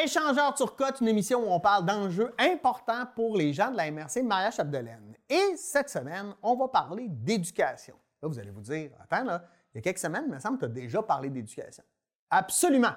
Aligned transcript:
Échangeur 0.00 0.54
Turcotte, 0.54 1.00
une 1.00 1.08
émission 1.08 1.40
où 1.40 1.50
on 1.50 1.58
parle 1.58 1.84
d'enjeux 1.84 2.32
importants 2.38 3.04
pour 3.16 3.36
les 3.36 3.52
gens 3.52 3.72
de 3.72 3.76
la 3.76 3.90
MRC 3.90 4.22
Maria 4.22 4.52
Chapdelaine. 4.52 5.16
Et 5.28 5.56
cette 5.56 5.90
semaine, 5.90 6.34
on 6.40 6.54
va 6.54 6.68
parler 6.68 7.08
d'éducation. 7.08 7.96
Là, 8.22 8.28
vous 8.28 8.38
allez 8.38 8.50
vous 8.50 8.60
dire, 8.60 8.92
attends, 9.00 9.24
là, 9.24 9.42
il 9.74 9.78
y 9.78 9.80
a 9.80 9.82
quelques 9.82 9.98
semaines, 9.98 10.24
il 10.28 10.34
me 10.34 10.38
semble 10.38 10.56
que 10.56 10.66
tu 10.66 10.70
as 10.70 10.74
déjà 10.74 11.02
parlé 11.02 11.30
d'éducation. 11.30 11.82
Absolument. 12.30 12.94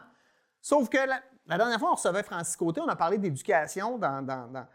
Sauf 0.61 0.89
que 0.89 0.97
la, 0.97 1.57
dernière 1.57 1.79
fois, 1.79 1.91
on 1.91 1.95
recevait 1.95 2.21
Francis 2.21 2.55
Côté, 2.55 2.81
on 2.81 2.87
a 2.87 2.95
parlé 2.95 3.17
d'éducation 3.17 3.97
dans, 3.97 4.21
dans, 4.21 4.67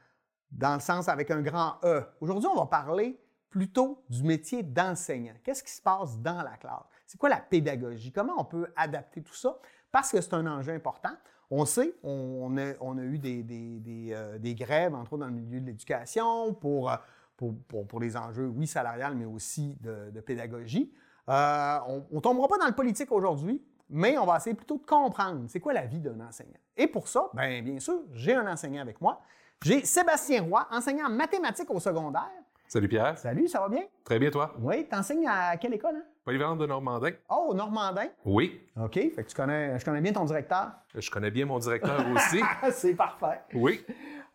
dans 0.50 0.74
le 0.74 0.80
sens 0.80 1.08
avec 1.08 1.30
un 1.30 1.42
grand 1.42 1.78
E. 1.84 2.04
Aujourd'hui, 2.20 2.48
on 2.52 2.56
va 2.56 2.66
parler 2.66 3.20
plutôt 3.48 4.04
du 4.08 4.24
métier 4.24 4.64
d'enseignant. 4.64 5.34
Qu'est-ce 5.44 5.62
qui 5.62 5.72
se 5.72 5.80
passe 5.80 6.18
dans 6.18 6.42
la 6.42 6.56
classe? 6.56 6.82
C'est 7.06 7.18
quoi 7.18 7.28
la 7.28 7.40
pédagogie? 7.40 8.10
Comment 8.10 8.34
on 8.38 8.44
peut 8.44 8.66
adapter 8.74 9.22
tout 9.22 9.34
ça? 9.34 9.56
Parce 9.92 10.10
que 10.10 10.20
c'est 10.20 10.34
un 10.34 10.46
enjeu 10.46 10.72
important. 10.72 11.12
On 11.50 11.64
sait, 11.64 11.94
on 12.02 12.56
a, 12.58 12.72
on 12.80 12.98
a 12.98 13.02
eu 13.02 13.18
des, 13.18 13.42
des, 13.42 14.10
euh, 14.12 14.38
des, 14.38 14.54
grèves, 14.54 14.94
entre 14.94 15.12
autres 15.12 15.24
dans 15.24 15.28
le 15.28 15.32
milieu 15.32 15.60
de 15.60 15.66
l'éducation, 15.66 16.52
pour, 16.54 16.90
euh, 16.90 16.96
pour, 17.36 17.54
pour, 17.86 18.00
les 18.00 18.16
enjeux, 18.16 18.48
oui, 18.48 18.66
salariales, 18.66 19.14
mais 19.14 19.26
aussi 19.26 19.76
de, 19.80 20.20
pédagogie. 20.20 20.92
Euh, 21.28 21.78
on 21.86 22.16
ne 22.16 22.20
tombera 22.20 22.48
pas 22.48 22.58
dans 22.58 22.66
le 22.66 22.74
politique 22.74 23.12
aujourd'hui, 23.12 23.62
mais 23.88 24.18
on 24.18 24.26
va 24.26 24.38
essayer 24.38 24.54
plutôt 24.54 24.78
de 24.78 24.84
comprendre 24.84 25.44
c'est 25.48 25.60
quoi 25.60 25.72
la 25.72 25.86
vie 25.86 26.00
d'un 26.00 26.18
enseignant. 26.20 26.58
Et 26.76 26.88
pour 26.88 27.06
ça, 27.06 27.30
bien, 27.32 27.62
bien 27.62 27.78
sûr, 27.78 28.00
j'ai 28.12 28.34
un 28.34 28.50
enseignant 28.50 28.82
avec 28.82 29.00
moi. 29.00 29.20
J'ai 29.62 29.84
Sébastien 29.84 30.42
Roy, 30.42 30.66
enseignant 30.70 31.06
en 31.06 31.10
mathématiques 31.10 31.70
au 31.70 31.80
secondaire. 31.80 32.30
Salut 32.66 32.88
Pierre. 32.88 33.16
Salut, 33.16 33.46
ça 33.46 33.60
va 33.60 33.68
bien? 33.68 33.84
Très 34.04 34.18
bien, 34.18 34.30
toi? 34.30 34.52
Oui, 34.60 34.86
tu 34.88 34.96
enseignes 34.96 35.28
à 35.28 35.56
quelle 35.56 35.74
école? 35.74 35.96
Hein? 35.96 36.04
Polyvalente 36.26 36.58
de 36.58 36.66
Normandin. 36.66 37.12
Oh, 37.28 37.54
Normandin? 37.54 38.08
Oui. 38.24 38.60
OK, 38.76 38.94
fait 38.94 39.22
que 39.22 39.28
tu 39.28 39.36
connais, 39.36 39.78
je 39.78 39.84
connais 39.84 40.00
bien 40.00 40.12
ton 40.12 40.24
directeur. 40.24 40.72
Je 40.92 41.08
connais 41.08 41.30
bien 41.30 41.46
mon 41.46 41.60
directeur 41.60 42.04
aussi. 42.12 42.40
C'est 42.72 42.94
parfait. 42.94 43.42
Oui. 43.54 43.84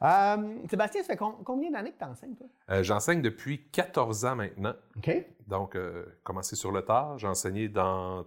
Euh, 0.02 0.38
Sébastien, 0.70 1.04
ça 1.04 1.08
fait 1.08 1.18
combien 1.18 1.70
d'années 1.70 1.92
que 1.92 1.98
tu 1.98 2.06
enseignes, 2.06 2.36
toi? 2.36 2.48
Euh, 2.70 2.82
j'enseigne 2.82 3.22
depuis 3.22 3.68
14 3.74 4.24
ans 4.24 4.36
maintenant. 4.38 4.74
OK. 4.96 5.12
Donc, 5.48 5.76
euh, 5.76 6.06
commencé 6.24 6.56
sur 6.56 6.72
le 6.72 6.82
tard. 6.82 7.18
J'ai 7.18 7.28
enseigné 7.28 7.68
dans 7.68 8.26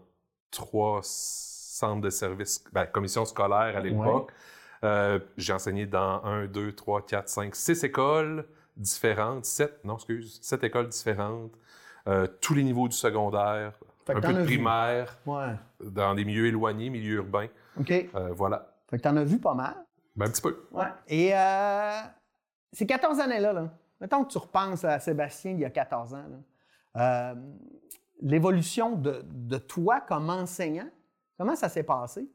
trois 0.51 1.01
centres 1.03 2.03
de 2.03 2.11
services, 2.11 2.63
ben, 2.71 2.85
commission 2.85 3.25
scolaire 3.25 3.79
à 3.79 3.81
l'époque. 3.81 4.31
Euh, 4.85 5.19
j'ai 5.39 5.55
enseigné 5.55 5.87
dans 5.87 6.23
un, 6.23 6.45
deux, 6.45 6.73
trois, 6.73 7.01
quatre, 7.01 7.31
cinq, 7.31 7.57
six 7.57 7.83
écoles 7.83 8.45
différentes, 8.77 9.47
sept, 9.47 9.83
non, 9.85 9.95
excuse, 9.95 10.39
sept 10.43 10.65
écoles 10.65 10.89
différentes, 10.89 11.53
euh, 12.07 12.27
tous 12.41 12.55
les 12.55 12.63
niveaux 12.63 12.87
du 12.87 12.97
secondaire, 12.97 13.73
un 14.09 14.21
peu 14.21 14.33
de 14.33 14.45
primaire, 14.45 15.19
dans 15.81 16.15
des 16.15 16.25
milieux 16.25 16.47
éloignés, 16.47 16.91
milieux 16.91 17.17
urbains. 17.17 17.49
OK. 17.81 17.91
Euh, 17.91 18.33
voilà. 18.33 18.75
Fait 18.89 18.99
que 18.99 19.03
t'en 19.03 19.17
as 19.17 19.25
vu 19.25 19.39
pas 19.39 19.55
mal. 19.55 19.75
Ben, 20.15 20.27
un 20.27 20.31
petit 20.31 20.43
peu. 20.43 20.69
Ouais. 20.71 20.85
Et 21.09 21.35
euh, 21.35 22.01
ces 22.73 22.87
14 22.87 23.21
années-là, 23.21 23.53
là, 23.53 23.69
mettons 24.01 24.25
que 24.25 24.31
tu 24.31 24.39
repenses 24.39 24.85
à 24.85 24.99
Sébastien 24.99 25.53
il 25.53 25.61
y 25.61 25.65
a 25.65 25.71
14 25.71 26.15
ans, 26.15 26.25
l'évolution 28.21 28.97
de, 28.97 29.25
de, 29.25 29.59
toi 29.59 30.01
comme 30.01 30.31
enseignant, 30.31 30.89
comment 31.37 31.57
ça 31.57 31.69
s'est 31.69 31.83
passé? 31.83 32.29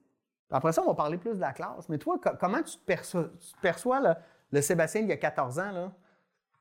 Après 0.52 0.74
ça, 0.74 0.82
on 0.82 0.88
va 0.88 0.96
parler 0.96 1.18
plus 1.18 1.36
de 1.36 1.40
la 1.40 1.54
classe. 1.54 1.88
Mais 1.90 2.00
toi, 2.00 2.20
comment 2.40 2.62
tu 2.64 2.78
te 2.78 2.86
perçois, 2.86 3.30
perçois 3.62 4.02
le 4.52 4.62
Sébastien 4.62 5.02
il 5.02 5.08
y 5.08 5.12
a 5.12 5.18
14 5.18 5.60
ans? 5.60 5.72
Là? 5.72 5.92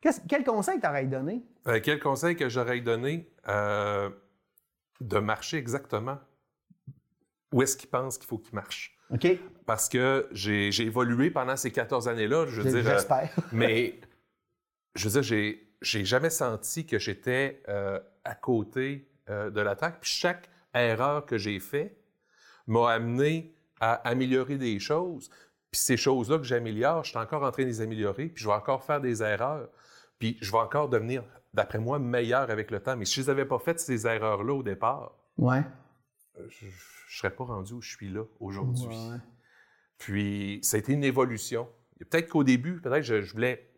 Quel 0.00 0.44
conseil 0.44 0.80
t'aurais 0.80 1.06
donné? 1.06 1.42
Euh, 1.66 1.80
quel 1.82 2.00
conseil 2.00 2.36
que 2.36 2.48
j'aurais 2.48 2.80
donné? 2.80 3.30
Euh, 3.48 4.10
de 5.00 5.18
marcher 5.18 5.58
exactement 5.58 6.18
où 7.52 7.62
est-ce 7.62 7.76
qu'il 7.76 7.88
pense 7.88 8.18
qu'il 8.18 8.26
faut 8.26 8.38
qu'il 8.38 8.54
marche? 8.54 8.98
OK. 9.10 9.26
Parce 9.64 9.88
que 9.88 10.28
j'ai 10.32 10.68
évolué 10.80 11.30
pendant 11.30 11.56
ces 11.56 11.70
14 11.70 12.08
années-là, 12.08 12.46
je 12.46 12.60
veux 12.60 12.70
dire. 12.70 12.86
Euh, 12.86 12.94
j'espère. 12.94 13.30
mais, 13.52 14.00
je 14.94 15.08
veux 15.08 15.20
dire, 15.20 15.58
j'ai 15.80 16.04
jamais 16.04 16.30
senti 16.30 16.84
que 16.84 16.98
j'étais 16.98 17.62
à 18.24 18.34
côté 18.34 19.08
de 19.28 19.60
l'attaque. 19.60 20.00
Puis 20.00 20.10
chaque 20.10 20.50
erreur 20.74 21.24
que 21.24 21.38
j'ai 21.38 21.58
faite 21.58 21.96
m'a 22.66 22.92
amené 22.92 23.54
à 23.80 23.94
améliorer 24.08 24.58
des 24.58 24.78
choses. 24.78 25.30
Puis 25.70 25.80
ces 25.80 25.96
choses-là 25.96 26.38
que 26.38 26.44
j'améliore, 26.44 27.04
je 27.04 27.10
suis 27.10 27.18
encore 27.18 27.42
en 27.42 27.50
train 27.50 27.62
de 27.62 27.68
les 27.68 27.80
améliorer, 27.80 28.26
puis 28.26 28.42
je 28.42 28.48
vais 28.48 28.54
encore 28.54 28.84
faire 28.84 29.00
des 29.00 29.22
erreurs. 29.22 29.68
Puis 30.18 30.36
je 30.40 30.50
vais 30.50 30.58
encore 30.58 30.88
devenir, 30.88 31.24
d'après 31.54 31.78
moi, 31.78 31.98
meilleur 31.98 32.50
avec 32.50 32.70
le 32.70 32.80
temps. 32.80 32.96
Mais 32.96 33.04
si 33.04 33.14
je 33.16 33.22
les 33.22 33.30
avais 33.30 33.44
pas 33.44 33.58
fait 33.58 33.78
ces 33.78 34.06
erreurs-là 34.06 34.54
au 34.54 34.62
départ, 34.62 35.16
ouais. 35.38 35.62
Euh, 36.38 36.46
je 36.48 36.66
ne 36.66 36.70
serais 37.08 37.34
pas 37.34 37.44
rendu 37.44 37.74
où 37.74 37.80
je 37.80 37.90
suis 37.96 38.08
là 38.08 38.22
aujourd'hui. 38.40 38.96
Puis 39.98 40.60
ça 40.62 40.76
a 40.76 40.80
été 40.80 40.92
une 40.92 41.04
évolution. 41.04 41.68
Peut-être 41.98 42.28
qu'au 42.28 42.44
début, 42.44 42.80
peut-être 42.80 43.02
je, 43.02 43.22
je 43.22 43.32
voulais 43.32 43.72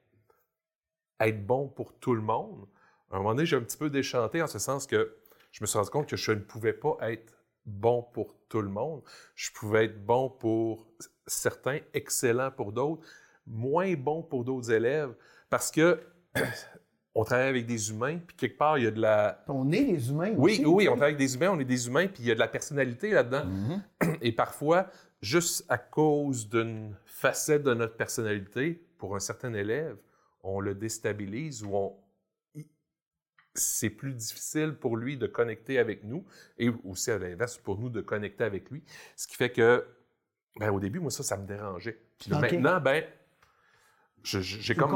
être 1.21 1.47
bon 1.47 1.69
pour 1.69 1.99
tout 1.99 2.15
le 2.15 2.21
monde. 2.21 2.67
À 3.11 3.17
un 3.17 3.19
moment 3.19 3.35
donné, 3.35 3.47
j'ai 3.47 3.57
un 3.57 3.63
petit 3.63 3.77
peu 3.77 3.91
déchanté 3.91 4.43
en 4.43 4.47
ce 4.47 4.59
sens 4.59 4.87
que 4.87 5.17
je 5.53 5.63
me 5.63 5.67
suis 5.67 5.79
rendu 5.79 5.91
compte 5.91 6.09
que 6.09 6.17
je 6.17 6.33
ne 6.33 6.41
pouvais 6.41 6.73
pas 6.73 6.97
être 7.01 7.33
bon 7.67 8.03
pour 8.03 8.37
tout 8.49 8.63
le 8.63 8.69
monde. 8.69 9.03
Je 9.35 9.51
pouvais 9.53 9.87
être 9.87 10.05
bon 10.05 10.31
pour 10.31 10.87
certains, 11.27 11.81
excellent 11.95 12.51
pour 12.51 12.73
d'autres, 12.73 13.07
moins 13.47 13.95
bon 13.95 14.23
pour 14.23 14.45
d'autres 14.45 14.71
élèves, 14.71 15.15
parce 15.49 15.71
que 15.71 16.01
on 17.15 17.25
travaille 17.25 17.49
avec 17.49 17.67
des 17.67 17.91
humains, 17.91 18.19
puis 18.19 18.37
quelque 18.37 18.57
part, 18.57 18.79
il 18.79 18.85
y 18.85 18.87
a 18.87 18.91
de 18.91 19.01
la... 19.01 19.45
On 19.49 19.71
est 19.73 19.85
des 19.85 20.11
humains 20.11 20.33
Oui, 20.37 20.53
aussi, 20.53 20.65
oui, 20.65 20.89
on 20.89 20.93
travaille 20.93 21.15
avec 21.15 21.19
des 21.19 21.35
humains, 21.35 21.51
on 21.51 21.59
est 21.59 21.65
des 21.65 21.87
humains, 21.87 22.07
puis 22.07 22.23
il 22.23 22.29
y 22.29 22.31
a 22.31 22.35
de 22.35 22.41
la 22.41 22.49
personnalité 22.49 23.11
là-dedans. 23.11 23.45
Mm-hmm. 23.45 24.19
Et 24.23 24.33
parfois, 24.33 24.89
juste 25.21 25.65
à 25.69 25.79
cause 25.79 26.49
d'une 26.49 26.95
facette 27.05 27.65
de 27.65 27.75
notre 27.75 27.97
personnalité, 27.97 28.81
pour 28.97 29.17
un 29.17 29.21
certain 29.21 29.53
élève, 29.55 29.97
on 30.43 30.61
le 30.61 30.75
déstabilise 30.75 31.65
ou 31.65 31.75
on... 31.75 31.97
c'est 33.55 33.91
plus 33.91 34.15
difficile 34.15 34.75
pour 34.75 34.97
lui 34.97 35.17
de 35.17 35.27
connecter 35.27 35.79
avec 35.79 36.05
nous, 36.05 36.25
et 36.59 36.71
aussi 36.85 37.11
à 37.11 37.19
l'inverse, 37.19 37.59
pour 37.59 37.79
nous 37.79 37.89
de 37.89 38.01
connecter 38.01 38.45
avec 38.45 38.71
lui. 38.71 38.85
Ce 39.17 39.27
qui 39.27 39.35
fait 39.37 39.51
que, 39.51 39.85
ben, 40.59 40.71
au 40.71 40.79
début, 40.79 41.01
moi, 41.01 41.11
ça, 41.11 41.25
ça 41.25 41.37
me 41.37 41.47
dérangeait. 41.47 42.01
Puis 42.19 42.31
maintenant, 42.31 42.81
ben, 42.81 43.05
je, 44.23 44.41
j'ai 44.41 44.75
comme 44.75 44.91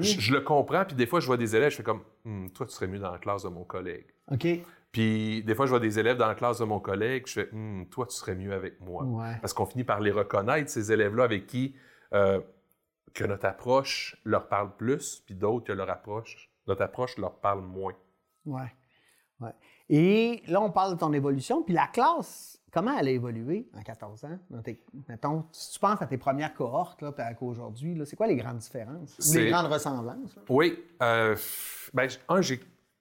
je, 0.00 0.32
le 0.32 0.40
comprends, 0.40 0.84
puis 0.84 0.96
des 0.96 1.06
fois, 1.06 1.20
je 1.20 1.26
vois 1.26 1.36
des 1.36 1.54
élèves, 1.56 1.70
je 1.70 1.76
fais 1.76 1.82
comme, 1.82 2.02
hum, 2.24 2.50
toi, 2.50 2.66
tu 2.66 2.72
serais 2.72 2.86
mieux 2.86 2.98
dans 2.98 3.10
la 3.10 3.18
classe 3.18 3.42
de 3.42 3.48
mon 3.48 3.64
collègue. 3.64 4.06
OK. 4.30 4.46
Puis 4.92 5.44
des 5.44 5.54
fois, 5.54 5.66
je 5.66 5.70
vois 5.70 5.80
des 5.80 5.98
élèves 5.98 6.16
dans 6.16 6.26
la 6.26 6.34
classe 6.34 6.58
de 6.58 6.64
mon 6.64 6.80
collègue, 6.80 7.26
je 7.26 7.32
fais, 7.32 7.48
hum, 7.52 7.86
toi, 7.90 8.06
tu 8.06 8.14
serais 8.14 8.34
mieux 8.34 8.52
avec 8.52 8.80
moi. 8.80 9.06
Parce 9.40 9.52
qu'on 9.52 9.66
finit 9.66 9.84
par 9.84 10.00
les 10.00 10.10
reconnaître, 10.10 10.70
ces 10.70 10.92
élèves-là 10.92 11.24
avec 11.24 11.46
qui 11.46 11.74
euh, 12.12 12.40
que 13.14 13.24
notre 13.24 13.46
approche 13.46 14.16
leur 14.24 14.48
parle 14.48 14.76
plus, 14.76 15.22
puis 15.26 15.34
d'autres 15.34 15.66
que 15.66 15.72
leur 15.72 15.90
approche, 15.90 16.50
notre 16.66 16.82
approche 16.82 17.18
leur 17.18 17.40
parle 17.40 17.60
moins. 17.60 17.94
Ouais. 18.46 18.72
ouais. 19.40 19.54
Et 19.90 20.42
là, 20.46 20.62
on 20.62 20.70
parle 20.70 20.94
de 20.94 20.98
ton 20.98 21.12
évolution, 21.12 21.62
puis 21.62 21.74
la 21.74 21.88
classe, 21.88 22.60
Comment 22.72 22.96
elle 22.96 23.08
a 23.08 23.10
évolué 23.10 23.68
en 23.76 23.82
14 23.82 24.24
ans? 24.24 24.38
mettons, 25.08 25.44
si 25.50 25.72
tu 25.72 25.80
penses 25.80 26.00
à 26.00 26.06
tes 26.06 26.18
premières 26.18 26.54
cohortes, 26.54 27.02
là, 27.02 27.10
puis 27.10 27.24
aujourd'hui, 27.40 28.00
c'est 28.04 28.16
quoi 28.16 28.28
les 28.28 28.36
grandes 28.36 28.58
différences? 28.58 29.18
Ou 29.28 29.34
les 29.34 29.50
grandes 29.50 29.72
ressemblances? 29.72 30.38
Oui. 30.48 30.78
Euh, 31.02 31.36
ben, 31.92 32.08
un, 32.28 32.40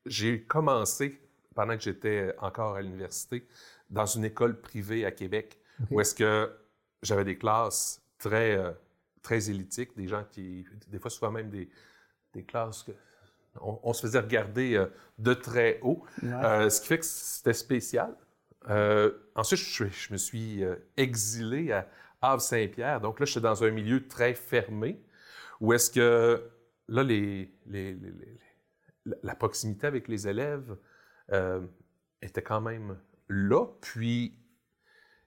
j'ai 0.06 0.42
commencé 0.44 1.22
pendant 1.54 1.76
que 1.76 1.84
j'étais 1.84 2.34
encore 2.40 2.76
à 2.76 2.82
l'université 2.82 3.48
dans 3.90 4.06
une 4.06 4.26
école 4.26 4.60
privée 4.60 5.06
à 5.06 5.12
Québec 5.12 5.60
où 5.92 6.02
est-ce 6.02 6.16
que 6.16 6.52
j'avais 7.04 7.24
des 7.24 7.38
classes 7.38 8.02
très, 8.18 8.58
euh, 8.58 8.72
très 9.22 9.50
élitiques, 9.50 9.96
des 9.96 10.08
gens 10.08 10.24
qui, 10.30 10.66
des 10.88 11.00
fois 11.00 11.12
souvent 11.12 11.32
même 11.32 11.50
des, 11.50 11.70
des 12.34 12.44
classes 12.44 12.84
que 12.84 12.92
on, 13.62 13.94
se 13.94 14.02
faisait 14.02 14.20
regarder 14.20 14.76
euh, 14.76 14.86
de 15.18 15.34
très 15.34 15.80
haut, 15.82 16.04
ce 16.22 16.82
qui 16.82 16.88
fait 16.88 17.00
que 17.00 17.06
c'était 17.06 17.54
spécial. 17.54 18.16
Euh, 18.68 19.12
ensuite, 19.36 19.60
je, 19.60 20.12
me 20.12 20.18
suis 20.18 20.64
euh, 20.64 20.76
exilé 20.98 21.72
à 21.72 21.88
Havre-Saint-Pierre. 22.22 23.02
Donc 23.02 23.20
là, 23.20 23.26
j'étais 23.26 23.42
dans 23.42 23.64
un 23.64 23.72
milieu 23.72 24.08
très 24.08 24.34
fermé, 24.34 25.02
où 25.60 25.74
est-ce 25.74 25.90
que 25.92 26.44
là, 26.88 27.04
les, 27.04 27.52
la 29.06 29.36
proximité 29.36 29.88
avec 29.88 30.08
les 30.08 30.28
élèves 30.28 30.76
euh, 31.32 31.62
était 32.22 32.42
quand 32.42 32.62
même 32.62 32.98
là. 33.28 33.66
Puis, 33.82 34.38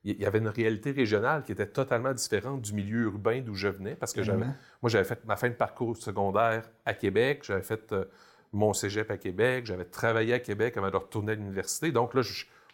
il 0.05 0.21
y 0.21 0.27
avait 0.27 0.39
une 0.39 0.49
réalité 0.49 0.91
régionale 0.91 1.45
qui 1.45 1.53
était 1.53 1.67
totalement 1.67 2.13
différente 2.13 2.63
du 2.63 2.73
milieu 2.73 3.03
urbain 3.03 3.41
d'où 3.41 3.55
je 3.55 3.69
venais, 3.69 3.95
parce 3.95 4.13
que 4.13 4.23
j'avais, 4.23 4.47
moi, 4.47 4.89
j'avais 4.89 5.05
fait 5.05 5.25
ma 5.27 5.37
fin 5.37 5.49
de 5.49 5.55
parcours 5.55 5.97
secondaire 5.97 6.69
à 6.85 6.95
Québec, 6.95 7.43
j'avais 7.45 7.63
fait 7.63 7.95
mon 8.53 8.73
cégep 8.73 9.11
à 9.11 9.17
Québec, 9.17 9.67
j'avais 9.67 9.85
travaillé 9.85 10.35
à 10.35 10.41
Québec 10.41 10.77
avant 10.77 10.91
de 10.91 10.97
retourner 10.97 11.33
à 11.33 11.35
l'université. 11.37 11.93
Donc 11.93 12.15
là, 12.15 12.23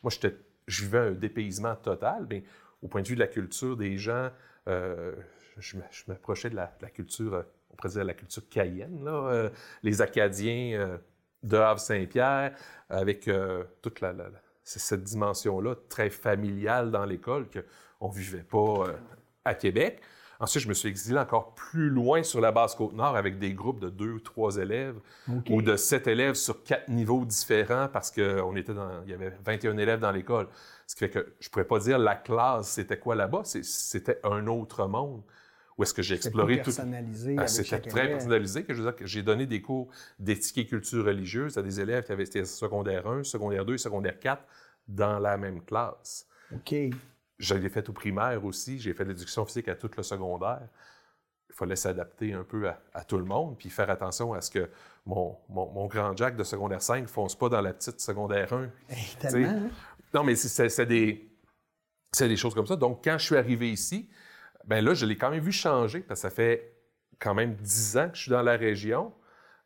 moi, 0.02 0.10
j'étais 0.10 0.34
je 0.68 0.84
vivais 0.84 0.98
un 0.98 1.12
dépaysement 1.12 1.74
total, 1.74 2.26
mais 2.30 2.44
au 2.82 2.88
point 2.88 3.02
de 3.02 3.08
vue 3.08 3.14
de 3.14 3.20
la 3.20 3.26
culture 3.26 3.76
des 3.76 3.96
gens, 3.96 4.30
euh, 4.68 5.14
je 5.58 5.76
m'approchais 6.06 6.50
de 6.50 6.56
la, 6.56 6.68
culture, 6.94 7.34
euh, 7.34 7.42
on 7.70 7.76
pourrait 7.76 7.88
dire 7.88 8.04
la 8.04 8.14
culture 8.14 8.48
cayenne, 8.48 9.04
euh, 9.08 9.48
les 9.82 10.02
Acadiens 10.02 10.98
de 11.42 11.56
Havre-Saint-Pierre, 11.56 12.54
avec 12.90 13.28
toute 13.82 14.00
cette 14.68 15.02
dimension-là 15.04 15.74
très 15.88 16.10
familiale 16.10 16.90
dans 16.90 17.04
l'école 17.04 17.46
qu'on 17.48 18.08
ne 18.08 18.14
vivait 18.14 18.42
pas 18.42 18.86
à 19.44 19.54
Québec. 19.54 20.00
Ensuite, 20.40 20.62
je 20.62 20.68
me 20.68 20.74
suis 20.74 20.88
exilé 20.88 21.18
encore 21.18 21.54
plus 21.54 21.90
loin 21.90 22.22
sur 22.22 22.40
la 22.40 22.52
base 22.52 22.76
Côte-Nord 22.76 23.16
avec 23.16 23.38
des 23.38 23.54
groupes 23.54 23.80
de 23.80 23.88
deux 23.88 24.12
ou 24.12 24.20
trois 24.20 24.56
élèves 24.56 24.96
ou 25.50 25.62
de 25.62 25.76
sept 25.76 26.06
élèves 26.06 26.34
sur 26.34 26.62
quatre 26.62 26.88
niveaux 26.88 27.24
différents 27.24 27.88
parce 27.88 28.12
qu'on 28.12 28.54
était 28.54 28.74
dans, 28.74 29.02
il 29.04 29.10
y 29.10 29.14
avait 29.14 29.32
21 29.44 29.76
élèves 29.78 29.98
dans 29.98 30.12
l'école. 30.12 30.46
Ce 30.86 30.94
qui 30.94 31.00
fait 31.00 31.10
que 31.10 31.34
je 31.40 31.48
ne 31.48 31.50
pourrais 31.50 31.64
pas 31.64 31.80
dire 31.80 31.98
la 31.98 32.14
classe, 32.14 32.68
c'était 32.68 32.98
quoi 32.98 33.16
là-bas. 33.16 33.42
C'était 33.44 34.20
un 34.22 34.46
autre 34.46 34.86
monde 34.86 35.22
où 35.78 35.84
est-ce 35.84 35.94
que 35.94 36.02
j'ai 36.02 36.16
exploré 36.16 36.58
tout. 36.58 36.64
personnalisé. 36.64 37.36
Ah, 37.38 37.46
c'était 37.46 37.80
très 37.80 38.08
personnalisé. 38.08 38.64
Que 38.64 38.74
j'ai 39.06 39.22
donné 39.22 39.46
des 39.46 39.62
cours 39.62 39.88
d'éthique 40.18 40.58
et 40.58 40.66
culture 40.66 41.04
religieuse 41.04 41.56
à 41.56 41.62
des 41.62 41.80
élèves 41.80 42.04
qui 42.04 42.12
avaient 42.12 42.24
été 42.24 42.44
secondaire 42.44 43.06
1, 43.06 43.22
secondaire 43.22 43.64
2 43.64 43.74
et 43.74 43.78
secondaire 43.78 44.18
4 44.18 44.42
dans 44.88 45.20
la 45.20 45.36
même 45.36 45.62
classe. 45.62 46.26
OK. 46.52 46.74
Je 47.38 47.54
l'ai 47.54 47.68
fait 47.68 47.88
au 47.88 47.92
primaire 47.92 48.44
aussi. 48.44 48.80
J'ai 48.80 48.92
fait 48.92 49.04
l'éducation 49.04 49.46
physique 49.46 49.68
à 49.68 49.76
tout 49.76 49.90
le 49.96 50.02
secondaire. 50.02 50.66
Il 51.48 51.54
fallait 51.54 51.76
s'adapter 51.76 52.32
un 52.32 52.42
peu 52.42 52.68
à, 52.92 53.04
tout 53.04 53.16
le 53.16 53.24
monde, 53.24 53.56
puis 53.56 53.70
faire 53.70 53.88
attention 53.88 54.32
à 54.32 54.40
ce 54.40 54.50
que 54.50 54.68
mon, 55.06 55.38
mon, 55.48 55.86
grand 55.86 56.16
Jack 56.16 56.36
de 56.36 56.42
secondaire 56.42 56.82
5 56.82 57.02
ne 57.02 57.06
fonce 57.06 57.36
pas 57.36 57.48
dans 57.48 57.60
la 57.60 57.72
petite 57.72 58.00
secondaire 58.00 58.52
1. 58.52 58.68
tellement, 59.20 59.48
hein? 59.48 59.70
Non, 60.12 60.24
mais 60.24 60.34
c'est 60.34 60.86
des, 60.86 61.30
des 62.18 62.36
choses 62.36 62.54
comme 62.54 62.66
ça. 62.66 62.76
Donc, 62.76 63.04
quand 63.04 63.16
je 63.18 63.24
suis 63.24 63.36
arrivé 63.36 63.70
ici, 63.70 64.08
ben 64.68 64.84
là, 64.84 64.92
je 64.94 65.06
l'ai 65.06 65.16
quand 65.16 65.30
même 65.30 65.42
vu 65.42 65.50
changer, 65.50 66.00
parce 66.00 66.20
que 66.20 66.28
ça 66.28 66.30
fait 66.30 66.74
quand 67.18 67.34
même 67.34 67.54
dix 67.54 67.96
ans 67.96 68.10
que 68.10 68.16
je 68.16 68.22
suis 68.22 68.30
dans 68.30 68.42
la 68.42 68.56
région. 68.56 69.12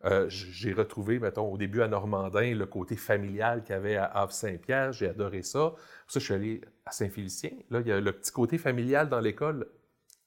Euh, 0.05 0.27
j'ai 0.29 0.73
retrouvé, 0.73 1.19
mettons, 1.19 1.53
au 1.53 1.59
début 1.59 1.83
à 1.83 1.89
Normandin, 1.89 2.55
le 2.55 2.67
côté 2.67 2.97
familial 2.97 3.63
qu'il 3.63 3.75
y 3.75 3.79
avait 3.79 3.97
à 3.97 4.05
Havre-Saint-Pierre. 4.05 4.93
J'ai 4.93 5.09
adoré 5.09 5.43
ça. 5.43 5.71
Pour 5.71 5.79
ça, 6.07 6.21
je 6.21 6.25
suis 6.25 6.35
allé 6.35 6.61
à 6.87 6.93
Saint-Félicien. 6.93 7.51
Là, 7.71 7.81
il 7.81 7.89
y 7.89 7.93
a 7.93 8.01
le 8.01 8.13
petit 8.13 8.33
côté 8.33 8.59
familial 8.59 9.09
dans 9.09 9.21
l'école. 9.21 9.67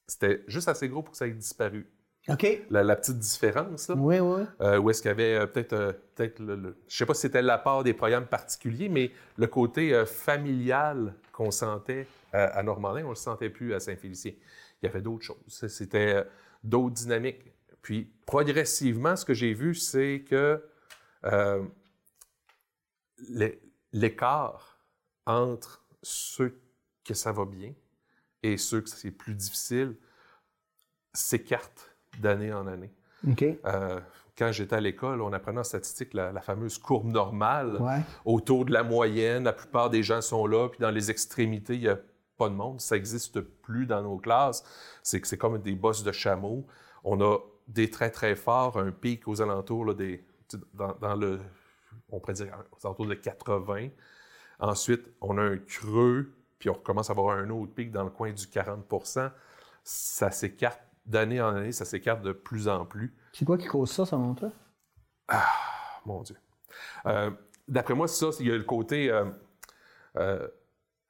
C'était 0.06 0.44
juste 0.46 0.68
assez 0.68 0.88
gros 0.88 1.02
pour 1.02 1.12
que 1.12 1.18
ça 1.18 1.26
ait 1.26 1.30
disparu. 1.30 1.90
OK. 2.28 2.46
La, 2.70 2.96
petite 2.96 3.18
différence, 3.18 3.88
là. 3.88 3.94
Oui, 3.96 4.18
oui. 4.18 4.42
Euh, 4.60 4.78
où 4.78 4.90
est-ce 4.90 5.00
qu'il 5.00 5.10
y 5.10 5.12
avait 5.12 5.36
euh, 5.36 5.46
peut-être, 5.46 6.00
peut-être 6.14 6.38
le, 6.40 6.56
le, 6.56 6.76
je 6.88 6.96
sais 6.96 7.06
pas 7.06 7.14
si 7.14 7.22
c'était 7.22 7.42
la 7.42 7.58
part 7.58 7.82
des 7.82 7.94
programmes 7.94 8.26
particuliers, 8.26 8.88
mais 8.88 9.10
le 9.36 9.46
côté 9.46 10.04
familial 10.06 11.14
qu'on 11.32 11.50
sentait 11.50 12.06
à, 12.32 12.62
Normandin, 12.62 13.04
on 13.04 13.10
le 13.10 13.14
sentait 13.14 13.50
plus 13.50 13.74
à 13.74 13.80
Saint-Félicien. 13.80 14.32
Il 14.86 14.90
y 14.90 14.90
avait 14.94 15.02
d'autres 15.02 15.24
choses. 15.24 15.68
C'était 15.68 16.24
d'autres 16.62 16.94
dynamiques. 16.94 17.52
Puis, 17.82 18.10
progressivement, 18.26 19.16
ce 19.16 19.24
que 19.24 19.34
j'ai 19.34 19.54
vu, 19.54 19.74
c'est 19.74 20.24
que 20.28 20.62
euh, 21.24 21.62
l'écart 23.92 24.80
entre 25.24 25.86
ceux 26.02 26.60
que 27.04 27.14
ça 27.14 27.32
va 27.32 27.44
bien 27.44 27.74
et 28.42 28.56
ceux 28.56 28.80
que 28.80 28.88
c'est 28.88 29.10
plus 29.10 29.34
difficile 29.34 29.96
s'écarte 31.12 31.96
d'année 32.20 32.52
en 32.52 32.66
année. 32.66 32.92
Euh, 33.64 34.00
quand 34.36 34.52
j'étais 34.52 34.76
à 34.76 34.80
l'école, 34.80 35.22
on 35.22 35.32
apprenait 35.32 35.60
en 35.60 35.64
statistique 35.64 36.12
la, 36.12 36.40
fameuse 36.40 36.78
courbe 36.78 37.06
normale 37.10 37.78
autour 38.24 38.64
de 38.64 38.72
la 38.72 38.82
moyenne. 38.82 39.44
La 39.44 39.52
plupart 39.52 39.90
des 39.90 40.02
gens 40.02 40.20
sont 40.20 40.46
là, 40.46 40.68
puis 40.68 40.78
dans 40.80 40.90
les 40.90 41.10
extrémités, 41.10 41.74
il 41.74 41.80
n'y 41.80 41.88
a 41.88 41.98
pas 42.36 42.48
de 42.48 42.54
monde. 42.54 42.80
Ça 42.80 42.96
n'existe 42.96 43.40
plus 43.40 43.86
dans 43.86 44.02
nos 44.02 44.18
classes. 44.18 44.64
C'est 45.02 45.24
c'est 45.24 45.38
comme 45.38 45.58
des 45.58 45.74
bosses 45.74 46.02
de 46.02 46.12
chameau. 46.12 46.66
On 47.04 47.20
a 47.20 47.38
des 47.68 47.90
traits 47.90 48.14
très 48.14 48.36
forts, 48.36 48.78
un 48.78 48.90
pic 48.90 49.26
aux 49.28 49.42
alentours 49.42 49.94
des, 49.94 50.24
dans, 50.74 51.16
le, 51.16 51.40
on 52.10 52.20
pourrait 52.20 52.34
dire 52.34 52.56
aux 52.72 52.86
alentours 52.86 53.06
de 53.06 53.14
80. 53.14 53.88
Ensuite, 54.58 55.08
on 55.20 55.38
a 55.38 55.42
un 55.42 55.58
creux, 55.58 56.32
puis 56.58 56.70
on 56.70 56.74
commence 56.74 57.10
à 57.10 57.12
avoir 57.12 57.36
un 57.36 57.50
autre 57.50 57.72
pic 57.74 57.90
dans 57.90 58.04
le 58.04 58.10
coin 58.10 58.32
du 58.32 58.46
40% 58.46 59.30
Ça 59.82 60.30
s'écarte 60.30 60.80
d'année 61.04 61.40
en 61.40 61.54
année, 61.54 61.72
ça 61.72 61.84
s'écarte 61.84 62.22
de 62.22 62.32
plus 62.32 62.68
en 62.68 62.84
plus. 62.84 63.14
C'est 63.32 63.44
quoi 63.44 63.58
qui 63.58 63.66
cause 63.66 63.90
ça, 63.90 64.04
selon 64.06 64.34
toi? 64.34 64.50
Ah, 65.28 65.46
mon 66.04 66.22
Dieu. 66.22 66.36
Euh, 67.06 67.30
d'après 67.68 67.94
moi, 67.94 68.08
c'est 68.08 68.24
ça, 68.24 68.36
il 68.40 68.48
y 68.48 68.50
a 68.50 68.56
le 68.56 68.64
côté, 68.64 69.10
euh, 69.10 69.26
euh, 70.16 70.48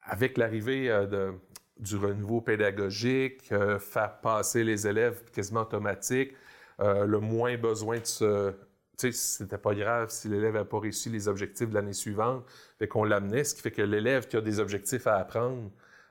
avec 0.07 0.37
l'arrivée 0.37 0.87
de, 0.87 1.33
du 1.79 1.97
renouveau 1.97 2.41
pédagogique, 2.41 3.53
faire 3.79 4.19
passer 4.21 4.63
les 4.63 4.87
élèves 4.87 5.21
quasiment 5.31 5.61
automatique, 5.61 6.33
euh, 6.79 7.05
le 7.05 7.19
moins 7.19 7.57
besoin 7.57 7.99
de 7.99 8.05
se. 8.05 8.51
Tu 8.97 9.11
sais, 9.11 9.11
c'était 9.11 9.57
pas 9.57 9.75
grave 9.75 10.09
si 10.09 10.27
l'élève 10.27 10.55
n'a 10.55 10.65
pas 10.65 10.79
réussi 10.79 11.09
les 11.09 11.27
objectifs 11.27 11.69
de 11.69 11.73
l'année 11.73 11.93
suivante, 11.93 12.43
fait 12.79 12.87
qu'on 12.87 13.03
l'amenait, 13.03 13.43
ce 13.43 13.53
qui 13.53 13.61
fait 13.61 13.71
que 13.71 13.81
l'élève 13.83 14.27
qui 14.27 14.37
a 14.37 14.41
des 14.41 14.59
objectifs 14.59 15.05
à 15.05 15.17
apprendre, 15.17 15.69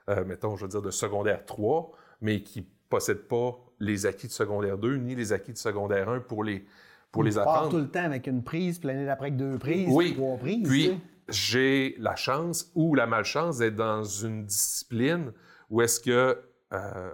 euh, 0.08 0.24
mettons, 0.24 0.56
je 0.56 0.62
veux 0.62 0.68
dire, 0.68 0.82
de 0.82 0.92
secondaire 0.92 1.44
3, 1.44 1.90
mais 2.20 2.42
qui 2.42 2.60
ne 2.60 2.66
possède 2.88 3.26
pas 3.26 3.58
les 3.80 4.06
acquis 4.06 4.28
de 4.28 4.32
secondaire 4.32 4.78
2 4.78 4.96
ni 4.98 5.16
les 5.16 5.32
acquis 5.32 5.52
de 5.52 5.58
secondaire 5.58 6.08
1 6.08 6.20
pour 6.20 6.44
les, 6.44 6.64
pour 7.10 7.24
les 7.24 7.38
apprendre. 7.38 7.70
tout 7.70 7.78
le 7.78 7.88
temps 7.88 8.04
avec 8.04 8.28
une 8.28 8.44
prise, 8.44 8.78
puis 8.78 8.86
l'année 8.86 9.06
d'après 9.06 9.26
avec 9.26 9.36
deux 9.36 9.58
prises, 9.58 9.88
oui. 9.90 10.14
trois 10.14 10.36
prises. 10.36 10.68
Puis, 10.68 10.96
j'ai 11.28 11.96
la 11.98 12.16
chance 12.16 12.70
ou 12.74 12.94
la 12.94 13.06
malchance 13.06 13.58
d'être 13.58 13.76
dans 13.76 14.04
une 14.04 14.46
discipline 14.46 15.32
où 15.70 15.82
est-ce 15.82 16.00
que 16.00 16.40
euh, 16.72 17.12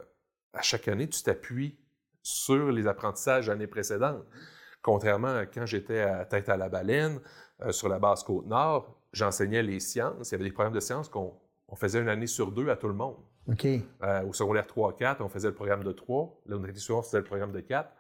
à 0.53 0.63
chaque 0.63 0.89
année, 0.89 1.09
tu 1.09 1.23
t'appuies 1.23 1.79
sur 2.23 2.71
les 2.71 2.87
apprentissages 2.87 3.49
l'année 3.49 3.67
précédente. 3.67 4.25
Contrairement 4.83 5.35
à 5.35 5.47
quand 5.47 5.67
j'étais 5.67 6.01
à 6.01 6.25
Tête 6.25 6.49
à 6.49 6.57
la 6.57 6.69
baleine, 6.69 7.21
euh, 7.63 7.73
sur 7.73 7.89
la 7.89 7.99
base 7.99 8.23
Côte-Nord, 8.25 8.97
j'enseignais 9.13 9.63
les 9.63 9.81
sciences. 9.81 10.31
Il 10.31 10.33
y 10.33 10.35
avait 10.37 10.45
des 10.45 10.53
programmes 10.53 10.75
de 10.75 10.81
sciences 10.81 11.09
qu'on 11.09 11.35
faisait 11.75 12.01
une 12.01 12.09
année 12.09 12.27
sur 12.27 12.53
deux 12.53 12.69
à 12.69 12.77
tout 12.77 12.89
le 12.89 12.95
monde. 12.95 13.17
OK. 13.49 13.67
Euh, 13.67 14.23
au 14.25 14.33
secondaire 14.33 14.67
3-4, 14.67 15.17
on 15.21 15.29
faisait 15.29 15.49
le 15.49 15.55
programme 15.55 15.85
de 15.85 15.93
3. 15.93 16.43
Là, 16.47 16.57
on 16.59 16.65
était 16.65 16.79
souvent, 16.79 17.01
on 17.01 17.03
faisait 17.03 17.19
le 17.19 17.25
programme 17.25 17.53
de 17.53 17.61
4. 17.61 17.91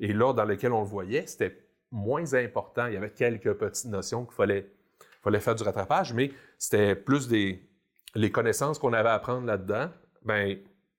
Et 0.00 0.12
là, 0.12 0.32
dans 0.32 0.44
lequel 0.44 0.72
on 0.72 0.80
le 0.80 0.86
voyait, 0.86 1.26
c'était 1.26 1.66
moins 1.90 2.34
important. 2.34 2.86
Il 2.86 2.94
y 2.94 2.96
avait 2.96 3.10
quelques 3.10 3.54
petites 3.54 3.90
notions 3.90 4.24
qu'il 4.24 4.34
fallait, 4.34 4.70
fallait 5.22 5.40
faire 5.40 5.54
du 5.54 5.62
rattrapage, 5.62 6.12
mais 6.14 6.30
c'était 6.58 6.94
plus 6.94 7.28
des 7.28 7.68
les 8.14 8.30
connaissances 8.30 8.78
qu'on 8.78 8.92
avait 8.92 9.08
à 9.08 9.14
apprendre 9.14 9.46
là-dedans. 9.46 9.90
Ben, 10.24 10.58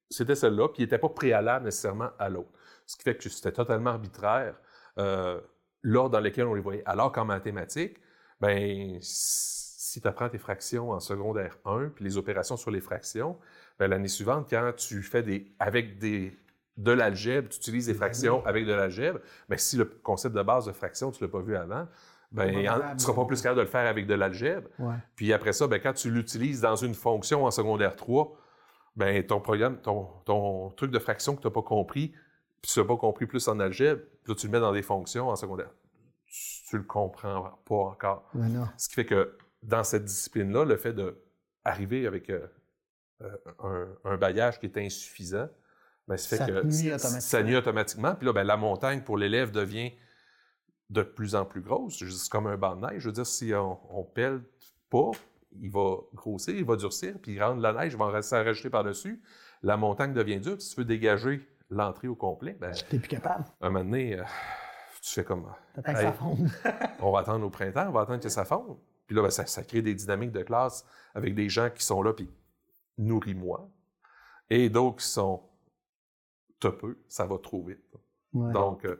c'était 0.09 0.35
celle-là, 0.35 0.69
puis 0.69 0.83
il 0.83 0.85
n'était 0.85 0.97
pas 0.97 1.09
préalable 1.09 1.65
nécessairement 1.65 2.09
à 2.17 2.29
l'autre. 2.29 2.49
Ce 2.85 2.95
qui 2.95 3.03
fait 3.03 3.15
que 3.15 3.29
c'était 3.29 3.51
totalement 3.51 3.91
arbitraire 3.91 4.55
euh, 4.97 5.39
l'ordre 5.83 6.11
dans 6.11 6.19
lequel 6.19 6.45
on 6.47 6.53
les 6.53 6.61
voyait. 6.61 6.83
Alors 6.85 7.11
qu'en 7.11 7.25
mathématiques, 7.25 7.97
ben, 8.39 8.97
si 9.01 10.01
tu 10.01 10.07
apprends 10.07 10.29
tes 10.29 10.37
fractions 10.37 10.91
en 10.91 10.99
secondaire 10.99 11.57
1, 11.65 11.89
puis 11.89 12.03
les 12.03 12.17
opérations 12.17 12.57
sur 12.57 12.71
les 12.71 12.81
fractions, 12.81 13.37
ben, 13.77 13.87
l'année 13.87 14.07
suivante, 14.07 14.47
quand 14.49 14.71
tu 14.75 15.01
fais 15.03 15.23
des, 15.23 15.53
avec 15.59 15.99
des, 15.99 16.37
de 16.77 16.91
l'algèbre, 16.91 17.49
tu 17.49 17.57
utilises 17.57 17.87
des 17.87 17.93
fractions 17.93 18.45
avec 18.45 18.65
de 18.65 18.73
l'algèbre, 18.73 19.19
ben, 19.47 19.57
si 19.57 19.77
le 19.77 19.85
concept 19.85 20.35
de 20.35 20.41
base 20.41 20.65
de 20.65 20.71
fraction, 20.71 21.11
tu 21.11 21.23
ne 21.23 21.27
l'as 21.27 21.31
pas 21.31 21.41
vu 21.41 21.55
avant, 21.55 21.87
ben, 22.31 22.51
tu 22.51 22.93
ne 22.93 22.99
seras 22.99 23.13
pas 23.13 23.25
plus 23.25 23.41
capable 23.41 23.57
de 23.57 23.63
le 23.63 23.69
faire 23.69 23.87
avec 23.87 24.05
de 24.05 24.13
l'algèbre. 24.13 24.69
Puis 25.15 25.33
après 25.33 25.53
ça, 25.53 25.67
ben, 25.67 25.79
quand 25.81 25.93
tu 25.93 26.11
l'utilises 26.11 26.61
dans 26.61 26.75
une 26.75 26.93
fonction 26.93 27.45
en 27.45 27.51
secondaire 27.51 27.95
3, 27.95 28.35
ben, 28.95 29.25
ton 29.25 29.39
programme, 29.39 29.81
ton, 29.81 30.05
ton 30.25 30.69
truc 30.71 30.91
de 30.91 30.99
fraction 30.99 31.35
que 31.35 31.41
tu 31.41 31.47
n'as 31.47 31.53
pas 31.53 31.61
compris, 31.61 32.13
puis 32.61 32.71
tu 32.71 32.79
n'as 32.79 32.85
pas 32.85 32.97
compris 32.97 33.25
plus 33.25 33.47
en 33.47 33.59
algèbre, 33.59 34.01
puis 34.23 34.33
là, 34.33 34.35
tu 34.35 34.47
le 34.47 34.51
mets 34.51 34.59
dans 34.59 34.73
des 34.73 34.81
fonctions 34.81 35.29
en 35.29 35.35
secondaire. 35.35 35.71
Tu, 36.25 36.75
ne 36.75 36.81
le 36.81 36.85
comprends 36.85 37.59
pas 37.65 37.75
encore. 37.75 38.29
Ce 38.77 38.89
qui 38.89 38.95
fait 38.95 39.05
que 39.05 39.37
dans 39.63 39.83
cette 39.83 40.05
discipline-là, 40.05 40.65
le 40.65 40.77
fait 40.77 40.93
d'arriver 40.93 42.05
avec 42.05 42.29
euh, 42.29 42.45
euh, 43.21 43.35
un, 44.03 44.11
un, 44.11 44.17
bagage 44.17 44.59
qui 44.59 44.67
est 44.67 44.77
insuffisant, 44.77 45.47
ben, 46.07 46.17
ça 46.17 46.37
fait 46.37 46.51
que 46.51 46.97
ça 46.97 47.41
nuit 47.41 47.55
automatiquement. 47.55 48.13
Puis 48.15 48.27
là, 48.27 48.33
ben, 48.33 48.43
la 48.43 48.57
montagne 48.57 49.01
pour 49.01 49.17
l'élève 49.17 49.51
devient 49.51 49.91
de 50.89 51.03
plus 51.03 51.35
en 51.35 51.45
plus 51.45 51.61
grosse. 51.61 51.99
C'est 51.99 52.29
comme 52.29 52.47
un 52.47 52.57
banc 52.57 52.75
de 52.75 52.87
neige. 52.87 53.01
Je 53.01 53.07
veux 53.07 53.13
dire, 53.13 53.25
si 53.25 53.53
on, 53.53 53.79
on 53.89 54.03
pèle 54.03 54.41
pas, 54.89 55.11
il 55.59 55.69
va 55.69 55.97
grossir, 56.13 56.55
il 56.55 56.65
va 56.65 56.75
durcir, 56.75 57.15
puis 57.21 57.33
il 57.33 57.43
rentre 57.43 57.61
la 57.61 57.73
neige, 57.73 57.93
il 57.93 57.97
va 57.97 58.21
s'en 58.21 58.43
rajouter 58.43 58.69
par-dessus. 58.69 59.21
La 59.61 59.77
montagne 59.77 60.13
devient 60.13 60.39
dure. 60.39 60.61
Si 60.61 60.73
tu 60.73 60.81
veux 60.81 60.85
dégager 60.85 61.47
l'entrée 61.69 62.07
au 62.07 62.15
complet, 62.15 62.57
ben, 62.59 62.71
n'es 62.91 62.99
plus 62.99 63.07
capable. 63.07 63.45
Un 63.61 63.69
moment 63.69 63.85
donné, 63.85 64.19
euh, 64.19 64.23
tu 65.01 65.11
fais 65.11 65.23
comme. 65.23 65.51
que 65.75 65.93
ça 65.93 66.13
fonde. 66.13 66.49
on 67.01 67.11
va 67.11 67.19
attendre 67.19 67.45
au 67.45 67.49
printemps, 67.49 67.87
on 67.89 67.91
va 67.91 68.01
attendre 68.01 68.21
que 68.21 68.29
ça 68.29 68.45
fonde. 68.45 68.77
Puis 69.05 69.15
là, 69.15 69.21
ben, 69.21 69.29
ça, 69.29 69.63
crée 69.63 69.81
des 69.81 69.95
dynamiques 69.95 70.31
de 70.31 70.43
classe 70.43 70.85
avec 71.13 71.35
des 71.35 71.49
gens 71.49 71.69
qui 71.69 71.83
sont 71.83 72.01
là, 72.01 72.13
puis 72.13 72.29
nourris-moi. 72.97 73.69
Et 74.49 74.69
d'autres 74.69 74.97
qui 74.97 75.07
sont 75.07 75.43
peu, 76.59 76.97
ça 77.07 77.25
va 77.25 77.37
trop 77.37 77.63
vite. 77.63 77.79
Donc, 78.33 78.85
euh, 78.85 78.99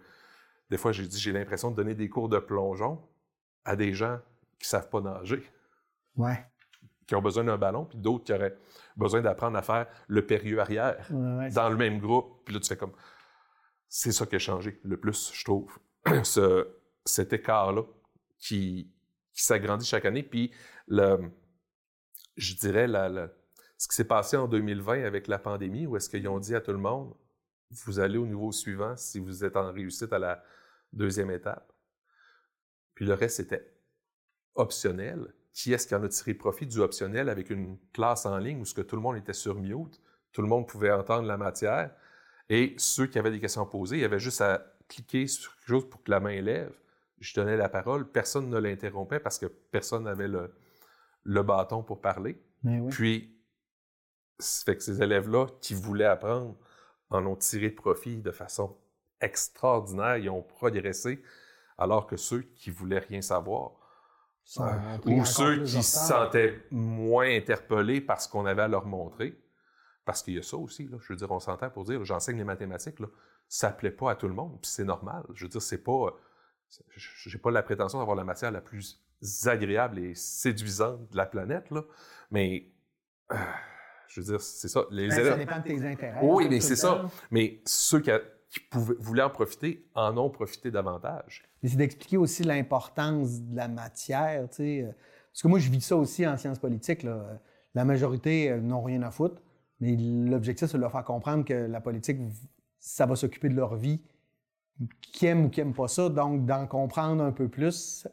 des 0.70 0.78
fois, 0.78 0.92
j'ai 0.92 1.08
dit, 1.08 1.20
j'ai 1.20 1.32
l'impression 1.32 1.72
de 1.72 1.76
donner 1.76 1.96
des 1.96 2.10
cours 2.10 2.30
de 2.30 2.40
plongeon 2.40 3.02
à 3.66 3.76
des 3.76 3.94
gens 3.94 4.20
qui 4.60 4.66
ne 4.66 4.70
savent 4.70 4.90
pas 4.90 5.02
nager. 5.02 5.44
Ouais 6.16 6.46
qui 7.10 7.16
ont 7.16 7.24
besoin 7.24 7.44
d'un 7.44 7.58
ballon, 7.58 7.86
puis 7.86 7.98
d'autres 7.98 8.24
qui 8.24 8.34
auraient 8.34 8.56
besoin 8.96 9.22
d'apprendre 9.22 9.58
à 9.58 9.64
faire 9.64 9.88
le 10.08 10.24
périlleux 10.28 10.60
arrière 10.60 11.08
dans 11.10 11.68
le 11.68 11.76
même 11.76 11.98
groupe. 11.98 12.44
Puis 12.46 12.54
là, 12.54 12.60
tu 12.60 12.68
fais 12.68 12.78
comme. 12.78 12.94
C'est 13.88 14.12
ça 14.12 14.28
qui 14.28 14.36
a 14.36 14.40
changé 14.40 14.80
le 14.84 14.96
plus, 14.96 15.32
je 15.34 15.44
trouve. 15.44 15.76
Ce, 16.24 16.68
cet 17.04 17.34
écart-là 17.34 17.82
qui, 18.38 18.94
qui 19.34 19.44
s'agrandit 19.44 19.88
chaque 19.88 20.06
année. 20.06 20.22
Puis, 20.22 20.52
le, 20.88 21.32
je 22.38 22.54
dirais, 22.54 22.86
la, 22.86 23.30
ce 23.80 23.88
qui 23.88 23.96
s'est 23.96 24.08
passé 24.08 24.38
en 24.38 24.48
2020 24.48 25.04
avec 25.04 25.28
la 25.28 25.40
pandémie, 25.40 25.88
où 25.88 25.98
est-ce 25.98 26.12
qu'ils 26.12 26.28
ont 26.28 26.38
dit 26.38 26.54
à 26.54 26.62
tout 26.62 26.74
le 26.74 26.78
monde, 26.78 27.16
vous 27.72 28.00
allez 28.00 28.20
au 28.20 28.28
niveau 28.28 28.52
suivant 28.52 28.96
si 28.96 29.18
vous 29.18 29.44
êtes 29.44 29.58
en 29.58 29.72
réussite 29.72 30.14
à 30.14 30.20
la 30.20 30.44
deuxième 30.94 31.32
étape. 31.32 31.72
Puis 32.96 33.06
le 33.06 33.14
reste, 33.14 33.38
c'était 33.38 33.74
optionnel. 34.56 35.34
Qui 35.54 35.74
est-ce 35.74 35.88
qui 35.88 35.96
en 35.96 36.04
a 36.04 36.08
tiré 36.08 36.34
profit 36.34 36.68
du 36.68 36.80
optionnel 36.80 37.28
avec 37.28 37.50
une 37.50 37.78
classe 37.92 38.26
en 38.26 38.38
ligne 38.38 38.62
où 38.62 38.66
ce 38.66 38.74
que 38.74 38.82
tout 38.82 38.96
le 38.96 39.02
monde 39.02 39.18
était 39.18 39.34
sur 39.34 39.56
mute, 39.56 40.02
tout 40.32 40.42
le 40.42 40.48
monde 40.48 40.68
pouvait 40.68 40.92
entendre 40.92 41.28
la 41.28 41.38
matière, 41.38 41.92
et 42.50 42.76
ceux 42.78 43.08
qui 43.08 43.20
avaient 43.20 43.32
des 43.32 43.40
questions 43.40 43.66
posées, 43.66 43.98
il 43.98 44.02
y 44.02 44.06
avait 44.06 44.20
juste 44.20 44.42
à 44.42 44.76
cliquer 44.88 45.28
sur 45.28 45.56
quelque 45.56 45.68
chose 45.68 45.90
pour 45.90 46.04
que 46.04 46.12
la 46.12 46.20
main 46.20 46.40
lève. 46.42 46.74
Je 47.20 47.34
donnais 47.34 47.58
la 47.58 47.70
parole, 47.70 48.10
personne 48.10 48.50
ne 48.50 48.58
l'interrompait 48.58 49.20
parce 49.20 49.38
que 49.38 49.46
personne 49.46 50.04
n'avait 50.04 50.28
le, 50.28 50.54
le 51.24 51.44
bâton 51.44 51.84
pour 51.84 52.02
parler. 52.02 52.42
Puis, 52.90 53.36
ça 54.40 54.64
fait 54.66 54.78
que 54.78 54.84
ces 54.84 55.02
élèves-là 55.02 55.48
qui 55.62 55.74
voulaient 55.74 56.06
apprendre 56.06 56.58
en 57.10 57.26
ont 57.26 57.36
tiré 57.36 57.70
profit 57.70 58.18
de 58.18 58.32
façon 58.32 58.78
extraordinaire, 59.22 60.18
ils 60.18 60.30
ont 60.30 60.42
progressé, 60.42 61.22
alors 61.78 62.08
que 62.08 62.18
ceux 62.18 62.42
qui 62.42 62.72
voulaient 62.72 63.00
rien 63.00 63.22
savoir, 63.22 63.72
euh, 64.60 64.98
ou 65.06 65.26
ceux 65.26 65.64
qui 65.64 65.84
se 65.84 65.98
sentaient 66.08 66.64
moins 66.72 67.30
interpellés 67.30 68.02
parce 68.02 68.28
qu'on 68.28 68.46
avait 68.46 68.64
à 68.64 68.68
leur 68.68 68.86
montrer, 68.86 69.40
parce 70.06 70.24
qu'il 70.24 70.34
y 70.34 70.40
a 70.40 70.44
ça 70.44 70.58
aussi, 70.58 70.88
là, 70.88 70.98
je 71.02 71.14
veux 71.14 71.18
dire, 71.18 71.30
on 71.32 71.40
s'entend 71.40 71.70
pour 71.70 71.84
dire, 71.84 72.04
j'enseigne 72.04 72.38
les 72.38 72.44
mathématiques, 72.44 73.00
là, 73.00 73.08
ça 73.48 73.70
plaît 73.72 73.92
pas 73.92 74.12
à 74.12 74.16
tout 74.16 74.28
le 74.28 74.34
monde, 74.34 74.60
puis 74.62 74.72
c'est 74.72 74.84
normal. 74.84 75.24
Je 75.34 75.46
veux 75.46 75.50
dire, 75.50 75.62
c'est 75.62 75.84
pas, 75.84 76.16
j'ai 76.96 77.38
pas 77.38 77.52
la 77.52 77.62
prétention 77.62 78.00
d'avoir 78.00 78.18
la 78.18 78.24
matière 78.24 78.52
la 78.52 78.62
plus 78.62 79.04
agréable 79.46 80.00
et 80.00 80.16
séduisante 80.16 81.12
de 81.12 81.18
la 81.18 81.26
planète, 81.26 81.70
là, 81.70 81.84
mais 82.32 82.72
euh, 83.32 83.36
je 84.08 84.22
veux 84.22 84.26
dire, 84.26 84.42
c'est 84.42 84.68
ça. 84.68 84.86
Les 84.90 85.10
ben, 85.10 85.26
Ça 85.26 85.38
dépend 85.38 85.60
de 85.60 85.64
tes 85.64 85.86
intérêts. 85.86 86.20
Oui, 86.24 86.48
mais 86.50 86.60
c'est 86.60 86.76
ça. 86.76 87.06
Mais 87.30 87.62
ceux 87.66 88.00
qui, 88.00 88.10
pouvaient, 88.72 88.96
voulaient 89.00 89.24
en 89.24 89.30
profiter 89.30 89.86
en 89.96 90.18
ont 90.18 90.30
profité 90.30 90.72
davantage. 90.72 91.44
C'est 91.64 91.76
d'expliquer 91.76 92.18
aussi 92.18 92.44
l'importance 92.44 93.42
de 93.42 93.56
la 93.56 93.68
matière, 93.68 94.50
tu 94.50 94.56
sais. 94.56 94.82
Euh, 94.82 94.92
parce 95.32 95.44
que 95.44 95.48
moi, 95.48 95.60
je 95.60 95.70
vis 95.70 95.82
ça 95.82 95.96
aussi 95.96 96.26
en 96.28 96.38
sciences 96.38 96.60
politiques. 96.60 97.04
Là. 97.04 97.40
La 97.76 97.86
majorité 97.86 98.52
euh, 98.52 98.60
n'ont 98.60 98.82
rien 98.82 99.02
à 99.04 99.12
foutre, 99.12 99.42
mais 99.80 99.96
l'objectif, 99.96 100.70
c'est 100.70 100.78
de 100.78 100.82
leur 100.82 100.92
faire 100.92 101.04
comprendre 101.04 101.46
que 101.46 101.54
la 101.54 101.82
politique, 101.82 102.20
ça 102.80 103.06
va 103.06 103.16
s'occuper 103.16 103.50
de 103.50 103.56
leur 103.56 103.76
vie, 103.76 104.02
qui 105.02 105.26
aiment 105.26 105.46
ou 105.46 105.50
qui 105.50 105.60
n'aiment 105.60 105.74
pas 105.74 105.88
ça. 105.88 106.10
Donc, 106.10 106.46
d'en 106.46 106.66
comprendre 106.66 107.24
un 107.24 107.32
peu 107.32 107.48
plus, 107.48 108.08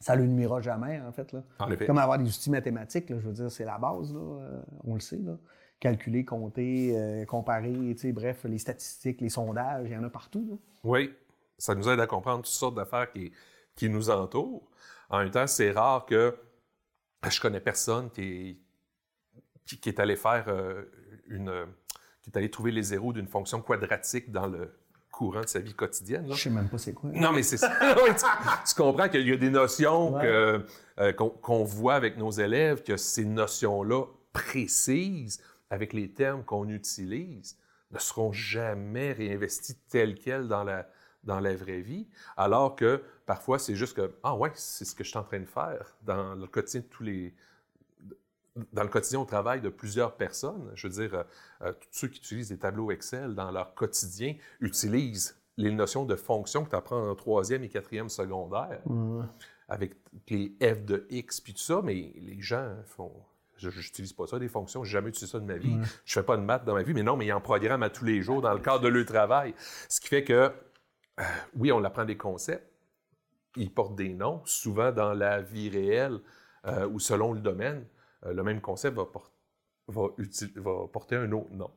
ça 0.00 0.16
ne 0.16 0.22
le 0.22 0.28
nuira 0.28 0.60
jamais, 0.60 1.00
en 1.00 1.12
fait. 1.12 1.32
Là. 1.32 1.42
Comme 1.86 1.98
avoir 1.98 2.18
des 2.18 2.28
outils 2.28 2.50
mathématiques, 2.50 3.08
je 3.08 3.14
veux 3.14 3.32
dire, 3.32 3.50
c'est 3.50 3.64
la 3.64 3.78
base, 3.78 4.14
là, 4.14 4.20
euh, 4.20 4.62
on 4.84 4.94
le 4.94 5.00
sait. 5.00 5.18
Là. 5.18 5.36
Calculer, 5.78 6.24
compter, 6.24 6.96
euh, 6.96 7.24
comparer, 7.26 7.94
bref, 8.12 8.44
les 8.44 8.58
statistiques, 8.58 9.20
les 9.20 9.28
sondages, 9.28 9.86
il 9.86 9.92
y 9.92 9.96
en 9.96 10.04
a 10.04 10.08
partout. 10.08 10.58
Oui, 10.84 11.12
ça 11.58 11.74
nous 11.74 11.88
aide 11.88 12.00
à 12.00 12.06
comprendre 12.06 12.38
toutes 12.38 12.46
sortes 12.46 12.74
d'affaires 12.74 13.10
qui, 13.12 13.32
qui 13.74 13.88
nous 13.88 14.10
entourent. 14.10 14.68
En 15.10 15.18
même 15.18 15.30
temps, 15.30 15.46
c'est 15.46 15.70
rare 15.70 16.06
que 16.06 16.34
je 17.28 17.40
connais 17.40 17.60
personne 17.60 18.10
qui 18.10 18.58
est, 19.66 19.76
qui, 19.76 19.88
est 19.88 20.00
allé 20.00 20.16
faire 20.16 20.46
euh, 20.48 20.82
une... 21.28 21.66
qui 22.22 22.30
est 22.30 22.38
allé 22.38 22.50
trouver 22.50 22.72
les 22.72 22.82
zéros 22.82 23.12
d'une 23.12 23.28
fonction 23.28 23.60
quadratique 23.60 24.30
dans 24.30 24.46
le 24.46 24.72
courant 25.10 25.40
de 25.40 25.48
sa 25.48 25.60
vie 25.60 25.74
quotidienne. 25.74 26.26
Je 26.30 26.36
sais 26.36 26.50
même 26.50 26.68
pas 26.68 26.78
c'est 26.78 26.92
quoi. 26.92 27.10
Non, 27.12 27.32
mais 27.32 27.42
c'est 27.42 27.56
ça. 27.56 27.72
tu, 28.68 28.74
comprends 28.74 29.08
qu'il 29.08 29.26
y 29.26 29.32
a 29.32 29.36
des 29.36 29.50
notions 29.50 30.18
euh, 30.18 30.60
qu'on 31.14 31.64
voit 31.64 31.94
avec 31.94 32.18
nos 32.18 32.30
élèves, 32.30 32.82
que 32.82 32.96
ces 32.96 33.24
notions-là 33.24 34.04
précises, 34.32 35.40
avec 35.70 35.92
les 35.92 36.12
termes 36.12 36.44
qu'on 36.44 36.68
utilise, 36.68 37.58
ne 37.90 37.98
seront 37.98 38.32
jamais 38.32 39.12
réinvesties 39.12 39.78
telles 39.88 40.16
quelles 40.16 40.48
dans 40.48 40.64
la, 40.64 40.88
dans 41.24 41.40
la 41.40 41.54
vraie 41.54 41.80
vie, 41.80 42.08
alors 42.36 42.76
que 42.76 43.02
parfois 43.26 43.58
c'est 43.58 43.74
juste 43.74 43.96
que, 43.96 44.14
ah 44.22 44.36
ouais, 44.36 44.50
c'est 44.54 44.84
ce 44.84 44.94
que 44.94 45.04
je 45.04 45.10
suis 45.10 45.18
en 45.18 45.24
train 45.24 45.40
de 45.40 45.46
faire 45.46 45.96
dans 46.02 46.34
le 46.34 46.46
quotidien 46.46 46.80
de 46.80 46.86
tous 46.86 47.02
les, 47.02 47.34
dans 48.72 48.82
le 48.82 48.88
quotidien 48.88 49.20
au 49.20 49.24
travail 49.24 49.60
de 49.60 49.68
plusieurs 49.68 50.16
personnes. 50.16 50.70
Je 50.74 50.88
veux 50.88 50.94
dire, 50.94 51.14
euh, 51.14 51.22
euh, 51.62 51.72
tous 51.72 51.88
ceux 51.90 52.08
qui 52.08 52.18
utilisent 52.18 52.48
des 52.48 52.58
tableaux 52.58 52.90
Excel 52.90 53.34
dans 53.34 53.50
leur 53.50 53.74
quotidien 53.74 54.34
utilisent 54.60 55.38
les 55.56 55.72
notions 55.72 56.04
de 56.04 56.16
fonction 56.16 56.64
que 56.64 56.70
tu 56.70 56.76
apprends 56.76 57.10
en 57.10 57.14
troisième 57.14 57.64
et 57.64 57.68
quatrième 57.68 58.08
secondaire, 58.08 58.82
avec 59.68 59.96
les 60.28 60.54
f 60.60 60.84
de 60.84 61.06
x 61.10 61.40
puis 61.40 61.54
tout 61.54 61.60
ça, 61.60 61.80
mais 61.82 62.12
les 62.16 62.40
gens 62.40 62.74
font. 62.84 63.12
Je 63.58 63.68
n'utilise 63.68 64.12
pas 64.12 64.26
ça, 64.26 64.38
des 64.38 64.48
fonctions, 64.48 64.82
n'ai 64.82 64.88
jamais 64.88 65.08
utilisé 65.08 65.32
ça 65.32 65.40
de 65.40 65.44
ma 65.44 65.56
vie. 65.56 65.76
Je 66.04 66.12
fais 66.12 66.22
pas 66.22 66.36
de 66.36 66.42
maths 66.42 66.64
dans 66.64 66.74
ma 66.74 66.82
vie, 66.82 66.94
mais 66.94 67.02
non, 67.02 67.16
mais 67.16 67.26
ils 67.26 67.32
en 67.32 67.40
programment 67.40 67.84
à 67.84 67.90
tous 67.90 68.04
les 68.04 68.22
jours 68.22 68.42
dans 68.42 68.52
le 68.52 68.60
cadre 68.60 68.80
de 68.80 68.88
leur 68.88 69.06
travail. 69.06 69.54
Ce 69.88 70.00
qui 70.00 70.08
fait 70.08 70.24
que, 70.24 70.52
euh, 71.20 71.24
oui, 71.56 71.72
on 71.72 71.82
apprend 71.84 72.04
des 72.04 72.16
concepts, 72.16 72.70
ils 73.56 73.72
portent 73.72 73.96
des 73.96 74.12
noms, 74.12 74.42
souvent 74.44 74.92
dans 74.92 75.14
la 75.14 75.40
vie 75.40 75.70
réelle 75.70 76.20
ou 76.90 76.98
selon 76.98 77.32
le 77.32 77.38
domaine, 77.38 77.86
euh, 78.24 78.32
le 78.32 78.42
même 78.42 78.60
concept 78.60 78.96
va, 78.96 79.06
porter 80.92 81.16
un 81.16 81.32
autre 81.32 81.52
nom. 81.52 81.70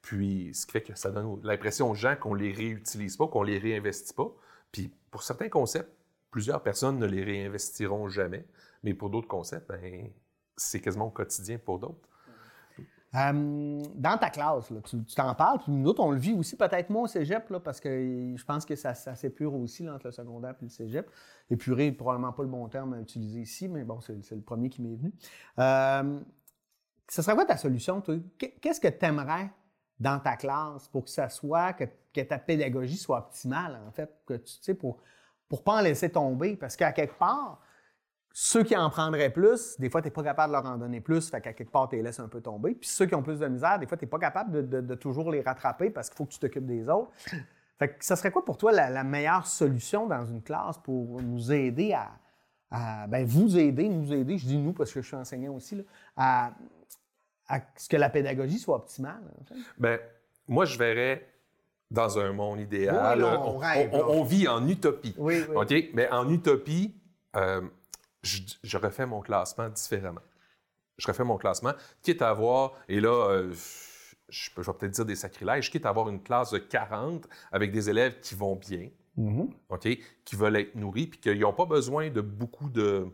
Puis, 0.00 0.54
ce 0.54 0.66
qui 0.66 0.72
fait 0.72 0.82
que 0.82 0.94
ça 0.96 1.10
donne 1.10 1.40
l'impression 1.42 1.90
aux 1.90 1.94
gens 1.94 2.16
qu'on 2.16 2.34
ne 2.34 2.40
les 2.40 2.52
réutilise 2.52 3.16
pas, 3.16 3.26
qu'on 3.26 3.44
ne 3.44 3.50
les 3.50 3.58
réinvestit 3.58 4.14
pas. 4.14 4.32
Puis, 4.72 4.92
pour 5.10 5.22
certains 5.22 5.48
concepts, 5.48 5.90
plusieurs 6.30 6.62
personnes 6.62 6.98
ne 6.98 7.06
les 7.06 7.24
réinvestiront 7.24 8.08
jamais. 8.08 8.46
Mais 8.84 8.94
pour 8.94 9.10
d'autres 9.10 9.28
concepts, 9.28 9.68
ben, 9.68 10.10
c'est 10.58 10.80
quasiment 10.80 11.06
au 11.06 11.10
quotidien 11.10 11.58
pour 11.58 11.78
d'autres. 11.78 12.08
Euh, 13.14 13.82
dans 13.94 14.18
ta 14.18 14.28
classe, 14.28 14.70
tu 14.84 15.14
t'en 15.14 15.34
parles, 15.34 15.60
puis 15.60 15.72
nous 15.72 15.88
autres, 15.88 16.02
on 16.02 16.10
le 16.10 16.18
vit 16.18 16.34
aussi, 16.34 16.56
peut-être 16.56 16.90
moins 16.90 17.04
au 17.04 17.06
cégep, 17.06 17.50
parce 17.64 17.80
que 17.80 18.34
je 18.36 18.44
pense 18.44 18.66
que 18.66 18.76
ça, 18.76 18.92
ça 18.92 19.14
s'épure 19.14 19.54
aussi 19.54 19.88
entre 19.88 20.06
le 20.06 20.12
secondaire 20.12 20.54
et 20.60 20.64
le 20.64 20.68
cégep. 20.68 21.10
Épurer, 21.48 21.90
probablement 21.92 22.32
pas 22.32 22.42
le 22.42 22.50
bon 22.50 22.68
terme 22.68 22.92
à 22.94 23.00
utiliser 23.00 23.40
ici, 23.40 23.66
mais 23.66 23.84
bon, 23.84 24.00
c'est 24.00 24.32
le 24.32 24.42
premier 24.42 24.68
qui 24.68 24.82
m'est 24.82 24.94
venu. 24.94 25.12
Euh, 25.58 26.20
ce 27.08 27.22
serait 27.22 27.34
quoi 27.34 27.46
ta 27.46 27.56
solution, 27.56 28.02
toi? 28.02 28.16
Qu'est-ce 28.60 28.80
que 28.80 28.88
tu 28.88 29.06
aimerais 29.06 29.50
dans 29.98 30.20
ta 30.20 30.36
classe 30.36 30.86
pour 30.88 31.04
que 31.04 31.10
ça 31.10 31.30
soit, 31.30 31.72
que, 31.72 32.20
ta 32.20 32.38
pédagogie 32.38 32.98
soit 32.98 33.18
optimale, 33.18 33.80
en 33.86 33.90
fait, 33.90 34.10
pour 34.78 35.00
ne 35.50 35.56
pas 35.56 35.78
en 35.78 35.80
laisser 35.80 36.10
tomber? 36.10 36.56
Parce 36.56 36.76
qu'à 36.76 36.92
quelque 36.92 37.18
part, 37.18 37.62
ceux 38.40 38.62
qui 38.62 38.76
en 38.76 38.88
prendraient 38.88 39.30
plus, 39.30 39.74
des 39.80 39.90
fois, 39.90 40.00
tu 40.00 40.06
n'es 40.06 40.12
pas 40.12 40.22
capable 40.22 40.52
de 40.52 40.62
leur 40.62 40.72
en 40.72 40.78
donner 40.78 41.00
plus, 41.00 41.28
fait 41.28 41.40
qu'à 41.40 41.52
quelque 41.52 41.72
part, 41.72 41.88
tu 41.88 41.96
les 41.96 42.02
laisses 42.02 42.20
un 42.20 42.28
peu 42.28 42.40
tomber. 42.40 42.76
Puis 42.76 42.88
ceux 42.88 43.04
qui 43.04 43.16
ont 43.16 43.22
plus 43.22 43.40
de 43.40 43.48
misère, 43.48 43.80
des 43.80 43.86
fois, 43.88 43.98
tu 43.98 44.04
n'es 44.04 44.08
pas 44.08 44.20
capable 44.20 44.68
de, 44.68 44.94
toujours 44.94 45.32
les 45.32 45.40
rattraper 45.40 45.90
parce 45.90 46.08
qu'il 46.08 46.18
faut 46.18 46.24
que 46.24 46.30
tu 46.30 46.38
t'occupes 46.38 46.64
des 46.64 46.88
autres. 46.88 47.10
Fait 47.80 47.88
que 47.88 48.04
ça 48.04 48.14
serait 48.14 48.30
quoi 48.30 48.44
pour 48.44 48.56
toi 48.56 48.70
la, 48.70 49.02
meilleure 49.02 49.44
solution 49.44 50.06
dans 50.06 50.24
une 50.24 50.40
classe 50.40 50.78
pour 50.78 51.20
nous 51.20 51.50
aider 51.50 51.96
à, 52.70 53.08
ben, 53.08 53.26
vous 53.26 53.58
aider, 53.58 53.88
nous 53.88 54.12
aider, 54.12 54.38
je 54.38 54.46
dis 54.46 54.58
nous 54.58 54.72
parce 54.72 54.92
que 54.92 55.02
je 55.02 55.06
suis 55.08 55.16
enseignant 55.16 55.54
aussi, 55.54 55.84
à, 56.16 56.52
ce 57.74 57.88
que 57.88 57.96
la 57.96 58.08
pédagogie 58.08 58.60
soit 58.60 58.76
optimale? 58.76 59.22
Bien, 59.78 59.98
moi, 60.46 60.64
je 60.64 60.78
verrais 60.78 61.26
dans 61.90 62.20
un 62.20 62.32
monde 62.32 62.60
idéal. 62.60 63.24
on, 63.24 64.22
vit 64.22 64.46
en 64.46 64.68
utopie. 64.68 65.16
Oui, 65.18 65.42
OK? 65.56 65.74
Mais 65.92 66.08
en 66.12 66.28
utopie, 66.28 66.94
euh, 67.34 67.62
je, 68.22 68.76
refais 68.76 69.06
mon 69.06 69.20
classement 69.20 69.68
différemment. 69.68 70.22
Je 70.96 71.06
refais 71.06 71.24
mon 71.24 71.36
classement, 71.36 71.72
quitte 72.02 72.22
à 72.22 72.30
avoir, 72.30 72.72
et 72.88 73.00
là, 73.00 73.30
euh, 73.30 73.52
je, 74.28 74.50
vais 74.56 74.62
peut-être 74.62 74.90
dire 74.90 75.04
des 75.04 75.14
sacrilèges, 75.14 75.70
quitte 75.70 75.86
à 75.86 75.90
avoir 75.90 76.08
une 76.08 76.22
classe 76.22 76.50
de 76.50 76.58
40 76.58 77.28
avec 77.52 77.70
des 77.70 77.88
élèves 77.88 78.20
qui 78.20 78.34
vont 78.34 78.56
bien, 78.56 78.90
mm-hmm. 79.16 79.98
Qui 80.24 80.36
veulent 80.36 80.56
être 80.56 80.74
nourris, 80.74 81.06
puis 81.06 81.20
qui 81.20 81.34
n'ont 81.36 81.52
pas 81.52 81.66
besoin 81.66 82.10
de 82.10 82.20
beaucoup 82.20 82.68
de, 82.68 83.06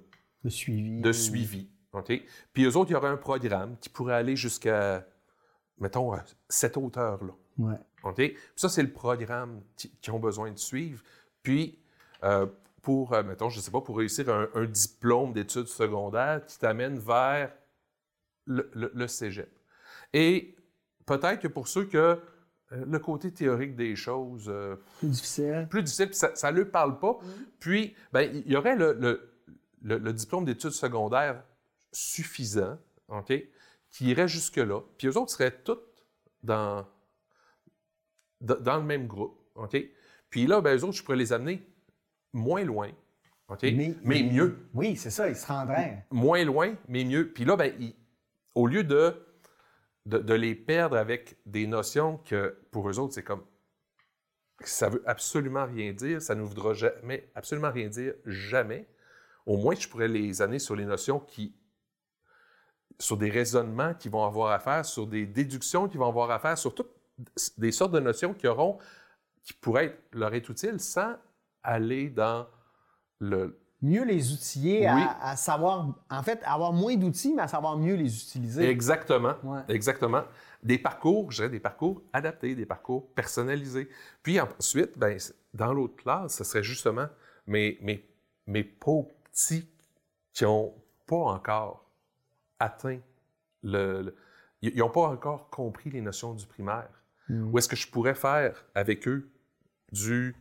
de 0.43 0.49
suivi. 0.49 1.01
De 1.01 1.13
suivi? 1.13 1.69
Puis 2.53 2.65
eux 2.65 2.77
autres, 2.77 2.91
il 2.91 2.95
y 2.95 2.97
aurait 2.97 3.09
un 3.09 3.17
programme 3.17 3.77
qui 3.79 3.89
pourrait 3.89 4.15
aller 4.15 4.37
jusqu'à, 4.37 5.07
mettons, 5.79 6.13
cette 6.49 6.77
hauteur-là. 6.77 7.33
Ouais. 7.59 7.77
OK? 8.03 8.17
Puis 8.17 8.37
ça, 8.57 8.69
c'est 8.69 8.83
le 8.83 8.93
programme 8.93 9.63
qu'ils 9.77 10.13
ont 10.13 10.19
besoin 10.19 10.51
de 10.51 10.59
suivre. 10.59 11.03
Puis, 11.43 11.79
euh, 12.25 12.47
pour, 12.85 13.15
euh, 13.15 13.23
mettons, 13.23 13.49
je 13.49 13.57
ne 13.57 13.63
sais 13.63 13.71
pas, 13.71 13.81
pour 13.81 13.97
réussir 13.97 14.29
un, 14.29 14.65
diplôme 14.67 15.33
d'études 15.33 15.67
secondaires 15.67 16.45
qui 16.47 16.59
t'amène 16.59 16.99
vers 16.99 17.51
le, 18.47 19.07
cégep. 19.07 19.51
Et 20.13 20.55
peut-être 21.07 21.41
que 21.41 21.49
pour 21.49 21.67
ceux 21.67 21.87
que 21.87 21.97
euh, 21.97 22.19
le 22.71 22.99
côté 22.99 23.33
théorique 23.33 23.75
des 23.75 23.97
choses... 23.97 24.49
Euh, 24.49 24.77
plus 24.99 25.09
difficile. 25.09 25.67
Plus 25.71 25.83
difficile, 25.83 26.11
puis 26.11 26.19
ça 26.35 26.53
ne 26.53 26.59
leur 26.59 26.71
parle 26.71 26.99
pas. 26.99 27.13
Mm. 27.15 27.47
Puis, 27.59 27.97
ben, 28.13 28.31
il 28.47 28.53
y 28.53 28.57
aurait 28.57 28.77
le, 28.77 29.33
le 29.83 30.13
diplôme 30.13 30.45
d'études 30.45 30.71
secondaires 30.71 31.43
suffisant, 31.91 32.79
OK, 33.09 33.33
qui 33.91 34.07
irait 34.07 34.29
jusque-là. 34.29 34.83
Puis 34.99 35.09
eux 35.09 35.17
autres 35.17 35.33
seraient 35.33 35.63
tous 35.63 35.79
dans, 36.43 36.87
dans 38.41 38.77
le 38.77 38.83
même 38.83 39.07
groupe, 39.07 39.41
OK? 39.55 39.77
Puis 40.29 40.47
là, 40.47 40.61
ben, 40.61 40.77
eux 40.77 40.85
autres, 40.85 40.99
je 40.99 41.03
pourrais 41.03 41.17
les 41.17 41.33
amener 41.33 41.67
moins 42.35 42.65
loin, 42.65 42.91
OK? 43.49 43.63
Mais, 43.63 44.23
mieux. 44.23 44.69
Oui, 44.75 44.97
c'est 44.97 45.11
ça, 45.11 45.29
ils 45.29 45.37
se 45.37 45.47
rendraient. 45.47 46.07
Moins 46.11 46.45
loin, 46.45 46.75
mais 46.89 47.05
mieux. 47.05 47.33
Puis 47.33 47.45
là, 47.45 47.57
ben, 47.57 47.73
au 48.55 48.67
lieu 48.67 48.85
de, 48.85 49.27
de, 50.07 50.19
de 50.19 50.35
les 50.35 50.55
perdre 50.55 50.97
avec 50.97 51.39
des 51.47 51.67
notions 51.67 52.19
que 52.19 52.59
pour 52.71 52.89
eux 52.91 52.99
autres, 52.99 53.15
c'est 53.15 53.23
comme 53.23 53.45
ça 54.63 54.89
veut 54.89 55.03
absolument 55.07 55.67
rien 55.67 55.93
dire, 55.93 56.23
ça 56.23 56.35
ne 56.35 56.43
voudra 56.43 56.75
jamais, 56.75 57.29
absolument 57.35 57.71
rien 57.71 57.89
dire, 57.89 58.15
jamais. 58.25 58.89
Au 59.47 59.57
moins, 59.57 59.75
je 59.75 59.89
pourrais 59.89 60.09
les 60.09 60.43
amener 60.43 60.59
sur 60.59 60.77
les 60.77 60.85
notions 60.85 61.21
qui, 61.21 61.55
sur 62.99 63.17
des 63.17 63.31
raisonnements 63.31 63.95
qui 63.95 64.09
vont 64.09 64.25
avoir 64.25 64.53
à 64.53 64.59
faire, 64.59 64.85
sur 64.85 65.07
des 65.07 65.27
déductions 65.27 65.89
qui 65.89 65.97
vont 65.97 66.09
avoir 66.09 66.31
à 66.31 66.39
faire, 66.39 66.57
sur 66.57 66.75
toutes 66.75 66.93
des 67.59 67.73
sortes 67.73 67.93
de 67.93 68.01
notions 68.01 68.33
qui 68.35 68.47
auront, 68.47 68.79
qui 69.43 69.53
pourraient 69.53 69.87
être, 69.87 70.03
leur 70.13 70.35
être 70.35 70.51
utiles 70.51 70.81
sans 70.81 71.17
aller 71.65 72.11
dans 72.11 72.47
le, 73.19 73.59
Mieux 73.83 74.05
les 74.05 74.33
outiller 74.33 74.81
Oui. 74.81 75.03
à, 75.03 75.31
à 75.33 75.37
savoir, 75.37 75.95
en 76.09 76.23
fait, 76.23 76.41
avoir 76.45 76.73
moins 76.73 76.97
d'outils, 76.97 77.35
mais 77.35 77.43
à 77.43 77.49
savoir 77.49 77.77
mieux 77.77 77.95
les 77.97 78.17
utiliser. 78.23 78.67
Exactement. 78.69 79.35
Ouais. 79.43 79.61
Exactement. 79.69 80.23
Des 80.63 80.79
parcours, 80.79 81.31
je 81.31 81.37
dirais 81.39 81.51
des 81.51 81.61
parcours 81.61 82.01
adaptés, 82.15 82.55
des 82.55 82.65
parcours 82.65 83.13
personnalisés. 83.15 83.91
Puis 84.23 84.41
ensuite, 84.41 84.97
ben, 84.97 85.19
dans 85.53 85.75
l'autre 85.75 85.97
classe, 85.97 86.37
ce 86.37 86.45
serait 86.45 86.63
justement 86.63 87.09
mes, 87.47 87.77
mes, 87.83 88.09
mes 88.47 88.65
pauvres 88.65 89.11
petits 89.31 89.69
qui 90.33 90.45
n'ont 90.45 90.73
pas 91.07 91.17
encore 91.17 91.85
atteint 92.59 93.01
le. 93.63 94.01
le- 94.03 94.17
ils 94.63 94.79
n'ont 94.79 94.89
pas 94.89 95.09
encore 95.09 95.51
compris 95.51 95.91
les 95.91 96.01
notions 96.01 96.33
du 96.33 96.47
primaire. 96.47 96.89
Où 97.29 97.59
est-ce 97.59 97.69
que 97.69 97.77
je 97.77 97.87
pourrais 97.91 98.15
faire 98.15 98.65
avec 98.75 99.07
eux 99.07 99.31
du, 99.93 100.35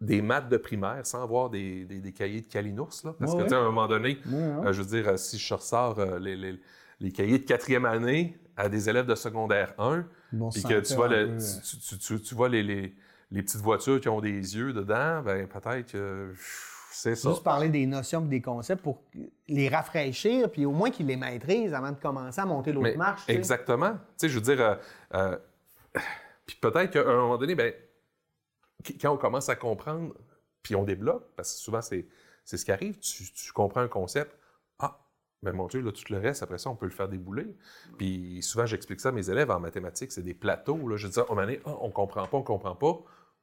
des 0.00 0.22
maths 0.22 0.48
de 0.48 0.56
primaire 0.56 1.04
sans 1.04 1.22
avoir 1.22 1.50
des, 1.50 1.84
des, 1.84 1.98
des 2.00 2.12
cahiers 2.12 2.40
de 2.40 2.46
Kalinours? 2.46 3.02
Là? 3.04 3.14
Parce 3.18 3.32
Ouais, 3.32 3.38
que, 3.38 3.42
ouais. 3.42 3.48
tu 3.48 3.54
sais, 3.54 3.56
à 3.56 3.60
un 3.60 3.64
moment 3.64 3.86
donné, 3.86 4.18
Ouais, 4.26 4.32
ouais. 4.34 4.66
euh, 4.68 4.72
je 4.72 4.82
veux 4.82 4.88
dire, 4.88 5.08
euh, 5.08 5.16
si 5.16 5.38
je 5.38 5.54
ressors 5.54 5.98
euh, 5.98 6.18
les, 6.18 6.36
les- 6.36 6.58
les 7.00 7.12
cahiers 7.12 7.38
de 7.38 7.44
quatrième 7.44 7.84
année 7.86 8.38
à 8.56 8.68
des 8.68 8.88
élèves 8.88 9.06
de 9.06 9.14
secondaire 9.14 9.74
1, 9.78 10.04
Ils 10.32 10.38
vont 10.38 10.50
puis 10.50 10.62
que 10.62 10.80
tu 10.80 10.94
vois, 10.94 11.08
le- 11.08 11.36
tu, 11.62 11.78
tu- 11.78 11.98
tu- 11.98 12.20
tu 12.20 12.34
vois 12.34 12.48
les, 12.48 12.62
les- 12.62 12.94
les 13.30 13.42
petites 13.42 13.60
voitures 13.60 14.00
qui 14.00 14.08
ont 14.08 14.20
des 14.20 14.56
yeux 14.56 14.72
dedans, 14.72 15.22
ben 15.22 15.46
peut-être 15.46 15.92
que 15.92 16.32
c'est 16.92 17.14
ça. 17.14 17.30
Juste 17.30 17.44
parler 17.44 17.68
des 17.68 17.86
notions 17.86 18.24
et 18.24 18.28
des 18.28 18.40
concepts 18.42 18.82
pour 18.82 19.02
les 19.48 19.68
rafraîchir, 19.68 20.50
puis 20.50 20.66
au 20.66 20.72
moins 20.72 20.90
qu'ils 20.90 21.06
les 21.06 21.16
maîtrisent 21.16 21.72
avant 21.72 21.92
de 21.92 21.96
commencer 22.00 22.40
à 22.40 22.44
monter 22.46 22.72
l'autre 22.72 22.96
marche. 22.96 23.22
Exactement. 23.28 23.92
Tu 23.92 23.98
sais, 24.16 24.28
je 24.28 24.34
veux 24.38 24.54
dire, 24.56 24.78
euh, 25.14 25.36
puis 26.46 26.56
peut-être 26.60 26.90
qu'à 26.90 27.00
un 27.08 27.16
moment 27.16 27.38
donné, 27.38 27.54
ben, 27.54 27.72
quand 29.00 29.12
on 29.12 29.16
commence 29.16 29.48
à 29.48 29.56
comprendre, 29.56 30.14
puis 30.62 30.74
on 30.74 30.84
débloque, 30.84 31.24
parce 31.36 31.54
que 31.54 31.60
souvent 31.60 31.82
c'est, 31.82 32.06
c'est 32.44 32.56
ce 32.56 32.64
qui 32.64 32.72
arrive, 32.72 32.98
tu, 32.98 33.32
tu 33.32 33.52
comprends 33.52 33.80
un 33.80 33.88
concept, 33.88 34.36
ah, 34.78 34.98
ben 35.42 35.52
mon 35.52 35.66
Dieu, 35.66 35.80
là, 35.80 35.92
tout 35.92 36.04
le 36.10 36.18
reste, 36.18 36.42
après 36.42 36.58
ça, 36.58 36.70
on 36.70 36.76
peut 36.76 36.86
le 36.86 36.92
faire 36.92 37.08
débouler. 37.08 37.56
Puis 37.96 38.42
souvent, 38.42 38.66
j'explique 38.66 39.00
ça 39.00 39.10
à 39.10 39.12
mes 39.12 39.30
élèves 39.30 39.50
en 39.50 39.60
mathématiques, 39.60 40.12
c'est 40.12 40.22
des 40.22 40.34
plateaux. 40.34 40.88
Là. 40.88 40.96
Je 40.96 41.08
dis, 41.08 41.18
on 41.28 41.36
donné, 41.36 41.60
ah, 41.64 41.76
on 41.80 41.90
comprend 41.90 42.26
pas, 42.26 42.36
on 42.36 42.42
comprend 42.42 42.74
pas. 42.74 42.98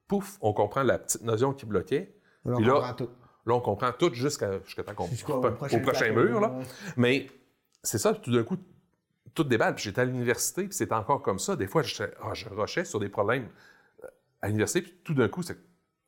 Pouf, 0.08 0.38
on 0.42 0.54
comprend 0.54 0.84
la 0.84 1.00
petite 1.00 1.24
notion 1.24 1.54
qui 1.54 1.66
bloquait. 1.66 2.16
Là, 2.46 2.56
on 2.56 2.60
là, 2.60 2.74
comprend 2.74 2.94
tout. 2.94 3.10
Là, 3.46 3.54
on 3.56 3.62
comprend 3.62 3.92
tout 3.94 4.14
jusqu'à, 4.14 4.62
jusqu'à 4.64 4.84
temps 4.84 4.94
qu'on 4.94 5.08
Jusqu'au 5.08 5.36
au 5.36 5.80
prochain 5.80 6.12
mur. 6.12 6.40
Là. 6.42 6.60
Mais 6.98 7.28
c'est 7.82 7.98
ça, 7.98 8.14
tout 8.14 8.32
d'un 8.32 8.44
coup, 8.44 8.58
tout 9.34 9.44
déballe. 9.44 9.76
Puis 9.76 9.86
j'étais 9.86 10.02
à 10.02 10.06
l'université, 10.06 10.66
puis 10.66 10.76
c'était 10.76 10.94
encore 10.94 11.22
comme 11.22 11.40
ça. 11.40 11.56
Des 11.56 11.68
fois, 11.68 11.82
je, 11.82 12.04
ah, 12.22 12.34
je 12.34 12.50
rushais 12.50 12.86
sur 12.86 13.00
des 13.00 13.10
problèmes 13.10 13.48
à 14.42 14.48
l'université, 14.48 14.82
puis 14.82 14.96
tout 15.04 15.14
d'un 15.14 15.28
coup, 15.30 15.42
c'est 15.44 15.58